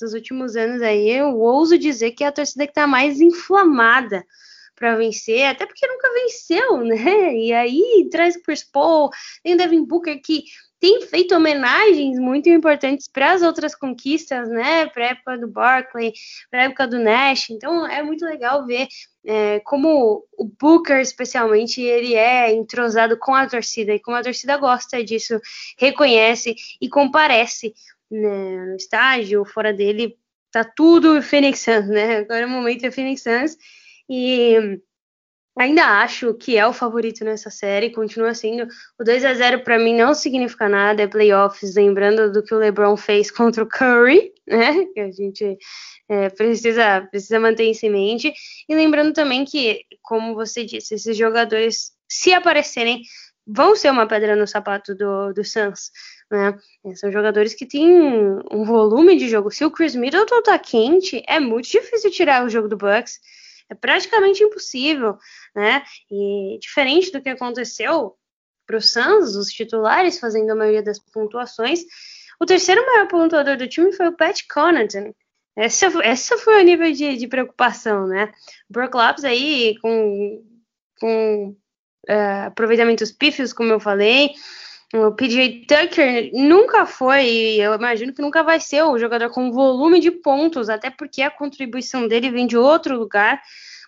Dos 0.00 0.14
últimos 0.14 0.56
anos 0.56 0.80
aí, 0.82 1.10
eu 1.10 1.38
ouso 1.38 1.78
dizer 1.78 2.12
que 2.12 2.24
é 2.24 2.28
a 2.28 2.32
torcida 2.32 2.66
que 2.66 2.72
tá 2.72 2.86
mais 2.86 3.20
inflamada 3.20 4.24
para 4.76 4.94
vencer, 4.94 5.46
até 5.46 5.66
porque 5.66 5.86
nunca 5.86 6.12
venceu, 6.12 6.78
né? 6.84 7.34
E 7.34 7.52
aí 7.52 8.08
traz 8.10 8.36
o 8.36 8.42
Chris 8.42 8.62
Paul, 8.62 9.10
tem 9.42 9.54
o 9.54 9.56
Devin 9.56 9.84
Booker 9.84 10.20
que 10.22 10.44
tem 10.78 11.00
feito 11.02 11.34
homenagens 11.34 12.18
muito 12.18 12.50
importantes 12.50 13.08
para 13.08 13.32
as 13.32 13.42
outras 13.42 13.74
conquistas, 13.74 14.48
né? 14.48 14.86
Para 14.86 15.04
a 15.04 15.08
época 15.08 15.38
do 15.38 15.48
Barkley, 15.48 16.12
para 16.50 16.60
a 16.60 16.64
época 16.64 16.86
do 16.86 16.98
Nash. 16.98 17.50
Então 17.50 17.86
é 17.86 18.02
muito 18.02 18.24
legal 18.24 18.66
ver 18.66 18.86
é, 19.24 19.58
como 19.60 20.24
o 20.36 20.44
Booker, 20.44 21.00
especialmente, 21.00 21.80
ele 21.80 22.14
é 22.14 22.52
entrosado 22.52 23.18
com 23.18 23.34
a 23.34 23.48
torcida 23.48 23.94
e 23.94 23.98
como 24.00 24.16
a 24.16 24.22
torcida 24.22 24.56
gosta 24.56 25.02
disso, 25.02 25.40
reconhece 25.78 26.54
e 26.80 26.88
comparece 26.88 27.74
né, 28.10 28.66
no 28.66 28.76
estágio, 28.76 29.44
fora 29.44 29.72
dele, 29.72 30.16
tá 30.52 30.62
tudo 30.62 31.20
Phoenix 31.22 31.60
Suns, 31.60 31.88
né? 31.88 32.18
Agora 32.18 32.46
o 32.46 32.50
momento 32.50 32.84
é 32.84 32.90
Phoenix 32.90 33.22
Suns 33.22 33.56
e 34.08 34.80
Ainda 35.58 36.02
acho 36.02 36.34
que 36.34 36.58
é 36.58 36.66
o 36.66 36.72
favorito 36.72 37.24
nessa 37.24 37.48
série, 37.48 37.90
continua 37.90 38.34
sendo. 38.34 38.68
O 39.00 39.04
2 39.04 39.24
a 39.24 39.32
0 39.32 39.64
para 39.64 39.78
mim 39.78 39.96
não 39.96 40.12
significa 40.12 40.68
nada, 40.68 41.02
é 41.02 41.06
playoffs, 41.06 41.74
lembrando 41.74 42.30
do 42.30 42.42
que 42.42 42.54
o 42.54 42.58
LeBron 42.58 42.94
fez 42.94 43.30
contra 43.30 43.64
o 43.64 43.66
Curry, 43.66 44.34
né? 44.46 44.84
Que 44.92 45.00
a 45.00 45.10
gente 45.10 45.56
é, 46.10 46.28
precisa, 46.28 47.08
precisa 47.10 47.40
manter 47.40 47.70
isso 47.70 47.86
em 47.86 47.90
mente. 47.90 48.34
E 48.68 48.74
lembrando 48.74 49.14
também 49.14 49.46
que, 49.46 49.80
como 50.02 50.34
você 50.34 50.62
disse, 50.62 50.94
esses 50.94 51.16
jogadores, 51.16 51.92
se 52.06 52.34
aparecerem, 52.34 53.00
vão 53.46 53.74
ser 53.74 53.90
uma 53.90 54.06
pedra 54.06 54.36
no 54.36 54.46
sapato 54.46 54.94
do, 54.94 55.32
do 55.32 55.42
Suns. 55.42 55.90
Né? 56.30 56.54
São 56.96 57.10
jogadores 57.10 57.54
que 57.54 57.64
têm 57.64 57.88
um 58.52 58.62
volume 58.62 59.16
de 59.16 59.26
jogo. 59.26 59.50
Se 59.50 59.64
o 59.64 59.70
Chris 59.70 59.94
Middleton 59.94 60.42
tá 60.42 60.58
quente, 60.58 61.22
é 61.26 61.40
muito 61.40 61.66
difícil 61.66 62.10
tirar 62.10 62.44
o 62.44 62.50
jogo 62.50 62.68
do 62.68 62.76
Bucks 62.76 63.18
é 63.70 63.74
praticamente 63.74 64.42
impossível, 64.42 65.18
né? 65.54 65.82
E 66.10 66.58
diferente 66.60 67.10
do 67.10 67.20
que 67.20 67.28
aconteceu 67.28 68.16
para 68.66 68.76
o 68.76 68.82
Suns, 68.82 69.36
os 69.36 69.48
titulares 69.48 70.18
fazendo 70.18 70.50
a 70.50 70.54
maioria 70.54 70.82
das 70.82 70.98
pontuações, 70.98 71.80
o 72.40 72.46
terceiro 72.46 72.84
maior 72.84 73.08
pontuador 73.08 73.56
do 73.56 73.68
time 73.68 73.92
foi 73.92 74.08
o 74.08 74.16
Pat 74.16 74.40
Connaughton. 74.52 75.14
Essa, 75.56 75.86
essa 76.04 76.36
foi 76.36 76.60
o 76.60 76.64
nível 76.64 76.92
de, 76.92 77.16
de 77.16 77.26
preocupação, 77.26 78.06
né? 78.06 78.32
O 78.68 78.72
Brook 78.72 78.94
Lopes 78.94 79.24
aí 79.24 79.78
com, 79.80 80.44
com 81.00 81.56
uh, 82.10 82.46
aproveitamentos 82.46 83.10
pífios, 83.10 83.54
como 83.54 83.72
eu 83.72 83.80
falei, 83.80 84.32
o 84.94 85.12
PJ 85.12 85.66
Tucker 85.66 86.30
nunca 86.32 86.86
foi, 86.86 87.24
e 87.24 87.60
eu 87.60 87.74
imagino 87.74 88.12
que 88.12 88.22
nunca 88.22 88.42
vai 88.42 88.60
ser 88.60 88.82
o 88.82 88.98
jogador 88.98 89.30
com 89.30 89.50
volume 89.50 90.00
de 90.00 90.10
pontos, 90.10 90.68
até 90.68 90.90
porque 90.90 91.22
a 91.22 91.30
contribuição 91.30 92.06
dele 92.06 92.30
vem 92.30 92.46
de 92.46 92.56
outro 92.56 92.96
lugar, 92.96 93.42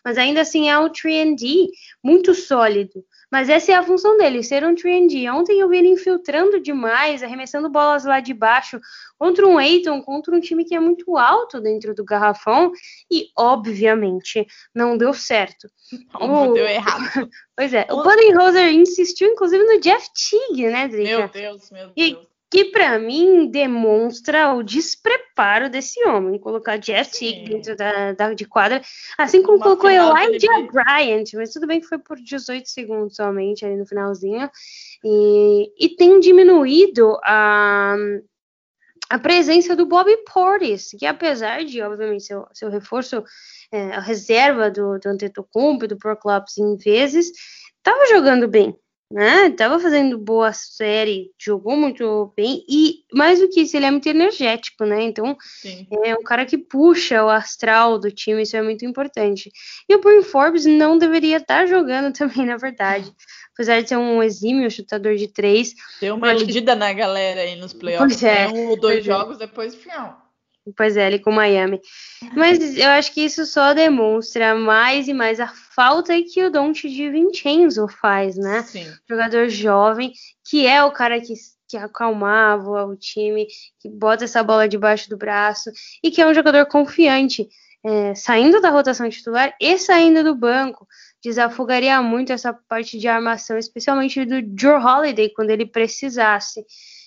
mas 0.05 0.19
ainda 0.19 0.41
assim 0.41 0.69
é 0.69 0.79
um 0.79 0.89
3D 0.89 1.69
muito 2.03 2.35
sólido. 2.35 3.05
Mas 3.31 3.51
essa 3.51 3.73
é 3.73 3.75
a 3.75 3.83
função 3.83 4.17
dele, 4.17 4.43
ser 4.43 4.65
um 4.65 4.75
3D. 4.75 5.31
Ontem 5.33 5.61
eu 5.61 5.69
vi 5.69 5.79
ele 5.79 5.89
infiltrando 5.89 6.61
demais, 6.61 7.23
arremessando 7.23 7.69
bolas 7.69 8.05
lá 8.05 8.21
de 8.21 8.33
baixo 8.33 8.81
contra 9.19 9.47
um 9.47 9.59
Aiton, 9.59 10.01
contra 10.03 10.35
um 10.35 10.41
time 10.41 10.65
que 10.65 10.75
é 10.75 10.81
muito 10.81 11.17
alto 11.17 11.61
dentro 11.61 11.95
do 11.95 12.05
garrafão 12.05 12.73
e, 13.11 13.29
obviamente, 13.37 14.47
não 14.75 14.97
deu 14.97 15.13
certo. 15.13 15.69
Não, 16.21 16.51
o... 16.51 16.55
deu 16.55 16.67
errado. 16.67 17.29
pois 17.57 17.73
é, 17.73 17.87
o, 17.91 18.03
Budenholzer 18.03 18.73
insistiu, 18.73 19.29
inclusive, 19.29 19.65
no 19.65 19.81
Jeff 19.81 20.09
Teague, 20.13 20.69
né, 20.69 20.89
Drica? 20.89 21.19
Meu 21.19 21.29
Deus, 21.29 21.71
meu 21.71 21.89
Deus. 21.89 21.95
E 21.97 22.29
que 22.51 22.67
para 22.67 22.99
mim 22.99 23.47
demonstra 23.51 24.55
o 24.55 24.63
despreparo 24.63 25.69
desse 25.69 26.03
homem, 26.07 26.39
colocar 26.39 26.79
Jeff 26.79 27.19
Teague 27.19 27.45
dentro 27.45 27.77
da, 27.77 28.13
da, 28.13 28.33
de 28.33 28.47
quadra, 28.47 28.81
assim 29.19 29.43
como 29.43 29.59
Uma 29.59 29.65
colocou 29.65 29.91
Elijah 29.91 30.67
Bryant, 30.73 31.25
mas 31.35 31.53
tudo 31.53 31.67
bem 31.67 31.81
que 31.81 31.87
foi 31.87 31.99
por 31.99 32.17
18 32.17 32.67
segundos 32.69 33.17
somente 33.17 33.67
ali 33.67 33.77
no 33.77 33.87
finalzinho, 33.87 34.51
e, 35.05 35.73
e 35.79 35.89
tem 35.97 36.19
diminuído 36.21 37.19
a, 37.23 37.97
a 39.11 39.19
presença 39.19 39.77
do 39.77 39.85
Bobby 39.85 40.17
Portis, 40.25 40.91
que 40.99 41.05
apesar 41.05 41.65
de, 41.65 41.83
obviamente, 41.83 42.25
seu, 42.25 42.47
seu 42.55 42.71
reforço, 42.71 43.23
é, 43.71 43.93
a 43.93 44.01
reserva 44.01 44.71
do, 44.71 44.99
do 44.99 45.09
Antetokounmpo 45.11 45.85
e 45.85 45.89
do 45.89 45.99
Pro 45.99 46.17
Clubs 46.17 46.57
em 46.57 46.77
vezes, 46.77 47.31
estava 47.77 48.07
jogando 48.07 48.49
bem, 48.49 48.75
né? 49.11 49.51
Tava 49.51 49.81
fazendo 49.81 50.19
boa 50.19 50.53
série, 50.53 51.31
jogou 51.39 51.77
muito 51.77 52.33
bem 52.37 52.63
e 52.69 53.05
mais 53.13 53.41
do 53.41 53.49
que 53.49 53.63
isso, 53.63 53.77
ele 53.77 53.87
é 53.87 53.91
muito 53.91 54.07
energético, 54.07 54.85
né? 54.85 55.03
Então 55.03 55.37
Sim. 55.41 55.87
é 56.05 56.15
um 56.15 56.23
cara 56.23 56.45
que 56.45 56.59
puxa 56.59 57.25
o 57.25 57.31
astral 57.31 57.99
do 57.99 58.11
time, 58.11 58.43
isso 58.43 58.57
é 58.57 58.63
muito 58.63 58.85
importante. 58.85 59.51
E 59.89 59.95
o 59.95 60.01
Bryn 60.01 60.23
Forbes 60.23 60.67
não 60.67 60.99
deveria 60.99 61.39
estar 61.39 61.67
jogando 61.67 62.13
também, 62.17 62.45
na 62.45 62.57
verdade. 62.57 63.11
Apesar 63.55 63.83
de 63.83 63.89
ser 63.89 63.97
um 63.97 64.23
exímio 64.23 64.71
chutador 64.71 65.17
de 65.17 65.27
três. 65.27 65.75
Deu 66.01 66.15
uma 66.15 66.29
acho 66.29 66.37
que- 66.37 66.43
iludida 66.45 66.75
na 66.77 66.93
galera 66.93 67.41
aí 67.41 67.57
nos 67.57 67.73
playoffs. 67.73 68.21
Pois 68.21 68.23
é? 68.23 68.47
Um 68.49 68.69
ou 68.69 68.79
dois 68.79 68.99
é. 68.99 69.03
jogos, 69.03 69.39
depois, 69.39 69.75
fião. 69.75 70.17
Pois 70.77 70.99
é, 70.99 71.07
ele 71.07 71.19
com 71.19 71.31
o 71.31 71.35
Miami. 71.35 71.81
Mas 72.37 72.77
eu 72.77 72.89
acho 72.91 73.13
que 73.15 73.23
isso 73.23 73.47
só 73.47 73.73
demonstra 73.73 74.55
mais 74.55 75.09
e 75.09 75.15
mais 75.15 75.41
a 75.41 75.47
falta 75.79 76.21
que 76.25 76.45
o 76.45 76.51
Don't 76.51 76.91
de 76.91 77.09
Vincenzo 77.09 77.87
faz, 77.87 78.37
né? 78.37 78.65
Sim. 78.65 78.85
Jogador 79.09 79.49
jovem, 79.49 80.13
que 80.45 80.67
é 80.67 80.83
o 80.83 80.91
cara 80.91 81.21
que, 81.21 81.35
que 81.69 81.77
acalmava 81.77 82.85
o 82.85 82.97
time, 82.97 83.47
que 83.79 83.89
bota 83.89 84.25
essa 84.25 84.43
bola 84.43 84.69
debaixo 84.69 85.09
do 85.09 85.17
braço 85.17 85.71
e 86.03 86.11
que 86.11 86.21
é 86.21 86.27
um 86.27 86.35
jogador 86.35 86.67
confiante, 86.67 87.49
é, 87.87 88.13
saindo 88.17 88.61
da 88.61 88.71
rotação 88.71 89.09
titular 89.09 89.55
e 89.61 89.79
saindo 89.79 90.25
do 90.25 90.35
banco. 90.35 90.85
Desafogaria 91.23 92.03
muito 92.03 92.33
essa 92.33 92.53
parte 92.53 92.99
de 92.99 93.07
armação, 93.07 93.57
especialmente 93.57 94.25
do 94.25 94.35
Joe 94.61 94.83
Holiday, 94.83 95.33
quando 95.33 95.51
ele 95.51 95.65
precisasse. 95.65 96.67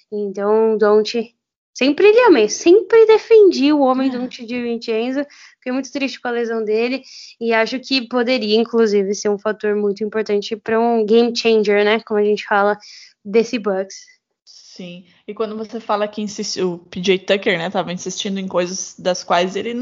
Então, 0.09 0.77
Don't 0.77 1.35
Sempre 1.73 2.07
ele 2.07 2.19
amei, 2.21 2.49
sempre 2.49 3.05
defendi 3.05 3.71
o 3.71 3.79
homem 3.79 4.09
do 4.09 4.27
de 4.27 4.61
Vincenzo. 4.61 5.25
Fiquei 5.55 5.71
muito 5.71 5.91
triste 5.91 6.19
com 6.19 6.27
a 6.27 6.31
lesão 6.31 6.63
dele 6.63 7.01
e 7.39 7.53
acho 7.53 7.79
que 7.79 8.07
poderia, 8.07 8.55
inclusive, 8.55 9.13
ser 9.15 9.29
um 9.29 9.39
fator 9.39 9.75
muito 9.75 10.03
importante 10.03 10.55
para 10.55 10.79
um 10.79 11.05
game 11.05 11.35
changer, 11.35 11.85
né? 11.85 12.01
Como 12.01 12.19
a 12.19 12.23
gente 12.23 12.45
fala 12.45 12.77
desse 13.23 13.57
Bucks. 13.57 13.95
Sim. 14.43 15.05
E 15.27 15.33
quando 15.33 15.57
você 15.57 15.79
fala 15.79 16.07
que 16.07 16.21
insistiu, 16.21 16.73
o 16.73 16.77
PJ 16.79 17.19
Tucker, 17.19 17.57
né, 17.57 17.69
tava 17.69 17.93
insistindo 17.93 18.39
em 18.39 18.47
coisas 18.47 18.95
das 18.97 19.23
quais 19.23 19.55
ele 19.55 19.73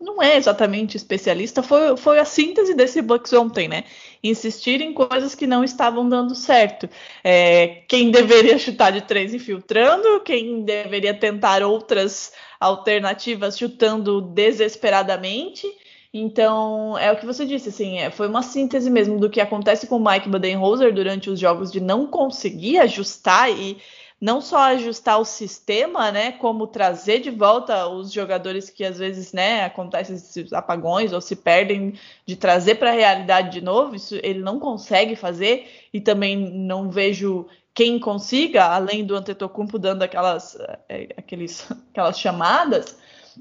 não 0.00 0.22
é 0.22 0.36
exatamente 0.36 0.96
especialista, 0.96 1.62
foi, 1.62 1.96
foi 1.96 2.18
a 2.18 2.24
síntese 2.24 2.74
desse 2.74 3.00
Bucks 3.00 3.32
ontem, 3.32 3.66
né? 3.66 3.84
Insistir 4.22 4.80
em 4.80 4.92
coisas 4.92 5.34
que 5.34 5.46
não 5.46 5.64
estavam 5.64 6.08
dando 6.08 6.34
certo. 6.34 6.88
É, 7.24 7.82
quem 7.88 8.10
deveria 8.10 8.58
chutar 8.58 8.92
de 8.92 9.00
três 9.02 9.32
infiltrando, 9.32 10.20
quem 10.20 10.62
deveria 10.62 11.14
tentar 11.14 11.62
outras 11.62 12.32
alternativas 12.60 13.58
chutando 13.58 14.20
desesperadamente. 14.20 15.66
Então, 16.12 16.96
é 16.96 17.12
o 17.12 17.16
que 17.16 17.26
você 17.26 17.44
disse, 17.44 17.68
assim, 17.68 17.98
é, 17.98 18.10
foi 18.10 18.26
uma 18.26 18.42
síntese 18.42 18.90
mesmo 18.90 19.18
do 19.18 19.28
que 19.28 19.40
acontece 19.40 19.86
com 19.86 19.96
o 19.96 20.04
Mike 20.04 20.28
Budenholzer 20.28 20.92
durante 20.94 21.28
os 21.28 21.38
jogos 21.38 21.70
de 21.70 21.80
não 21.80 22.06
conseguir 22.06 22.78
ajustar 22.78 23.50
e 23.50 23.76
não 24.20 24.40
só 24.40 24.58
ajustar 24.58 25.20
o 25.20 25.24
sistema, 25.24 26.10
né, 26.10 26.32
como 26.32 26.66
trazer 26.66 27.20
de 27.20 27.30
volta 27.30 27.86
os 27.88 28.12
jogadores 28.12 28.70
que 28.70 28.84
às 28.84 28.98
vezes, 28.98 29.32
né, 29.32 29.64
acontecem 29.64 30.16
esses 30.16 30.52
apagões 30.52 31.12
ou 31.12 31.20
se 31.20 31.36
perdem, 31.36 31.94
de 32.24 32.36
trazer 32.36 32.76
para 32.76 32.90
a 32.90 32.94
realidade 32.94 33.50
de 33.50 33.60
novo, 33.60 33.94
isso 33.94 34.14
ele 34.22 34.40
não 34.40 34.58
consegue 34.58 35.16
fazer 35.16 35.68
e 35.92 36.00
também 36.00 36.36
não 36.36 36.90
vejo 36.90 37.46
quem 37.74 37.98
consiga, 38.00 38.64
além 38.64 39.04
do 39.04 39.14
Antetokounmpo 39.14 39.78
dando 39.78 40.02
aquelas, 40.02 40.56
eh, 40.88 41.08
aqueles, 41.16 41.70
aquelas 41.92 42.18
chamadas, 42.18 42.96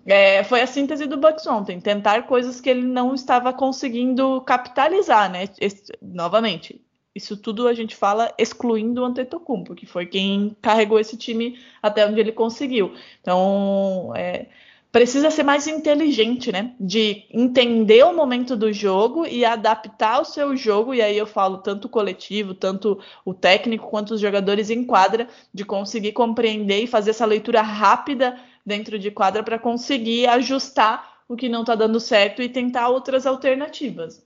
é, 0.06 0.44
foi 0.44 0.62
a 0.62 0.68
síntese 0.68 1.06
do 1.06 1.18
Bucks 1.18 1.46
ontem, 1.48 1.80
tentar 1.80 2.24
coisas 2.28 2.60
que 2.60 2.70
ele 2.70 2.84
não 2.84 3.14
estava 3.16 3.54
conseguindo 3.54 4.42
capitalizar, 4.42 5.32
né? 5.32 5.46
Esse- 5.60 5.94
novamente, 6.02 6.85
isso 7.16 7.38
tudo 7.38 7.68
a 7.68 7.74
gente 7.74 7.96
fala 7.96 8.34
excluindo 8.38 9.02
o 9.02 9.06
Antetokounmpo, 9.06 9.74
que 9.74 9.86
foi 9.86 10.06
quem 10.06 10.56
carregou 10.62 11.00
esse 11.00 11.16
time 11.16 11.58
até 11.82 12.06
onde 12.06 12.20
ele 12.20 12.34
conseguiu. 12.34 12.94
Então, 13.22 14.12
é, 14.14 14.48
precisa 14.92 15.32
ser 15.32 15.44
mais 15.44 15.66
inteligente, 15.66 16.52
né? 16.52 16.76
De 16.80 17.24
entender 17.32 18.04
o 18.04 18.14
momento 18.14 18.58
do 18.58 18.72
jogo 18.72 19.26
e 19.26 19.46
adaptar 19.46 20.22
o 20.22 20.26
seu 20.26 20.56
jogo, 20.58 20.94
e 20.94 21.02
aí 21.02 21.18
eu 21.18 21.26
falo 21.26 21.60
tanto 21.60 21.86
o 21.86 21.90
coletivo, 21.90 22.54
tanto 22.54 23.00
o 23.24 23.34
técnico 23.34 23.90
quanto 23.90 24.14
os 24.14 24.22
jogadores 24.22 24.70
em 24.70 24.84
quadra, 24.84 25.30
de 25.54 25.64
conseguir 25.64 26.12
compreender 26.12 26.84
e 26.84 26.88
fazer 26.88 27.12
essa 27.12 27.26
leitura 27.26 27.62
rápida 27.62 28.38
dentro 28.66 29.00
de 29.00 29.10
quadra 29.10 29.42
para 29.42 29.58
conseguir 29.58 30.28
ajustar 30.28 31.24
o 31.28 31.36
que 31.36 31.50
não 31.50 31.62
está 31.62 31.76
dando 31.76 32.00
certo 32.00 32.42
e 32.42 32.50
tentar 32.50 32.90
outras 32.90 33.26
alternativas. 33.26 34.26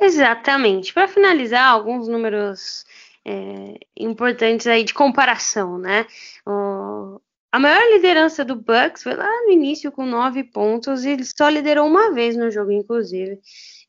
Exatamente. 0.00 0.92
Para 0.92 1.08
finalizar, 1.08 1.68
alguns 1.68 2.08
números 2.08 2.84
é, 3.24 3.78
importantes 3.96 4.66
aí 4.66 4.84
de 4.84 4.94
comparação, 4.94 5.78
né? 5.78 6.06
O- 6.46 7.20
a 7.52 7.58
maior 7.58 7.82
liderança 7.92 8.44
do 8.44 8.56
Bucks 8.56 9.02
foi 9.02 9.14
lá 9.14 9.28
no 9.44 9.50
início 9.52 9.92
com 9.92 10.06
nove 10.06 10.42
pontos 10.42 11.04
e 11.04 11.10
ele 11.10 11.24
só 11.24 11.48
liderou 11.48 11.86
uma 11.86 12.10
vez 12.12 12.34
no 12.36 12.50
jogo, 12.50 12.72
inclusive. 12.72 13.38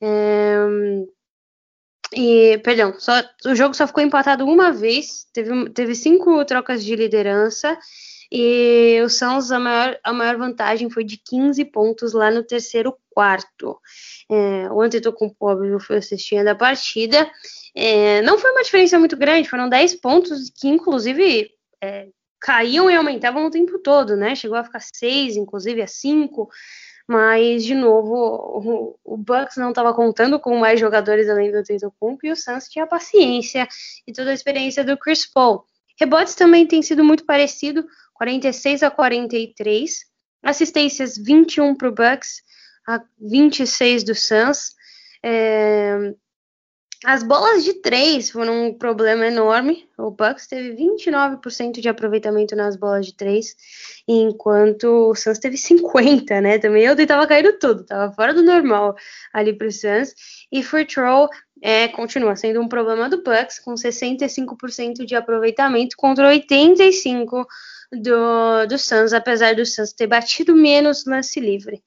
É, 0.01 0.57
e, 2.15 2.59
perdão, 2.59 2.93
só, 2.99 3.13
o 3.45 3.55
jogo 3.55 3.73
só 3.73 3.87
ficou 3.87 4.03
empatado 4.03 4.45
uma 4.45 4.71
vez, 4.71 5.25
teve, 5.33 5.69
teve 5.71 5.95
cinco 5.95 6.43
trocas 6.45 6.83
de 6.83 6.95
liderança 6.95 7.77
e 8.31 9.01
o 9.03 9.09
Suns, 9.09 9.51
a 9.51 9.59
maior, 9.59 9.99
a 10.03 10.13
maior 10.13 10.37
vantagem 10.37 10.89
foi 10.89 11.03
de 11.03 11.17
15 11.17 11.65
pontos 11.65 12.13
lá 12.13 12.31
no 12.31 12.43
terceiro 12.43 12.95
quarto. 13.09 13.79
É, 14.29 14.71
o 14.71 14.81
Antetokounmpo, 14.81 15.35
óbvio, 15.45 15.79
foi 15.79 15.97
assistindo 15.97 16.47
a 16.47 16.55
partida. 16.55 17.29
É, 17.75 18.21
não 18.21 18.37
foi 18.37 18.51
uma 18.51 18.63
diferença 18.63 18.97
muito 18.99 19.17
grande, 19.17 19.49
foram 19.49 19.69
10 19.69 19.95
pontos 19.95 20.49
que, 20.49 20.67
inclusive, 20.67 21.49
é, 21.81 22.07
caíam 22.39 22.89
e 22.89 22.95
aumentavam 22.95 23.45
o 23.45 23.51
tempo 23.51 23.79
todo, 23.79 24.15
né? 24.15 24.35
Chegou 24.35 24.57
a 24.57 24.63
ficar 24.63 24.81
6, 24.81 25.37
inclusive 25.37 25.81
a 25.81 25.87
5. 25.87 26.49
Mas, 27.07 27.65
de 27.65 27.75
novo, 27.75 28.95
o, 29.05 29.13
o 29.13 29.17
Bucks 29.17 29.57
não 29.57 29.69
estava 29.69 29.93
contando 29.93 30.39
com 30.39 30.57
mais 30.57 30.79
jogadores 30.79 31.29
além 31.29 31.51
do 31.51 31.57
Antetokounmpo 31.57 32.25
e 32.25 32.31
o 32.31 32.35
Suns 32.35 32.69
tinha 32.69 32.87
paciência 32.87 33.67
e 34.07 34.13
toda 34.13 34.31
a 34.31 34.33
experiência 34.33 34.83
do 34.83 34.97
Chris 34.97 35.25
Paul. 35.25 35.65
Rebotes 35.99 36.35
também 36.35 36.65
tem 36.67 36.81
sido 36.81 37.03
muito 37.03 37.25
parecido, 37.25 37.85
46 38.13 38.83
a 38.83 38.91
43. 38.91 40.05
Assistências 40.43 41.17
21 41.17 41.75
para 41.75 41.87
o 41.87 41.91
Bucks, 41.93 42.41
a 42.87 43.01
26 43.19 44.03
do 44.03 44.13
Suns. 44.13 44.71
É, 45.23 46.13
As 47.05 47.23
bolas 47.23 47.63
de 47.63 47.75
três 47.81 48.29
foram 48.29 48.67
um 48.67 48.77
problema 48.77 49.25
enorme. 49.27 49.87
O 49.97 50.11
Bucks 50.11 50.47
teve 50.47 50.75
29% 50.75 51.79
de 51.79 51.87
aproveitamento 51.89 52.55
nas 52.55 52.75
bolas 52.75 53.05
de 53.05 53.15
três, 53.15 53.55
enquanto 54.07 55.09
o 55.11 55.15
Suns 55.15 55.39
teve 55.39 55.55
50%, 55.57 56.41
né? 56.41 56.59
Também 56.59 56.83
eu 56.83 57.07
tava 57.07 57.27
caindo 57.27 57.57
tudo, 57.59 57.85
tava 57.85 58.13
fora 58.13 58.33
do 58.33 58.43
normal 58.43 58.95
ali 59.33 59.53
pro 59.57 59.71
Suns. 59.71 60.13
E 60.51 60.61
free 60.63 60.85
throw 60.85 61.29
é, 61.65 61.87
continua 61.87 62.35
sendo 62.35 62.59
um 62.59 62.67
problema 62.67 63.09
do 63.09 63.23
Bucks, 63.23 63.57
com 63.57 63.73
65% 63.73 65.05
de 65.05 65.15
aproveitamento 65.15 65.95
contra 65.95 66.29
85% 66.29 67.45
do, 67.93 68.65
do 68.67 68.77
Suns, 68.77 69.13
apesar 69.13 69.55
do 69.55 69.65
Suns 69.65 69.93
ter 69.93 70.05
batido 70.05 70.53
menos 70.53 71.05
lance 71.05 71.39
livre. 71.39 71.81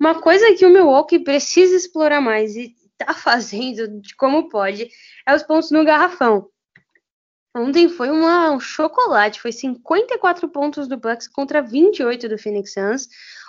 Uma 0.00 0.14
coisa 0.18 0.54
que 0.54 0.64
o 0.64 0.70
Milwaukee 0.70 1.18
precisa 1.18 1.76
explorar 1.76 2.22
mais 2.22 2.56
e 2.56 2.74
tá 2.96 3.12
fazendo 3.12 4.00
de 4.00 4.16
como 4.16 4.48
pode 4.48 4.88
é 5.26 5.34
os 5.34 5.42
pontos 5.42 5.70
no 5.70 5.84
garrafão. 5.84 6.48
Ontem 7.54 7.86
foi 7.86 8.08
uma, 8.08 8.50
um 8.52 8.60
chocolate, 8.60 9.42
foi 9.42 9.52
54 9.52 10.48
pontos 10.48 10.88
do 10.88 10.96
Bucks 10.96 11.28
contra 11.28 11.60
28 11.60 12.30
do 12.30 12.38
Phoenix 12.38 12.72
Suns, 12.72 13.08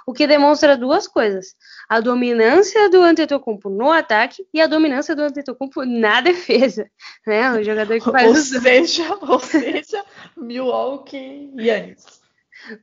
o 0.10 0.14
que 0.14 0.26
demonstra 0.26 0.76
duas 0.76 1.08
coisas: 1.08 1.54
a 1.88 2.00
dominância 2.00 2.90
do 2.90 3.04
Antetokounmpo 3.04 3.70
no 3.70 3.92
ataque 3.92 4.44
e 4.52 4.60
a 4.60 4.66
dominância 4.66 5.16
do 5.16 5.22
Antetokounmpo 5.22 5.86
na 5.86 6.20
defesa, 6.22 6.90
né? 7.28 7.52
O 7.52 7.64
jogador 7.64 8.00
que 8.00 8.06
faz 8.12 8.26
Ou 8.26 8.34
os 8.34 8.64
seja, 8.64 9.18
ou 9.22 9.40
seja, 9.40 10.04
Milwaukee 10.36 11.52
Yannis. 11.56 12.06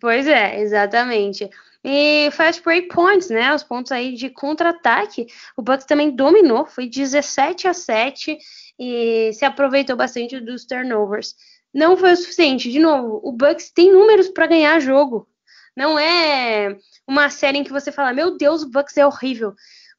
Pois 0.01 0.29
é, 0.29 0.61
exatamente. 0.61 1.51
E 1.83 2.31
fast 2.31 2.63
break 2.63 2.89
points, 2.89 3.29
né? 3.29 3.53
Os 3.53 3.65
pontos 3.65 3.91
aí 3.91 4.15
de 4.15 4.31
contra-ataque. 4.31 5.27
O 5.57 5.63
Bucks 5.63 5.85
também 5.85 6.15
dominou, 6.15 6.65
foi 6.65 6.89
17 6.89 7.67
a 7.67 7.75
7 7.75 8.39
e 8.79 9.33
se 9.33 9.45
aproveitou 9.45 9.97
bastante 9.97 10.39
dos 10.39 10.65
turnovers. 10.65 11.35
Não 11.75 11.97
foi 11.97 12.13
o 12.13 12.17
suficiente. 12.17 12.71
De 12.71 12.79
novo, 12.79 13.21
o 13.23 13.33
Bucks 13.33 13.71
tem 13.71 13.93
números 13.93 14.29
para 14.29 14.47
ganhar 14.47 14.81
jogo. 14.81 15.29
Não 15.77 15.99
é 15.99 16.79
uma 17.07 17.29
série 17.29 17.59
em 17.59 17.65
que 17.65 17.73
você 17.73 17.93
fala, 17.93 18.13
meu 18.13 18.37
Deus, 18.37 18.63
o 18.63 18.71
Bucks 18.71 18.97
é 18.97 19.07
horrível. 19.07 19.51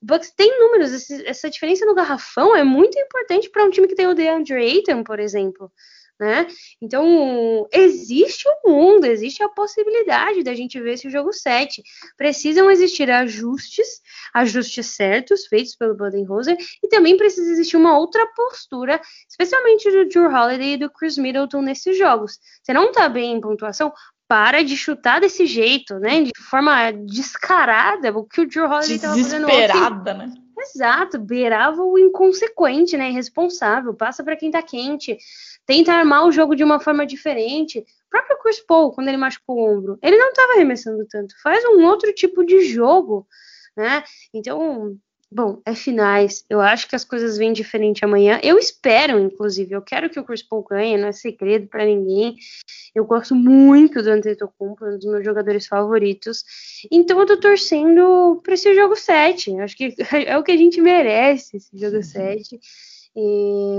O 0.01 0.05
Bucks 0.05 0.32
tem 0.32 0.59
números. 0.59 0.91
Esse, 0.91 1.25
essa 1.25 1.49
diferença 1.49 1.86
no 1.86 1.95
garrafão 1.95 2.55
é 2.55 2.63
muito 2.63 2.97
importante 2.97 3.49
para 3.49 3.63
um 3.63 3.69
time 3.69 3.88
que 3.88 3.95
tem 3.95 4.07
o 4.07 4.15
DeAndre 4.15 4.55
Ayton, 4.55 5.03
por 5.03 5.19
exemplo. 5.19 5.71
né? 6.19 6.47
Então, 6.82 7.67
existe 7.71 8.47
o 8.47 8.71
um 8.71 8.73
mundo, 8.73 9.05
existe 9.05 9.43
a 9.43 9.49
possibilidade 9.49 10.43
da 10.43 10.55
gente 10.55 10.82
ver 10.82 10.93
esse 10.93 11.11
jogo 11.11 11.32
7. 11.32 11.84
Precisam 12.17 12.71
existir 12.71 13.11
ajustes, 13.11 14.01
ajustes 14.34 14.88
certos 14.88 15.45
feitos 15.45 15.75
pelo 15.75 15.95
Budenholzer, 15.95 16.57
e 16.84 16.88
também 16.88 17.17
precisa 17.17 17.51
existir 17.51 17.78
uma 17.78 17.99
outra 17.99 18.25
postura, 18.36 18.99
especialmente 19.30 19.91
do 19.91 20.09
Drew 20.09 20.25
Holiday 20.25 20.73
e 20.73 20.78
do 20.78 20.89
Chris 20.89 21.19
Middleton 21.19 21.61
nesses 21.61 21.95
jogos. 21.97 22.39
Você 22.63 22.73
não 22.73 22.91
tá 22.91 23.07
bem 23.07 23.34
em 23.34 23.41
pontuação, 23.41 23.93
para 24.28 24.63
de 24.63 24.75
chutar 24.75 25.21
desse 25.21 25.45
jeito, 25.45 25.99
né? 25.99 26.23
De 26.23 26.32
forma 26.49 26.91
descarada, 26.91 28.11
o 28.17 28.23
que 28.25 28.41
o 28.41 28.47
Drew 28.47 28.65
Holiday 28.65 28.95
estava 28.95 29.15
fazendo. 29.15 29.47
Desesperada, 29.47 30.13
né? 30.13 30.34
Exato, 30.59 31.19
beirava 31.19 31.82
o 31.84 31.97
inconsequente, 31.97 32.97
né? 32.97 33.09
Irresponsável, 33.09 33.93
passa 33.93 34.23
para 34.23 34.36
quem 34.36 34.51
tá 34.51 34.61
quente 34.61 35.17
tenta 35.67 35.93
armar 35.93 36.25
o 36.25 36.32
jogo 36.32 36.55
de 36.55 36.63
uma 36.63 36.80
forma 36.80 37.05
diferente. 37.05 37.80
O 37.80 38.09
próprio 38.09 38.39
Chris 38.39 38.59
Paul, 38.61 38.93
quando 38.93 39.09
ele 39.09 39.17
machucou 39.17 39.57
o 39.57 39.78
ombro, 39.78 39.99
ele 40.01 40.17
não 40.17 40.30
estava 40.30 40.53
arremessando 40.53 41.05
tanto. 41.05 41.36
Faz 41.43 41.63
um 41.65 41.86
outro 41.86 42.11
tipo 42.13 42.43
de 42.43 42.61
jogo, 42.61 43.28
né? 43.75 44.01
Então, 44.34 44.97
bom, 45.32 45.61
é 45.65 45.75
finais. 45.75 46.43
Eu 46.49 46.61
acho 46.61 46.88
que 46.88 46.95
as 46.95 47.03
coisas 47.03 47.38
vêm 47.38 47.53
diferente 47.53 48.03
amanhã. 48.03 48.39
Eu 48.43 48.57
espero, 48.57 49.19
inclusive, 49.19 49.73
eu 49.73 49.82
quero 49.82 50.09
que 50.09 50.19
o 50.19 50.23
Chris 50.23 50.41
Paul 50.41 50.63
ganhe, 50.63 50.97
não 50.97 51.09
é 51.09 51.11
segredo 51.11 51.67
para 51.67 51.86
ninguém. 51.86 52.36
Eu 52.95 53.05
gosto 53.05 53.36
muito 53.36 54.01
do 54.01 54.09
Antetokounmpo, 54.09 54.86
um 54.86 54.97
dos 54.97 55.05
meus 55.05 55.23
jogadores 55.23 55.67
favoritos. 55.67 56.43
Então 56.91 57.19
eu 57.19 57.25
tô 57.25 57.38
torcendo 57.38 58.41
para 58.43 58.53
esse 58.53 58.73
jogo 58.73 58.95
7. 58.95 59.59
Acho 59.59 59.78
que 59.78 59.95
é 60.25 60.38
o 60.38 60.43
que 60.43 60.51
a 60.51 60.57
gente 60.57 60.82
merece, 60.82 61.57
esse 61.57 61.78
jogo 61.78 62.01
7. 62.01 62.59
E 63.15 63.78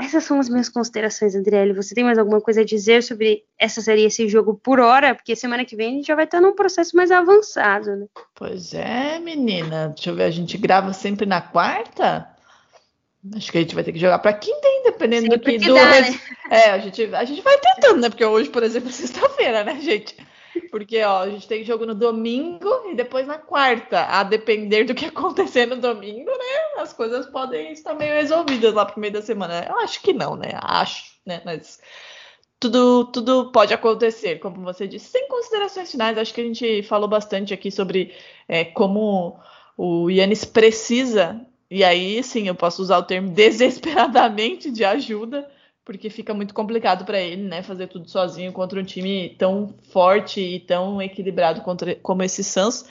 essas 0.00 0.24
são 0.24 0.40
as 0.40 0.48
minhas 0.48 0.68
considerações, 0.68 1.36
Adriele. 1.36 1.74
Você 1.74 1.94
tem 1.94 2.04
mais 2.04 2.18
alguma 2.18 2.40
coisa 2.40 2.62
a 2.62 2.64
dizer 2.64 3.02
sobre 3.02 3.44
essa 3.58 3.80
série, 3.80 4.04
esse 4.04 4.28
jogo 4.28 4.54
por 4.62 4.80
hora? 4.80 5.14
Porque 5.14 5.36
semana 5.36 5.64
que 5.64 5.76
vem 5.76 5.88
a 5.88 5.96
gente 5.96 6.06
já 6.06 6.14
vai 6.14 6.24
estar 6.24 6.40
num 6.40 6.54
processo 6.54 6.96
mais 6.96 7.10
avançado, 7.10 7.96
né? 7.96 8.06
Pois 8.34 8.72
é, 8.74 9.18
menina. 9.18 9.88
Deixa 9.94 10.10
eu 10.10 10.14
ver, 10.14 10.24
a 10.24 10.30
gente 10.30 10.56
grava 10.56 10.92
sempre 10.92 11.26
na 11.26 11.40
quarta? 11.40 12.28
Acho 13.36 13.52
que 13.52 13.58
a 13.58 13.60
gente 13.60 13.74
vai 13.74 13.84
ter 13.84 13.92
que 13.92 13.98
jogar 13.98 14.18
para 14.18 14.32
quinta, 14.32 14.66
dependendo 14.84 15.28
do 15.28 15.38
que, 15.38 15.58
que 15.58 15.66
do. 15.66 15.74
Dá, 15.74 15.84
né? 15.84 16.20
É, 16.50 16.70
a 16.70 16.78
gente, 16.78 17.14
a 17.14 17.24
gente 17.24 17.42
vai 17.42 17.58
tentando, 17.58 18.00
né? 18.00 18.08
Porque 18.08 18.24
hoje, 18.24 18.48
por 18.48 18.62
exemplo, 18.62 18.88
é 18.88 18.92
sexta-feira, 18.92 19.62
né, 19.62 19.78
gente? 19.80 20.16
Porque, 20.70 21.02
ó, 21.02 21.22
a 21.22 21.30
gente 21.30 21.48
tem 21.48 21.64
jogo 21.64 21.86
no 21.86 21.94
domingo 21.94 22.68
e 22.90 22.94
depois 22.94 23.26
na 23.26 23.38
quarta. 23.38 24.04
A 24.06 24.22
depender 24.22 24.84
do 24.84 24.94
que 24.94 25.06
acontecer 25.06 25.66
no 25.66 25.76
domingo, 25.76 26.30
né? 26.30 26.82
As 26.82 26.92
coisas 26.92 27.26
podem 27.26 27.72
estar 27.72 27.94
meio 27.94 28.14
resolvidas 28.14 28.74
lá 28.74 28.86
pro 28.86 29.00
meio 29.00 29.12
da 29.12 29.22
semana. 29.22 29.66
Eu 29.68 29.78
acho 29.80 30.00
que 30.02 30.12
não, 30.12 30.36
né? 30.36 30.50
Acho, 30.62 31.14
né? 31.26 31.42
Mas 31.44 31.80
tudo, 32.60 33.06
tudo 33.06 33.50
pode 33.50 33.72
acontecer, 33.72 34.38
como 34.38 34.62
você 34.62 34.86
disse. 34.86 35.10
Sem 35.10 35.26
considerações 35.28 35.90
finais, 35.90 36.18
acho 36.18 36.34
que 36.34 36.42
a 36.42 36.44
gente 36.44 36.82
falou 36.82 37.08
bastante 37.08 37.54
aqui 37.54 37.70
sobre 37.70 38.14
é, 38.46 38.64
como 38.64 39.40
o 39.76 40.10
Yannis 40.10 40.44
precisa, 40.44 41.40
e 41.70 41.82
aí 41.82 42.22
sim 42.22 42.48
eu 42.48 42.54
posso 42.54 42.82
usar 42.82 42.98
o 42.98 43.02
termo 43.02 43.30
desesperadamente 43.32 44.70
de 44.70 44.84
ajuda 44.84 45.50
porque 45.90 46.08
fica 46.08 46.32
muito 46.32 46.54
complicado 46.54 47.04
para 47.04 47.18
ele, 47.20 47.42
né, 47.42 47.64
fazer 47.64 47.88
tudo 47.88 48.08
sozinho 48.08 48.52
contra 48.52 48.78
um 48.78 48.84
time 48.84 49.34
tão 49.36 49.74
forte 49.90 50.40
e 50.40 50.60
tão 50.60 51.02
equilibrado 51.02 51.62
contra, 51.62 51.96
como 51.96 52.22
esse 52.22 52.44
Suns. 52.44 52.86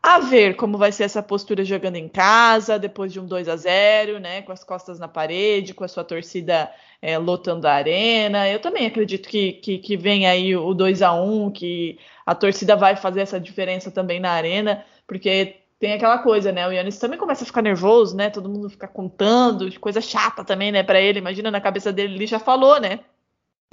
A 0.00 0.20
ver 0.20 0.54
como 0.54 0.78
vai 0.78 0.92
ser 0.92 1.02
essa 1.02 1.20
postura 1.20 1.64
jogando 1.64 1.96
em 1.96 2.08
casa, 2.08 2.78
depois 2.78 3.12
de 3.12 3.18
um 3.18 3.26
2 3.26 3.48
a 3.48 3.56
0 3.56 4.20
né, 4.20 4.42
com 4.42 4.52
as 4.52 4.62
costas 4.62 5.00
na 5.00 5.08
parede, 5.08 5.74
com 5.74 5.82
a 5.82 5.88
sua 5.88 6.04
torcida 6.04 6.70
é, 7.02 7.18
lotando 7.18 7.66
a 7.66 7.72
arena. 7.72 8.48
Eu 8.48 8.60
também 8.60 8.86
acredito 8.86 9.28
que, 9.28 9.54
que, 9.54 9.78
que 9.78 9.96
vem 9.96 10.28
aí 10.28 10.54
o 10.54 10.72
2 10.72 11.02
a 11.02 11.12
1 11.12 11.50
que 11.50 11.98
a 12.24 12.32
torcida 12.32 12.76
vai 12.76 12.94
fazer 12.94 13.22
essa 13.22 13.40
diferença 13.40 13.90
também 13.90 14.20
na 14.20 14.30
arena, 14.30 14.84
porque 15.04 15.56
tem 15.78 15.92
aquela 15.92 16.18
coisa, 16.18 16.52
né? 16.52 16.66
O 16.66 16.72
Yannis 16.72 16.98
também 16.98 17.18
começa 17.18 17.44
a 17.44 17.46
ficar 17.46 17.62
nervoso, 17.62 18.16
né? 18.16 18.30
Todo 18.30 18.48
mundo 18.48 18.70
fica 18.70 18.88
contando, 18.88 19.68
coisa 19.78 20.00
chata 20.00 20.44
também, 20.44 20.72
né, 20.72 20.82
para 20.82 21.00
ele. 21.00 21.18
Imagina 21.18 21.50
na 21.50 21.60
cabeça 21.60 21.92
dele, 21.92 22.14
ele 22.14 22.26
já 22.26 22.38
falou, 22.38 22.80
né? 22.80 23.00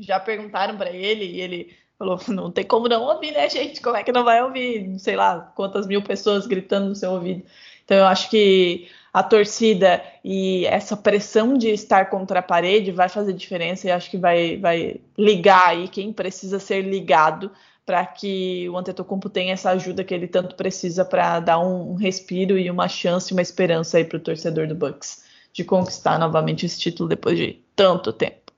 Já 0.01 0.20
perguntaram 0.20 0.78
para 0.78 0.91
ele 0.91 1.26
e 1.26 1.41
ele 1.41 1.74
falou: 1.97 2.20
"Não 2.28 2.51
tem 2.51 2.66
como 2.66 2.89
não 2.89 3.04
ouvir, 3.04 3.32
né, 3.32 3.49
gente? 3.49 3.82
Como 3.82 3.95
é 3.95 4.04
que 4.04 4.12
não 4.12 4.24
vai 4.24 4.43
ouvir, 4.43 4.99
sei 4.99 5.16
lá, 5.16 5.51
quantas 5.56 5.88
mil 5.88 6.01
pessoas 6.01 6.45
gritando 6.45 6.89
no 6.89 6.95
seu 6.95 7.12
ouvido?" 7.12 7.43
Então 7.86 7.97
eu 7.97 8.06
acho 8.06 8.30
que 8.30 8.89
a 9.14 9.22
torcida 9.22 10.04
e 10.24 10.66
essa 10.66 10.97
pressão 10.97 11.58
de 11.58 11.70
estar 11.70 12.10
contra 12.10 12.39
a 12.39 12.43
parede 12.43 12.91
vai 12.91 13.08
fazer 13.08 13.34
diferença 13.34 13.88
e 13.88 13.91
acho 13.91 14.10
que 14.10 14.18
vai, 14.18 14.58
vai 14.58 14.99
ligar 15.18 15.68
aí 15.68 15.88
quem 15.88 16.12
precisa 16.12 16.60
ser 16.60 16.82
ligado 16.82 17.51
para 17.86 18.05
que 18.05 18.67
o 18.69 18.77
Antetokounmpo 18.77 19.29
tenha 19.29 19.53
essa 19.53 19.71
ajuda 19.71 20.03
que 20.03 20.13
ele 20.13 20.27
tanto 20.27 20.55
precisa 20.55 21.03
para 21.03 21.39
dar 21.39 21.59
um, 21.59 21.91
um, 21.91 21.95
respiro 21.95 22.57
e 22.57 22.69
uma 22.69 22.88
chance, 22.88 23.34
uma 23.34 23.41
esperança 23.41 23.97
aí 23.97 24.05
para 24.05 24.17
o 24.17 24.21
torcedor 24.21 24.67
do 24.67 24.75
Bucks 24.75 25.25
de 25.51 25.63
conquistar 25.63 26.17
novamente 26.17 26.65
esse 26.65 26.79
título 26.79 27.09
depois 27.09 27.38
de 27.38 27.61
tanto 27.75 28.13
tempo. 28.13 28.51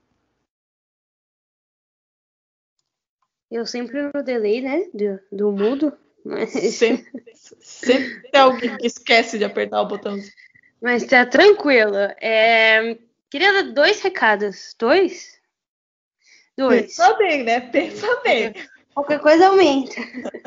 Eu 3.50 3.66
sempre 3.66 4.10
no 4.12 4.22
delay, 4.22 4.60
né, 4.60 4.86
do, 4.92 5.20
do 5.36 5.52
mudo. 5.52 5.92
Mas... 6.24 6.50
Sempre, 6.74 7.24
sempre 7.60 8.30
tem 8.30 8.40
alguém 8.40 8.76
que 8.76 8.86
esquece 8.88 9.38
de 9.38 9.44
apertar 9.44 9.80
o 9.82 9.86
botão. 9.86 10.18
Mas 10.82 11.04
tá 11.04 11.24
tranquilo. 11.24 11.96
É... 12.20 12.98
Queria 13.30 13.52
dar 13.52 13.72
dois 13.72 14.00
recados. 14.00 14.74
Dois? 14.76 15.40
Dois. 16.56 16.82
Pensa 16.82 17.14
bem, 17.14 17.44
né? 17.44 17.60
Pensa 17.60 18.20
bem. 18.22 18.52
Qualquer 18.96 19.20
coisa 19.20 19.48
aumenta. 19.48 19.94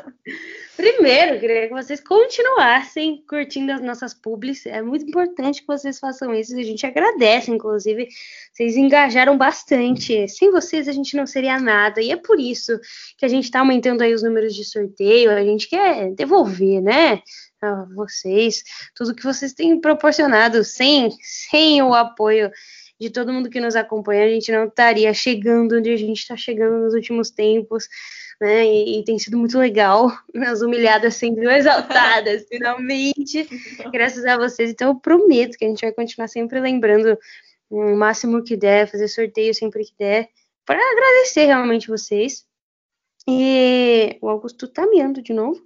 Primeiro, 0.75 1.39
queria 1.39 1.67
que 1.67 1.73
vocês 1.73 1.99
continuassem 1.99 3.23
curtindo 3.29 3.71
as 3.71 3.79
nossas 3.79 4.11
publis. 4.11 4.65
É 4.65 4.81
muito 4.81 5.05
importante 5.05 5.61
que 5.61 5.67
vocês 5.67 5.99
façam 5.99 6.33
isso. 6.33 6.57
A 6.57 6.63
gente 6.63 6.83
agradece, 6.83 7.51
inclusive. 7.51 8.07
Vocês 8.51 8.75
engajaram 8.75 9.37
bastante. 9.37 10.27
Sem 10.27 10.49
vocês, 10.49 10.87
a 10.87 10.91
gente 10.91 11.15
não 11.15 11.27
seria 11.27 11.59
nada. 11.59 12.01
E 12.01 12.09
é 12.09 12.17
por 12.17 12.39
isso 12.39 12.79
que 13.19 13.23
a 13.23 13.27
gente 13.27 13.43
está 13.43 13.59
aumentando 13.59 14.01
aí 14.01 14.15
os 14.15 14.23
números 14.23 14.55
de 14.55 14.63
sorteio. 14.63 15.29
A 15.29 15.43
gente 15.43 15.69
quer 15.69 16.11
devolver, 16.15 16.81
né? 16.81 17.21
A 17.61 17.85
vocês 17.93 18.63
tudo 18.95 19.13
que 19.13 19.23
vocês 19.23 19.53
têm 19.53 19.79
proporcionado. 19.79 20.63
Sem, 20.63 21.11
sem 21.21 21.83
o 21.83 21.93
apoio 21.93 22.49
de 22.99 23.11
todo 23.11 23.31
mundo 23.31 23.49
que 23.49 23.61
nos 23.61 23.75
acompanha, 23.75 24.25
a 24.25 24.29
gente 24.29 24.51
não 24.51 24.65
estaria 24.65 25.13
chegando 25.13 25.77
onde 25.77 25.91
a 25.91 25.97
gente 25.97 26.17
está 26.17 26.35
chegando 26.35 26.79
nos 26.79 26.95
últimos 26.95 27.29
tempos 27.29 27.87
né? 28.39 28.65
E, 28.65 28.99
e, 28.99 29.03
tem 29.03 29.19
sido 29.19 29.37
muito 29.37 29.57
legal. 29.57 30.11
As 30.47 30.61
humilhadas 30.61 31.15
sendo 31.15 31.49
exaltadas, 31.49 32.45
finalmente, 32.47 33.47
graças 33.91 34.25
a 34.25 34.37
vocês. 34.37 34.71
Então, 34.71 34.89
eu 34.89 34.95
prometo 34.95 35.57
que 35.57 35.65
a 35.65 35.67
gente 35.67 35.81
vai 35.81 35.91
continuar 35.91 36.27
sempre 36.27 36.59
lembrando 36.59 37.17
o 37.69 37.95
máximo 37.95 38.43
que 38.43 38.55
der, 38.55 38.89
fazer 38.89 39.07
sorteio 39.07 39.53
sempre 39.53 39.85
que 39.85 39.93
der, 39.97 40.29
para 40.65 40.79
agradecer 40.79 41.45
realmente 41.45 41.87
vocês. 41.87 42.45
E 43.27 44.17
o 44.21 44.29
Augusto 44.29 44.67
tá 44.67 44.87
meando 44.87 45.21
de 45.21 45.33
novo. 45.33 45.61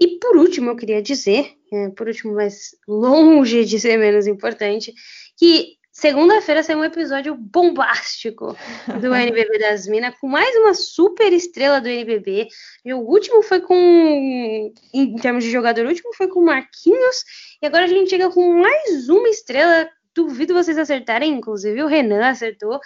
E 0.00 0.18
por 0.18 0.36
último, 0.36 0.70
eu 0.70 0.76
queria 0.76 1.02
dizer, 1.02 1.54
é, 1.72 1.88
por 1.90 2.06
último, 2.06 2.34
mas 2.34 2.76
longe 2.86 3.64
de 3.64 3.78
ser 3.78 3.98
menos 3.98 4.26
importante, 4.26 4.94
que 5.36 5.76
Segunda-feira 5.92 6.62
saiu 6.62 6.78
um 6.78 6.84
episódio 6.84 7.34
bombástico 7.34 8.56
do 8.98 9.12
NBB 9.14 9.58
das 9.58 9.86
Minas, 9.86 10.14
com 10.18 10.26
mais 10.26 10.56
uma 10.56 10.72
super 10.72 11.30
estrela 11.34 11.82
do 11.82 11.88
NBB. 11.88 12.48
E 12.82 12.94
o 12.94 13.00
último 13.00 13.42
foi 13.42 13.60
com, 13.60 14.72
em 14.94 15.16
termos 15.16 15.44
de 15.44 15.50
jogador, 15.50 15.84
o 15.84 15.88
último 15.90 16.14
foi 16.14 16.28
com 16.28 16.42
Marquinhos. 16.42 17.22
E 17.60 17.66
agora 17.66 17.84
a 17.84 17.88
gente 17.88 18.08
chega 18.08 18.30
com 18.30 18.54
mais 18.58 19.10
uma 19.10 19.28
estrela. 19.28 19.86
Duvido 20.14 20.54
vocês 20.54 20.78
acertarem, 20.78 21.30
inclusive 21.30 21.82
o 21.82 21.86
Renan 21.86 22.26
acertou. 22.26 22.80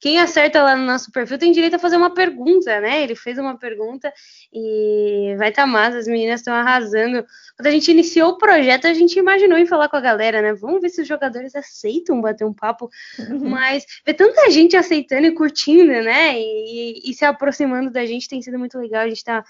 Quem 0.00 0.20
acerta 0.20 0.62
lá 0.62 0.76
no 0.76 0.84
nosso 0.84 1.10
perfil 1.10 1.38
tem 1.38 1.50
direito 1.50 1.74
a 1.74 1.78
fazer 1.78 1.96
uma 1.96 2.14
pergunta, 2.14 2.80
né? 2.80 3.02
Ele 3.02 3.16
fez 3.16 3.36
uma 3.36 3.58
pergunta 3.58 4.12
e 4.52 5.34
vai 5.36 5.48
estar 5.48 5.62
tá 5.62 5.66
massa, 5.66 5.98
as 5.98 6.06
meninas 6.06 6.40
estão 6.40 6.54
arrasando. 6.54 7.26
Quando 7.56 7.66
a 7.66 7.70
gente 7.70 7.90
iniciou 7.90 8.30
o 8.30 8.38
projeto, 8.38 8.86
a 8.86 8.94
gente 8.94 9.18
imaginou 9.18 9.58
em 9.58 9.66
falar 9.66 9.88
com 9.88 9.96
a 9.96 10.00
galera, 10.00 10.40
né? 10.40 10.54
Vamos 10.54 10.80
ver 10.80 10.90
se 10.90 11.02
os 11.02 11.08
jogadores 11.08 11.54
aceitam 11.56 12.20
bater 12.20 12.44
um 12.44 12.54
papo. 12.54 12.88
Uhum. 13.18 13.50
Mas 13.50 13.84
ver 14.06 14.14
tanta 14.14 14.48
gente 14.50 14.76
aceitando 14.76 15.26
e 15.26 15.34
curtindo, 15.34 15.92
né? 15.92 16.38
E, 16.38 17.10
e, 17.10 17.14
se 17.14 17.24
aproximando 17.24 17.90
da 17.90 18.06
gente 18.06 18.28
tem 18.28 18.40
sido 18.40 18.58
muito 18.58 18.78
legal. 18.78 19.02
A 19.02 19.08
gente 19.08 19.16
está 19.16 19.44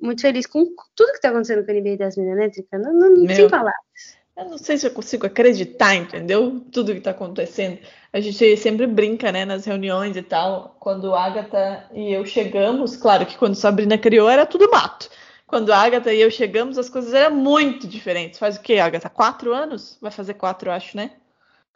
muito 0.00 0.22
feliz 0.22 0.46
com 0.46 0.64
tudo 0.94 1.10
que 1.10 1.16
está 1.16 1.28
acontecendo 1.28 1.64
com 1.64 1.70
a 1.70 1.74
NBA 1.74 1.98
das 1.98 2.16
meninas, 2.16 2.38
né, 2.38 2.48
Trica? 2.48 2.78
Não, 2.78 2.92
não, 2.92 3.34
sem 3.34 3.48
palavras. 3.48 4.19
Eu 4.40 4.48
não 4.48 4.56
sei 4.56 4.78
se 4.78 4.86
eu 4.86 4.90
consigo 4.90 5.26
acreditar, 5.26 5.94
entendeu? 5.94 6.64
Tudo 6.72 6.92
que 6.92 6.98
está 6.98 7.10
acontecendo. 7.10 7.78
A 8.10 8.20
gente 8.20 8.56
sempre 8.56 8.86
brinca, 8.86 9.30
né, 9.30 9.44
nas 9.44 9.66
reuniões 9.66 10.16
e 10.16 10.22
tal. 10.22 10.76
Quando 10.80 11.14
a 11.14 11.24
Agatha 11.24 11.84
e 11.92 12.10
eu 12.10 12.24
chegamos, 12.24 12.96
claro 12.96 13.26
que 13.26 13.36
quando 13.36 13.54
Sabrina 13.54 13.98
criou 13.98 14.30
era 14.30 14.46
tudo 14.46 14.70
mato. 14.70 15.10
Quando 15.46 15.70
a 15.70 15.76
Agatha 15.76 16.10
e 16.10 16.22
eu 16.22 16.30
chegamos, 16.30 16.78
as 16.78 16.88
coisas 16.88 17.12
eram 17.12 17.36
muito 17.36 17.86
diferentes. 17.86 18.38
Faz 18.38 18.56
o 18.56 18.62
quê, 18.62 18.78
Agatha? 18.78 19.10
Quatro 19.10 19.52
anos? 19.52 19.98
Vai 20.00 20.10
fazer 20.10 20.34
quatro, 20.34 20.70
acho, 20.70 20.96
né? 20.96 21.10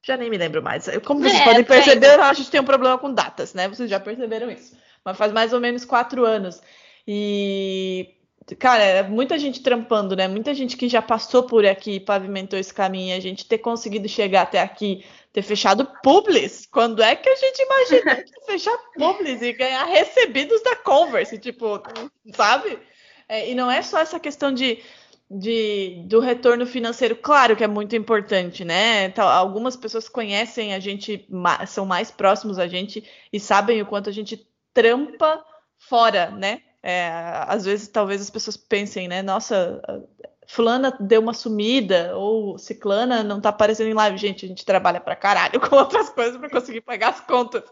Já 0.03 0.17
nem 0.17 0.31
me 0.31 0.39
lembro 0.39 0.63
mais. 0.63 0.89
Como 1.05 1.21
vocês 1.21 1.41
É, 1.41 1.45
podem 1.45 1.65
perceber, 1.65 2.19
a 2.19 2.33
gente 2.33 2.51
tem 2.51 2.61
um 2.61 2.65
problema 2.65 2.97
com 2.97 3.13
datas, 3.13 3.53
né? 3.53 3.69
Vocês 3.69 3.91
já 3.91 4.01
perceberam 4.01 4.51
isso. 4.51 4.75
Mas 5.05 5.19
faz 5.19 5.33
mais 5.33 5.53
ou 5.53 5.61
menos 5.61 5.85
quatro 5.85 6.25
anos. 6.25 6.63
E, 7.07 8.09
cara, 8.59 8.83
é 8.83 9.03
muita 9.03 9.39
gente 9.39 9.63
trampando, 9.63 10.15
né? 10.15 10.29
Muita 10.29 10.53
gente 10.53 10.77
que 10.77 10.89
já 10.89 11.01
passou 11.01 11.45
por 11.45 11.65
aqui, 11.65 11.99
pavimentou 11.99 12.59
esse 12.59 12.75
caminho. 12.75 13.17
A 13.17 13.21
gente 13.21 13.47
ter 13.47 13.59
conseguido 13.59 14.09
chegar 14.09 14.43
até 14.43 14.61
aqui, 14.61 15.05
ter 15.33 15.43
fechado 15.43 15.89
Publis. 16.03 16.67
Quando 16.67 17.03
é 17.03 17.17
que 17.17 17.29
a 17.29 17.37
gente 17.37 17.63
imagina 17.63 18.17
que 18.23 18.47
fechar 18.47 18.77
Publis 18.99 19.41
e 19.41 19.53
ganhar 19.53 19.85
recebidos 19.85 20.63
da 20.63 20.77
Converse? 20.77 21.39
Tipo, 21.39 21.83
sabe? 22.35 22.79
É, 23.29 23.51
e 23.51 23.55
não 23.55 23.71
é 23.71 23.81
só 23.81 23.99
essa 23.99 24.21
questão 24.21 24.53
de 24.53 24.83
de, 25.31 26.05
do 26.07 26.21
retorno 26.21 26.67
financeiro, 26.67 27.17
claro 27.17 27.57
que 27.57 27.65
é 27.65 27.67
muito 27.67 27.97
importante, 27.97 28.65
né? 28.65 29.07
Então, 29.07 29.27
algumas 29.27 29.77
pessoas 29.77 30.09
conhecem 30.09 30.75
a 30.75 30.79
gente, 30.79 31.27
são 31.67 31.87
mais 31.87 32.11
próximos 32.11 32.59
a 32.59 32.67
gente 32.67 33.03
e 33.33 33.41
sabem 33.41 33.81
o 33.83 33.87
quanto 33.87 34.11
a 34.11 34.13
gente 34.13 34.47
trampa 34.73 35.43
fora, 35.79 36.31
né? 36.31 36.61
É, 36.87 37.09
às 37.49 37.65
vezes, 37.65 37.89
talvez 37.89 38.21
as 38.21 38.29
pessoas 38.29 38.59
pensem, 38.59 39.09
né? 39.09 39.23
Nossa, 39.23 39.81
fulana 40.47 40.95
deu 41.01 41.23
uma 41.23 41.33
sumida 41.33 42.15
ou 42.15 42.59
ciclana 42.59 43.23
não 43.23 43.41
tá 43.41 43.49
aparecendo 43.49 43.89
em 43.89 43.95
live. 43.95 44.19
Gente, 44.19 44.45
a 44.45 44.49
gente 44.49 44.67
trabalha 44.67 45.01
pra 45.01 45.17
caralho 45.17 45.59
com 45.67 45.75
outras 45.77 46.11
coisas 46.11 46.37
para 46.37 46.51
conseguir 46.51 46.83
pagar 46.83 47.09
as 47.11 47.21
contas. 47.21 47.63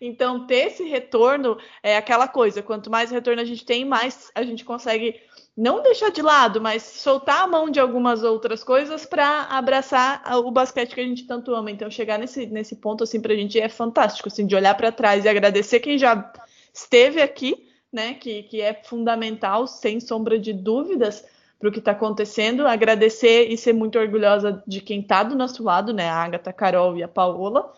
Então, 0.00 0.46
ter 0.46 0.66
esse 0.66 0.84
retorno 0.84 1.56
é 1.82 1.96
aquela 1.96 2.28
coisa. 2.28 2.62
Quanto 2.62 2.90
mais 2.90 3.10
retorno 3.10 3.40
a 3.40 3.44
gente 3.44 3.64
tem, 3.64 3.86
mais 3.86 4.30
a 4.34 4.42
gente 4.42 4.66
consegue 4.66 5.16
não 5.56 5.82
deixar 5.82 6.10
de 6.10 6.20
lado, 6.22 6.60
mas 6.60 6.82
soltar 6.82 7.40
a 7.42 7.46
mão 7.46 7.68
de 7.70 7.80
algumas 7.80 8.22
outras 8.22 8.62
coisas 8.62 9.06
para 9.06 9.44
abraçar 9.44 10.20
a- 10.24 10.38
o 10.38 10.50
basquete 10.52 10.94
que 10.94 11.00
a 11.00 11.04
gente 11.04 11.26
tanto 11.26 11.52
ama. 11.54 11.70
Então, 11.70 11.90
chegar 11.90 12.18
nesse, 12.18 12.46
nesse 12.46 12.76
ponto 12.76 13.02
assim 13.02 13.18
pra 13.20 13.34
gente 13.34 13.58
é 13.58 13.68
fantástico, 13.68 14.28
assim, 14.28 14.46
de 14.46 14.54
olhar 14.54 14.74
para 14.76 14.92
trás 14.92 15.24
e 15.24 15.28
agradecer 15.28 15.80
quem 15.80 15.98
já 15.98 16.30
esteve 16.72 17.20
aqui, 17.20 17.66
né, 17.92 18.14
que, 18.14 18.42
que 18.44 18.60
é 18.60 18.74
fundamental, 18.74 19.66
sem 19.66 20.00
sombra 20.00 20.38
de 20.38 20.52
dúvidas, 20.52 21.24
para 21.58 21.68
o 21.68 21.72
que 21.72 21.80
está 21.80 21.90
acontecendo, 21.90 22.66
agradecer 22.66 23.50
e 23.50 23.56
ser 23.56 23.72
muito 23.72 23.98
orgulhosa 23.98 24.62
de 24.66 24.80
quem 24.80 25.00
está 25.00 25.24
do 25.24 25.34
nosso 25.34 25.62
lado, 25.62 25.92
né, 25.92 26.08
a 26.08 26.14
Agatha, 26.14 26.50
a 26.50 26.52
Carol 26.52 26.96
e 26.96 27.02
a 27.02 27.08
Paola, 27.08 27.72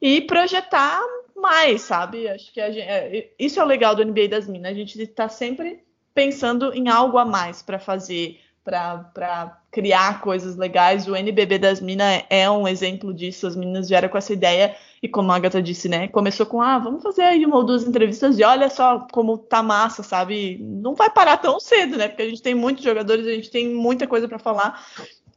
e 0.00 0.20
projetar 0.22 1.00
mais, 1.36 1.82
sabe? 1.82 2.28
Acho 2.28 2.52
que 2.52 2.72
gente, 2.72 2.80
é, 2.80 3.30
isso 3.38 3.60
é 3.60 3.62
o 3.62 3.66
legal 3.66 3.94
do 3.94 4.04
NBA 4.04 4.28
das 4.28 4.48
Minas, 4.48 4.72
a 4.72 4.74
gente 4.74 5.00
está 5.00 5.28
sempre 5.28 5.84
pensando 6.12 6.74
em 6.74 6.88
algo 6.88 7.18
a 7.18 7.24
mais 7.24 7.62
para 7.62 7.78
fazer, 7.78 8.40
para 8.64 9.60
criar 9.70 10.20
coisas 10.20 10.56
legais. 10.56 11.06
O 11.06 11.16
NBB 11.16 11.58
das 11.58 11.80
Minas 11.80 12.24
é 12.28 12.50
um 12.50 12.66
exemplo 12.66 13.14
disso. 13.14 13.46
As 13.46 13.56
meninas 13.56 13.88
vieram 13.88 14.08
com 14.08 14.18
essa 14.18 14.32
ideia 14.32 14.76
e, 15.02 15.08
como 15.08 15.32
a 15.32 15.36
Agatha 15.36 15.62
disse, 15.62 15.88
né, 15.88 16.08
começou 16.08 16.44
com, 16.44 16.60
ah, 16.60 16.78
vamos 16.78 17.02
fazer 17.02 17.22
aí 17.22 17.46
uma 17.46 17.56
ou 17.56 17.64
duas 17.64 17.84
entrevistas 17.84 18.38
e 18.38 18.44
olha 18.44 18.68
só 18.68 19.06
como 19.10 19.38
tá 19.38 19.62
massa, 19.62 20.02
sabe? 20.02 20.58
Não 20.60 20.94
vai 20.94 21.08
parar 21.08 21.38
tão 21.38 21.58
cedo, 21.58 21.96
né? 21.96 22.08
Porque 22.08 22.22
a 22.22 22.28
gente 22.28 22.42
tem 22.42 22.54
muitos 22.54 22.84
jogadores, 22.84 23.26
a 23.26 23.32
gente 23.32 23.50
tem 23.50 23.68
muita 23.68 24.06
coisa 24.06 24.28
para 24.28 24.38
falar. 24.38 24.84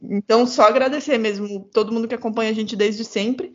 Então, 0.02 0.46
só 0.46 0.64
agradecer 0.64 1.16
mesmo 1.16 1.66
todo 1.72 1.92
mundo 1.92 2.06
que 2.06 2.14
acompanha 2.14 2.50
a 2.50 2.54
gente 2.54 2.76
desde 2.76 3.04
sempre. 3.04 3.54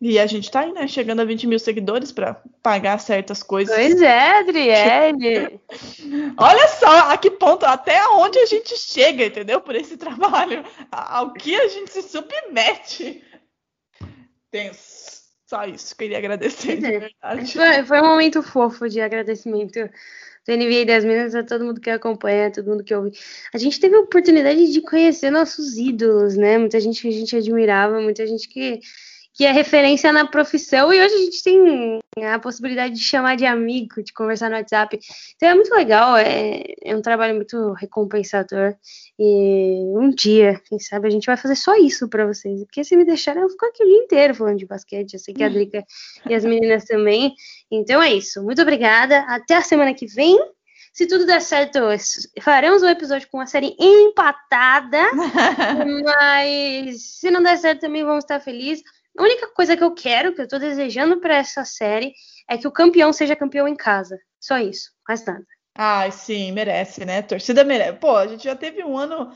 E 0.00 0.18
a 0.18 0.26
gente 0.26 0.50
tá 0.50 0.60
aí, 0.60 0.72
né? 0.72 0.88
Chegando 0.88 1.20
a 1.20 1.24
20 1.24 1.46
mil 1.46 1.58
seguidores 1.58 2.10
para 2.10 2.42
pagar 2.62 2.98
certas 2.98 3.40
coisas. 3.42 3.76
Pois 3.76 4.02
é, 4.02 4.38
Adriele. 4.38 5.60
Olha 6.36 6.66
só 6.68 7.10
a 7.10 7.16
que 7.16 7.30
ponto, 7.30 7.64
até 7.64 8.04
onde 8.08 8.38
a 8.38 8.46
gente 8.46 8.76
chega, 8.76 9.26
entendeu? 9.26 9.60
Por 9.60 9.76
esse 9.76 9.96
trabalho. 9.96 10.64
Ao 10.90 11.32
que 11.32 11.54
a 11.54 11.68
gente 11.68 11.92
se 11.92 12.02
submete. 12.02 13.22
Tenso. 14.50 15.01
Só 15.52 15.66
isso. 15.66 15.94
Queria 15.94 16.16
agradecer, 16.16 16.78
de 16.78 16.86
é. 16.86 16.98
verdade. 16.98 17.52
Foi, 17.52 17.84
foi 17.84 18.00
um 18.00 18.06
momento 18.06 18.42
fofo 18.42 18.88
de 18.88 19.02
agradecimento 19.02 19.80
do 20.46 20.56
NBA 20.56 20.86
das 20.86 21.04
Minas 21.04 21.34
a 21.34 21.44
todo 21.44 21.62
mundo 21.62 21.78
que 21.78 21.90
acompanha, 21.90 22.46
a 22.46 22.50
todo 22.50 22.70
mundo 22.70 22.82
que 22.82 22.94
ouve. 22.94 23.12
A 23.52 23.58
gente 23.58 23.78
teve 23.78 23.94
a 23.94 24.00
oportunidade 24.00 24.72
de 24.72 24.80
conhecer 24.80 25.30
nossos 25.30 25.76
ídolos, 25.76 26.38
né? 26.38 26.56
Muita 26.56 26.80
gente 26.80 27.02
que 27.02 27.08
a 27.08 27.12
gente 27.12 27.36
admirava, 27.36 28.00
muita 28.00 28.26
gente 28.26 28.48
que, 28.48 28.80
que 29.34 29.44
é 29.46 29.52
referência 29.52 30.12
na 30.12 30.26
profissão, 30.26 30.92
e 30.92 31.00
hoje 31.00 31.14
a 31.14 31.18
gente 31.18 31.42
tem 31.42 32.00
a 32.24 32.38
possibilidade 32.38 32.94
de 32.94 33.00
chamar 33.00 33.36
de 33.36 33.46
amigo, 33.46 34.02
de 34.02 34.12
conversar 34.12 34.50
no 34.50 34.56
WhatsApp. 34.56 34.98
Então 35.36 35.48
é 35.48 35.54
muito 35.54 35.74
legal, 35.74 36.16
é, 36.16 36.62
é 36.82 36.94
um 36.94 37.00
trabalho 37.00 37.34
muito 37.34 37.72
recompensador. 37.72 38.74
E 39.18 39.84
um 39.96 40.10
dia, 40.10 40.60
quem 40.66 40.78
sabe, 40.78 41.08
a 41.08 41.10
gente 41.10 41.26
vai 41.26 41.36
fazer 41.36 41.56
só 41.56 41.74
isso 41.76 42.08
pra 42.08 42.26
vocês. 42.26 42.62
Porque 42.64 42.84
se 42.84 42.96
me 42.96 43.04
deixarem, 43.04 43.42
eu 43.42 43.48
fico 43.48 43.64
aqui 43.64 43.82
o 43.82 43.86
dia 43.86 43.98
inteiro 43.98 44.34
falando 44.34 44.58
de 44.58 44.66
basquete. 44.66 45.14
Eu 45.14 45.20
sei 45.20 45.32
que 45.32 45.42
a 45.42 45.48
Drica 45.50 45.82
e 46.28 46.34
as 46.34 46.44
meninas 46.44 46.84
também. 46.84 47.34
Então 47.70 48.02
é 48.02 48.12
isso. 48.12 48.42
Muito 48.42 48.60
obrigada. 48.60 49.20
Até 49.28 49.56
a 49.56 49.62
semana 49.62 49.94
que 49.94 50.06
vem. 50.06 50.38
Se 50.92 51.06
tudo 51.06 51.24
der 51.24 51.40
certo, 51.40 51.78
faremos 52.42 52.82
um 52.82 52.88
episódio 52.88 53.26
com 53.30 53.38
uma 53.38 53.46
série 53.46 53.74
empatada. 53.78 55.02
mas 56.04 57.18
se 57.18 57.30
não 57.30 57.42
der 57.42 57.56
certo, 57.56 57.80
também 57.80 58.04
vamos 58.04 58.24
estar 58.24 58.38
felizes. 58.40 58.84
A 59.18 59.22
única 59.22 59.48
coisa 59.48 59.76
que 59.76 59.84
eu 59.84 59.94
quero, 59.94 60.34
que 60.34 60.40
eu 60.42 60.48
tô 60.48 60.58
desejando 60.58 61.20
pra 61.20 61.36
essa 61.36 61.64
série, 61.64 62.12
é 62.48 62.56
que 62.56 62.66
o 62.66 62.72
campeão 62.72 63.12
seja 63.12 63.36
campeão 63.36 63.68
em 63.68 63.76
casa. 63.76 64.18
Só 64.40 64.58
isso. 64.58 64.90
Mais 65.08 65.24
nada. 65.24 65.44
Ai, 65.76 66.10
sim, 66.10 66.52
merece, 66.52 67.04
né? 67.04 67.18
A 67.18 67.22
torcida 67.22 67.64
merece. 67.64 67.98
Pô, 67.98 68.16
a 68.16 68.26
gente 68.26 68.44
já 68.44 68.54
teve 68.56 68.82
um 68.84 68.96
ano, 68.96 69.30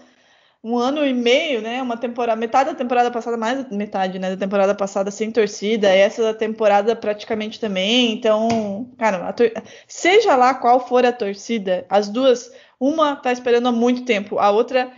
um 0.63 0.77
ano 0.77 1.05
e 1.07 1.13
meio, 1.15 1.63
né? 1.63 1.81
Uma 1.81 1.97
temporada, 1.97 2.39
metade 2.39 2.71
da 2.71 2.77
temporada 2.77 3.11
passada, 3.11 3.37
mais 3.37 3.69
metade, 3.71 4.19
né? 4.19 4.31
Da 4.31 4.37
temporada 4.37 4.75
passada 4.75 5.11
sem 5.11 5.31
torcida, 5.31 5.89
e 5.95 5.99
essa 5.99 6.23
da 6.23 6.35
temporada 6.35 6.95
praticamente 6.97 7.61
também. 7.61 8.13
Então, 8.13 8.91
cara, 8.99 9.29
a 9.29 9.33
tor- 9.33 9.53
seja 9.87 10.37
lá 10.37 10.55
qual 10.55 10.87
for 10.87 11.05
a 11.07 11.13
torcida, 11.13 11.87
as 11.89 12.09
duas, 12.09 12.51
uma 12.81 13.17
tá 13.17 13.33
esperando 13.33 13.69
há 13.69 13.73
muito 13.73 14.05
tempo, 14.05 14.39
a 14.39 14.51
outra 14.51 14.91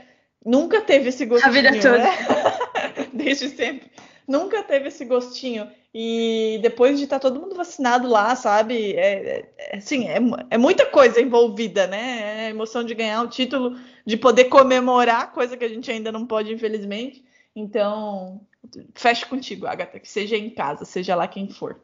nunca 0.44 0.80
teve 0.80 1.08
esse 1.10 1.24
gostinho, 1.26 1.52
vida 1.52 1.70
toda. 1.80 1.98
né? 1.98 2.10
Desde 3.12 3.48
sempre. 3.50 3.90
Nunca 4.28 4.62
teve 4.62 4.88
esse 4.88 5.04
gostinho. 5.06 5.70
E 5.94 6.58
depois 6.62 6.98
de 6.98 7.04
estar 7.04 7.18
todo 7.18 7.40
mundo 7.40 7.54
vacinado 7.56 8.06
lá, 8.06 8.36
sabe? 8.36 8.92
É, 8.92 9.48
é, 9.58 9.76
assim, 9.78 10.06
é, 10.06 10.20
mu- 10.20 10.36
é 10.50 10.58
muita 10.58 10.84
coisa 10.86 11.20
envolvida, 11.20 11.86
né? 11.86 12.42
É 12.44 12.46
a 12.48 12.50
emoção 12.50 12.84
de 12.84 12.94
ganhar 12.94 13.22
o 13.22 13.28
título, 13.28 13.76
de 14.06 14.16
poder 14.16 14.44
comemorar, 14.44 15.32
coisa 15.32 15.56
que 15.56 15.64
a 15.64 15.68
gente 15.68 15.90
ainda 15.90 16.12
não 16.12 16.26
pode, 16.26 16.52
infelizmente. 16.52 17.24
Então, 17.56 18.40
fecho 18.94 19.26
contigo, 19.28 19.66
Agatha, 19.66 19.98
que 19.98 20.08
seja 20.08 20.36
em 20.36 20.50
casa, 20.50 20.84
seja 20.84 21.14
lá 21.16 21.26
quem 21.26 21.48
for. 21.48 21.80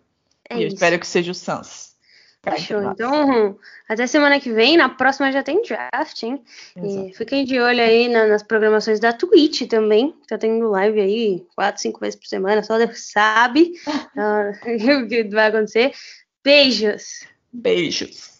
É 0.50 0.58
e 0.58 0.62
eu 0.62 0.66
isso. 0.66 0.76
espero 0.76 1.00
que 1.00 1.06
seja 1.06 1.32
o 1.32 1.34
Sans. 1.34 1.93
Fechou. 2.44 2.82
Então, 2.92 3.58
até 3.88 4.06
semana 4.06 4.38
que 4.38 4.52
vem. 4.52 4.76
Na 4.76 4.88
próxima 4.88 5.32
já 5.32 5.42
tem 5.42 5.62
draft, 5.62 6.22
hein? 6.22 6.42
Exato. 6.76 7.08
E 7.08 7.14
fiquem 7.14 7.44
de 7.44 7.58
olho 7.60 7.80
aí 7.82 8.08
na- 8.08 8.26
nas 8.26 8.42
programações 8.42 9.00
da 9.00 9.12
Twitch 9.12 9.66
também. 9.68 10.14
Tá 10.28 10.36
tendo 10.38 10.68
live 10.70 11.00
aí 11.00 11.46
quatro, 11.56 11.80
cinco 11.82 12.00
vezes 12.00 12.16
por 12.18 12.26
semana. 12.26 12.62
Só 12.62 12.76
Deus 12.78 13.10
sabe 13.10 13.72
o 15.04 15.08
que 15.08 15.24
vai 15.24 15.46
acontecer. 15.48 15.92
Beijos! 16.44 17.26
Beijos. 17.52 18.33